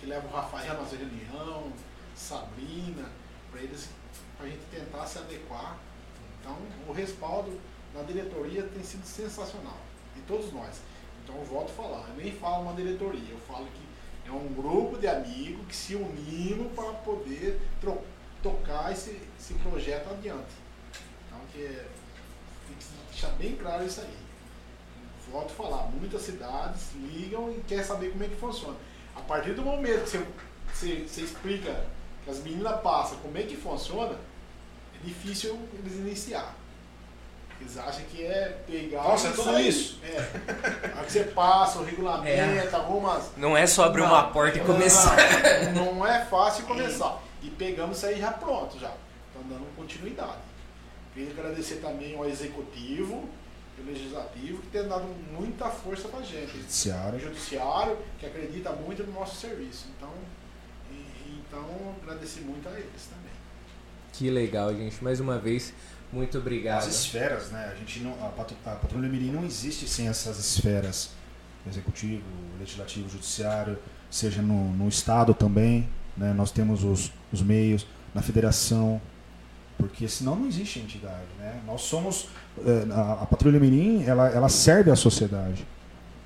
[0.01, 1.71] que leva o Rafael na nossa reunião,
[2.15, 3.07] Sabrina,
[3.51, 3.87] para eles,
[4.35, 5.77] para a gente tentar se adequar.
[6.39, 6.57] Então,
[6.87, 7.57] o respaldo
[7.93, 9.77] na diretoria tem sido sensacional,
[10.15, 10.81] de todos nós.
[11.23, 14.47] Então, eu volto a falar, eu nem falo uma diretoria, eu falo que é um
[14.53, 17.61] grupo de amigos que se unimos para poder
[18.41, 20.55] tocar esse, esse projeto adiante.
[21.27, 21.87] Então, que é,
[22.67, 24.17] tem que deixar bem claro isso aí.
[25.31, 28.75] Volto a falar, muitas cidades ligam e querem saber como é que funciona.
[29.21, 30.25] A partir do momento que você,
[30.73, 31.85] você, você explica
[32.25, 34.15] que as meninas passam como é que funciona,
[34.95, 36.55] é difícil eles iniciar.
[37.59, 39.03] Eles acham que é pegar.
[39.03, 39.99] Nossa, é tudo isso.
[40.03, 40.17] É.
[40.97, 42.75] Aí você passa o regulamento, é.
[42.75, 43.31] algumas.
[43.37, 45.15] Não é só abrir não, uma porta e começar.
[45.75, 47.21] Não, não, é fácil começar.
[47.43, 48.91] E pegamos isso aí já pronto, já.
[49.27, 50.39] Estão dando continuidade.
[51.13, 53.29] Queria agradecer também ao executivo,
[53.81, 56.51] legislativo que tem dado muita força para a gente.
[56.51, 57.17] Judiciário.
[57.17, 59.87] O judiciário, que acredita muito no nosso serviço.
[59.97, 60.11] Então,
[60.91, 63.31] e, então agradecer muito a eles também.
[64.13, 65.03] Que legal, gente.
[65.03, 65.73] Mais uma vez,
[66.11, 66.79] Muito obrigado.
[66.79, 67.69] As esferas, né?
[67.71, 71.11] A gente não, a, a Patrulha Mirim não existe sem essas esferas.
[71.65, 72.23] Executivo,
[72.59, 73.77] legislativo, judiciário,
[74.09, 75.87] seja no, no Estado também,
[76.17, 76.33] né?
[76.33, 78.99] Nós temos os, os meios, na federação,
[79.81, 81.59] porque senão não existe entidade, né?
[81.65, 82.27] Nós somos...
[82.65, 85.65] eh, a, Patrulha Mirim, ela, ela serve à sociedade.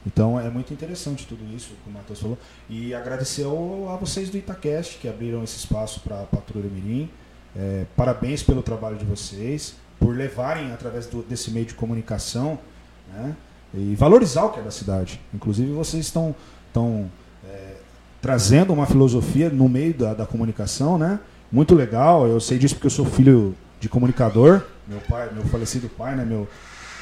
[0.05, 2.37] Então é muito interessante tudo isso que o Matheus falou.
[2.69, 7.09] E agradecer ao- a vocês do Itacast que abriram esse espaço para a Patrulha Mirim.
[7.55, 12.59] É, parabéns pelo trabalho de vocês, por levarem através do- desse meio de comunicação
[13.13, 13.33] né,
[13.73, 15.19] e valorizar o que é da cidade.
[15.33, 16.35] Inclusive vocês estão,
[16.67, 17.09] estão
[17.47, 17.75] é,
[18.21, 21.19] trazendo uma filosofia no meio da, da comunicação, né?
[21.51, 22.27] Muito legal.
[22.27, 24.61] Eu sei disso porque eu sou filho de comunicador.
[24.87, 26.23] Meu pai, meu falecido pai, né?
[26.25, 26.47] Meu,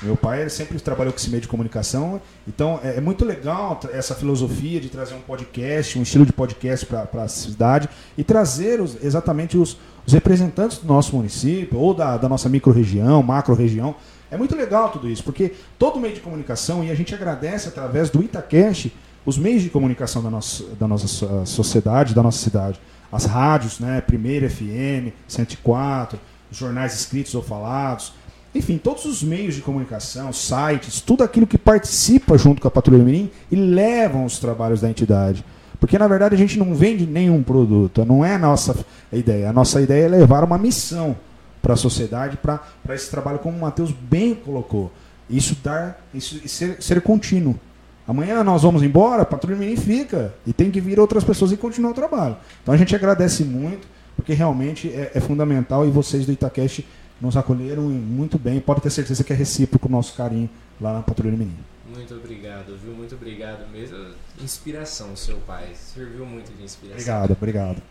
[0.02, 4.14] meu pai sempre trabalhou com esse meio de comunicação, então é, é muito legal essa
[4.14, 7.88] filosofia de trazer um podcast, um estilo de podcast para a cidade
[8.18, 13.24] e trazer os- exatamente os, os representantes do nosso município ou da, da nossa micro-região,
[13.24, 13.95] macro-região.
[14.30, 18.10] É muito legal tudo isso, porque todo meio de comunicação, e a gente agradece através
[18.10, 18.91] do Itacast
[19.26, 22.78] os meios de comunicação da nossa, da nossa so- sociedade, da nossa cidade.
[23.14, 24.02] As rádios, né?
[24.02, 26.19] Primeira FM, 104,
[26.52, 28.11] os jornais escritos ou falados.
[28.56, 33.03] Enfim, todos os meios de comunicação, sites, tudo aquilo que participa junto com a Patrulha
[33.03, 35.45] Mirim e levam os trabalhos da entidade.
[35.80, 38.76] Porque na verdade a gente não vende nenhum produto, não é a nossa
[39.11, 39.49] ideia.
[39.49, 41.15] A nossa ideia é levar uma missão
[41.61, 42.61] para a sociedade, para
[42.95, 44.91] esse trabalho, como o Matheus bem colocou.
[45.30, 47.60] Isso dar, isso ser, ser contínuo.
[48.07, 51.57] Amanhã nós vamos embora, a Patrulha Mirim fica e tem que vir outras pessoas e
[51.57, 52.35] continuar o trabalho.
[52.61, 56.85] Então a gente agradece muito, porque realmente é, é fundamental e vocês do Itacast
[57.21, 58.59] nos acolheram muito bem.
[58.59, 60.49] Pode ter certeza que é recíproco o nosso carinho
[60.81, 61.57] lá na Patrulha Mirim.
[61.95, 62.93] Muito obrigado, viu?
[62.93, 63.97] Muito obrigado mesmo.
[64.41, 65.71] Inspiração, seu pai.
[65.75, 66.99] Serviu muito de inspiração.
[66.99, 67.81] Obrigado, obrigado.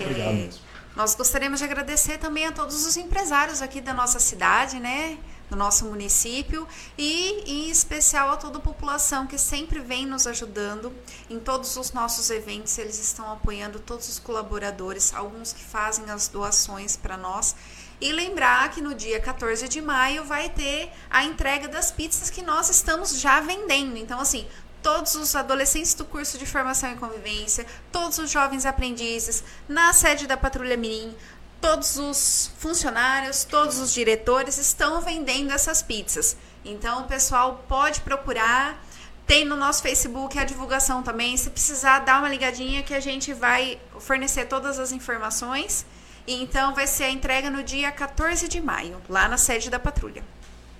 [0.00, 0.60] Obrigado mesmo.
[0.96, 5.18] Nós gostaríamos de agradecer também a todos os empresários aqui da nossa cidade, né?
[5.54, 6.66] Do nosso município
[6.98, 10.92] e em especial a toda a população que sempre vem nos ajudando
[11.30, 12.76] em todos os nossos eventos.
[12.76, 17.54] Eles estão apoiando todos os colaboradores, alguns que fazem as doações para nós.
[18.00, 22.42] E lembrar que no dia 14 de maio vai ter a entrega das pizzas que
[22.42, 23.96] nós estamos já vendendo.
[23.96, 24.48] Então, assim,
[24.84, 30.26] todos os adolescentes do curso de formação e convivência, todos os jovens aprendizes, na sede
[30.26, 31.16] da Patrulha Mirim,
[31.64, 36.36] todos os funcionários, todos os diretores estão vendendo essas pizzas.
[36.62, 38.84] Então, o pessoal pode procurar.
[39.26, 41.34] Tem no nosso Facebook a divulgação também.
[41.38, 45.86] Se precisar, dá uma ligadinha que a gente vai fornecer todas as informações.
[46.26, 49.78] E então vai ser a entrega no dia 14 de maio, lá na sede da
[49.78, 50.22] patrulha.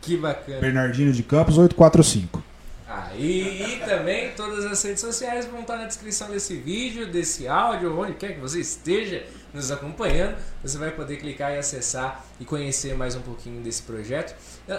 [0.02, 0.60] Que bacana.
[0.60, 2.44] Bernardino de Campos 845.
[2.86, 7.48] Ah, e, e também todas as redes sociais vão estar na descrição desse vídeo, desse
[7.48, 9.24] áudio, onde quer que você esteja
[9.54, 10.36] nos acompanhando.
[10.62, 14.34] Você vai poder clicar e acessar e conhecer mais um pouquinho desse projeto.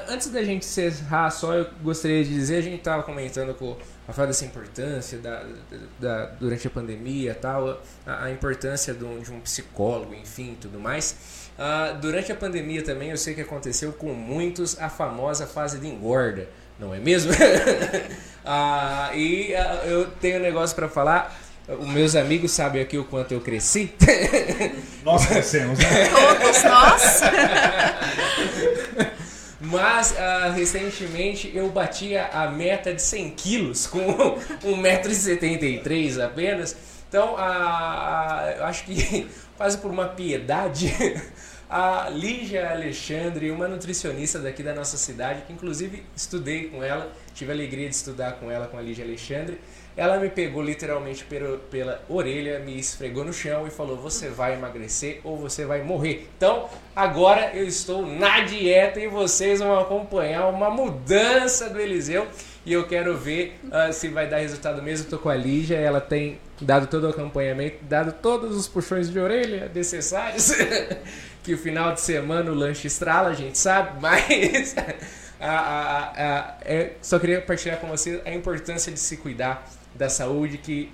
[0.09, 3.77] Antes da gente encerrar, só eu gostaria de dizer, a gente estava comentando com o
[4.05, 5.43] Rafael dessa importância da,
[5.97, 10.79] da, durante a pandemia tal, a, a importância de um, de um, psicólogo, enfim, tudo
[10.79, 11.15] mais.
[11.57, 15.87] Uh, durante a pandemia também eu sei que aconteceu com muitos a famosa fase de
[15.87, 17.31] engorda não é mesmo?
[18.43, 21.33] ah, e ah, eu tenho um negócio para falar.
[21.67, 23.91] Os meus amigos sabem aqui o quanto eu cresci.
[25.03, 26.09] Nós crescemos, né?
[26.09, 27.21] Todos nós.
[29.61, 33.99] Mas ah, recentemente eu bati a, meta de 100 quilos com
[34.63, 36.75] 1,73m apenas.
[37.09, 39.27] Então, ah, acho que
[39.57, 40.93] quase por uma piedade
[41.69, 47.51] a Lígia Alexandre, uma nutricionista daqui da nossa cidade, que inclusive estudei com ela, tive
[47.51, 49.59] a alegria de estudar com ela, com a Lígia Alexandre.
[49.97, 54.53] Ela me pegou literalmente pela, pela orelha, me esfregou no chão e falou: Você vai
[54.53, 56.27] emagrecer ou você vai morrer.
[56.37, 62.27] Então, agora eu estou na dieta e vocês vão acompanhar uma mudança do Eliseu.
[62.65, 65.05] E eu quero ver uh, se vai dar resultado mesmo.
[65.05, 69.19] Estou com a Lígia, ela tem dado todo o acompanhamento, dado todos os puxões de
[69.19, 70.51] orelha necessários.
[71.43, 74.75] que o final de semana o lanche estrala, a gente sabe, mas
[75.39, 80.09] a, a, a, é, só queria partilhar com você a importância de se cuidar da
[80.09, 80.91] saúde, que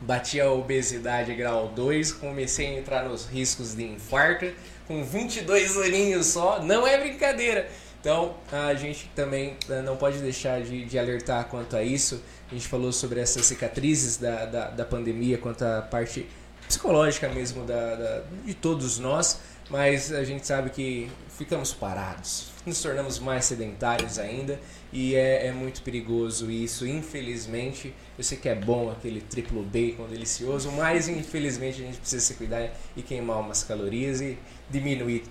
[0.00, 4.50] bati a obesidade grau 2, comecei a entrar nos riscos de infarto,
[4.86, 7.68] com 22 aninhos só, não é brincadeira.
[8.00, 12.20] Então a gente também não pode deixar de, de alertar quanto a isso.
[12.50, 16.26] A gente falou sobre essas cicatrizes da, da, da pandemia, quanto à parte
[16.66, 19.38] psicológica mesmo da, da, de todos nós
[19.72, 24.60] mas a gente sabe que ficamos parados, nos tornamos mais sedentários ainda
[24.92, 26.86] e é, é, muito perigoso isso.
[26.86, 32.22] Infelizmente, eu sei que é bom aquele triplo bacon delicioso, mas infelizmente a gente precisa
[32.22, 34.38] se cuidar e queimar umas calorias e
[34.68, 35.24] diminuir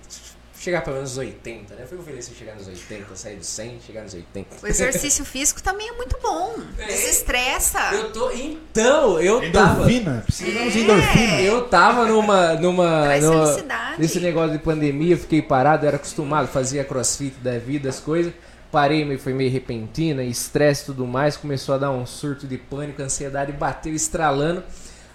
[0.62, 1.82] chegar pelo menos nos 80, né?
[1.82, 4.48] Eu fico feliz em chegar nos 80, sair dos 100, chegar nos 80.
[4.62, 6.54] O exercício físico também é muito bom.
[6.78, 6.86] É.
[6.86, 7.80] Desestressa.
[7.92, 8.30] Eu tô.
[8.30, 9.72] Então, eu tava.
[9.82, 11.40] Endorfina, precisamos de endorfina.
[11.40, 12.54] Eu tava numa.
[12.54, 14.00] numa, Traz numa felicidade.
[14.00, 17.98] nesse negócio de pandemia, eu fiquei parado, eu era acostumado, fazia crossfit da vida, as
[18.00, 18.32] coisas.
[18.70, 22.56] Parei, meio- foi meio repentina, estresse e tudo mais, começou a dar um surto de
[22.56, 24.62] pânico, ansiedade, bateu estralando.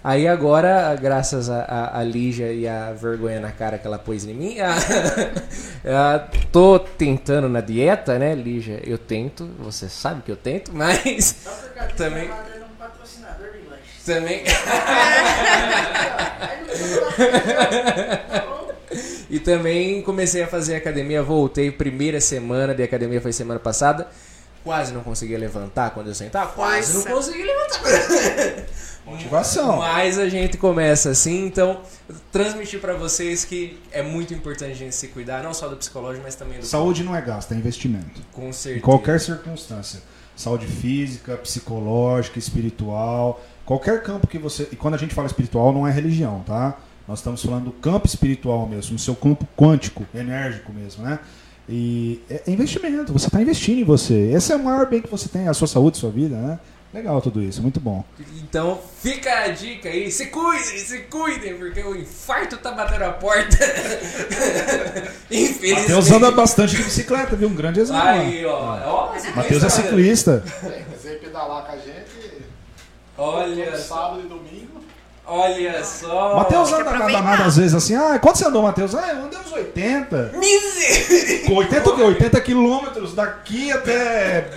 [0.02, 4.24] Aí agora, graças a, a, a Lígia e a vergonha na cara que ela pôs
[4.24, 4.72] em mim, a,
[6.14, 6.18] a-
[6.52, 8.80] tô tentando na dieta, né, Lígia?
[8.84, 13.48] Eu tento, você sabe que eu tento, mas Só por causa disso, Também- um patrocinador
[13.52, 13.58] de
[14.04, 14.44] também.
[14.44, 14.52] Não?
[19.30, 24.08] E também comecei a fazer academia, voltei, primeira semana de academia foi semana passada.
[24.64, 27.30] Quase não conseguia levantar quando eu sentava, quase não Força.
[27.30, 28.64] conseguia levantar.
[29.10, 29.78] Motivação.
[29.78, 31.80] Mas a gente começa assim, então
[32.30, 36.24] transmitir pra vocês que é muito importante a gente se cuidar, não só do psicológico,
[36.24, 38.20] mas também do Saúde não é gasto, é investimento.
[38.32, 38.78] com certeza.
[38.78, 40.00] Em qualquer circunstância.
[40.36, 44.68] Saúde física, psicológica, espiritual, qualquer campo que você.
[44.70, 46.78] E quando a gente fala espiritual, não é religião, tá?
[47.08, 51.18] Nós estamos falando do campo espiritual mesmo, no seu campo quântico, enérgico mesmo, né?
[51.68, 54.30] E é é investimento, você está investindo em você.
[54.32, 56.58] Esse é o maior bem que você tem, a sua saúde, a sua vida, né?
[56.92, 58.02] Legal tudo isso, muito bom.
[58.42, 63.12] Então fica a dica aí, se cuidem, se cuidem, porque o infarto tá batendo a
[63.12, 63.56] porta.
[65.30, 65.80] Infelizmente.
[65.82, 67.48] Matheus anda bastante de bicicleta, viu?
[67.48, 68.02] Um grande exemplo.
[68.02, 69.10] Aí, ó.
[69.12, 70.42] ó Matheus é ciclista.
[70.96, 72.38] Você pedalar com a gente
[73.18, 74.80] Olha sábado e domingo.
[75.26, 76.36] Olha só.
[76.36, 76.90] Matheus anda
[77.20, 77.96] nada às vezes assim.
[77.96, 78.94] Ah, quanto você andou, Matheus?
[78.94, 80.32] Ah, eu andei uns 80.
[80.38, 81.46] Misericórdia.
[81.46, 82.02] Com 80 o quê?
[82.02, 84.48] 80 quilômetros daqui até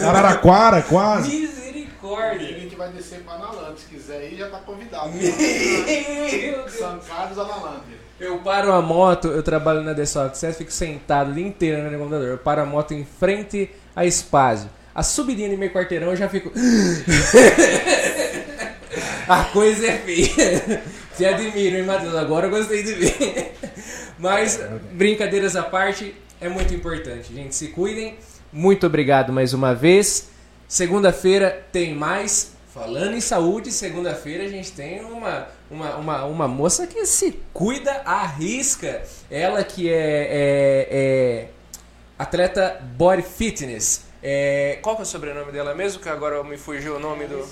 [0.00, 1.28] Araraquara, quase.
[1.28, 1.54] E
[2.12, 2.60] a Misericórdia.
[2.60, 3.76] gente vai descer para Analândia.
[3.76, 5.10] Se quiser ir, já tá convidado.
[5.14, 6.68] Meu.
[6.68, 8.04] São Carlos, Analândia.
[8.20, 11.98] Eu paro a moto, eu trabalho na The Soft fico sentado o dia inteiro no
[11.98, 12.28] computador.
[12.28, 14.70] Eu paro a moto em frente a Spazio.
[14.94, 16.52] A subidinha de meio quarteirão eu já fico.
[19.28, 20.82] a coisa é feia.
[21.16, 22.14] Te admiro, hein, Matheus?
[22.14, 23.54] Agora eu gostei de ver.
[24.18, 24.60] Mas,
[24.92, 27.34] brincadeiras à parte, é muito importante.
[27.34, 28.16] Gente, se cuidem.
[28.52, 30.30] Muito obrigado mais uma vez.
[30.68, 32.52] Segunda-feira tem mais.
[32.72, 38.02] Falando em saúde, segunda-feira a gente tem uma, uma, uma, uma moça que se cuida
[38.04, 39.02] à risca.
[39.30, 41.48] Ela que é, é- é
[42.18, 44.02] atleta body fitness.
[44.20, 46.02] É, qual que é o sobrenome dela mesmo?
[46.02, 47.46] Que agora me fugiu o nome do.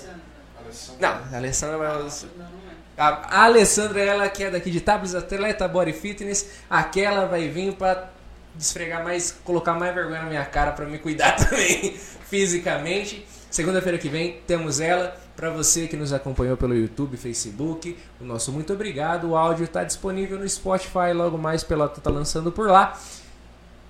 [0.99, 3.03] Não, a Alessandra mas- Não, não é.
[3.29, 8.09] a Alessandra, ela que é daqui de Tablas, atleta body fitness, aquela vai vir pra
[8.55, 11.95] desfregar mais, colocar mais vergonha na minha cara pra me cuidar também
[12.33, 13.23] fisicamente.
[13.51, 15.15] Segunda-feira que vem temos ela.
[15.35, 19.29] Pra você que nos acompanhou pelo YouTube, Facebook, o nosso muito obrigado.
[19.29, 22.99] O áudio tá disponível no Spotify, logo mais Pelota tá lançando por lá.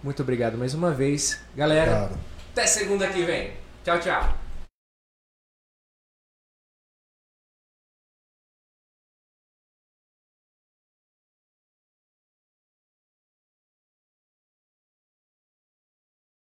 [0.04, 1.40] Muito obrigado mais uma vez.
[1.56, 2.12] Galera,
[2.52, 3.52] até segunda que vem.
[3.86, 4.43] Tchau, tchau.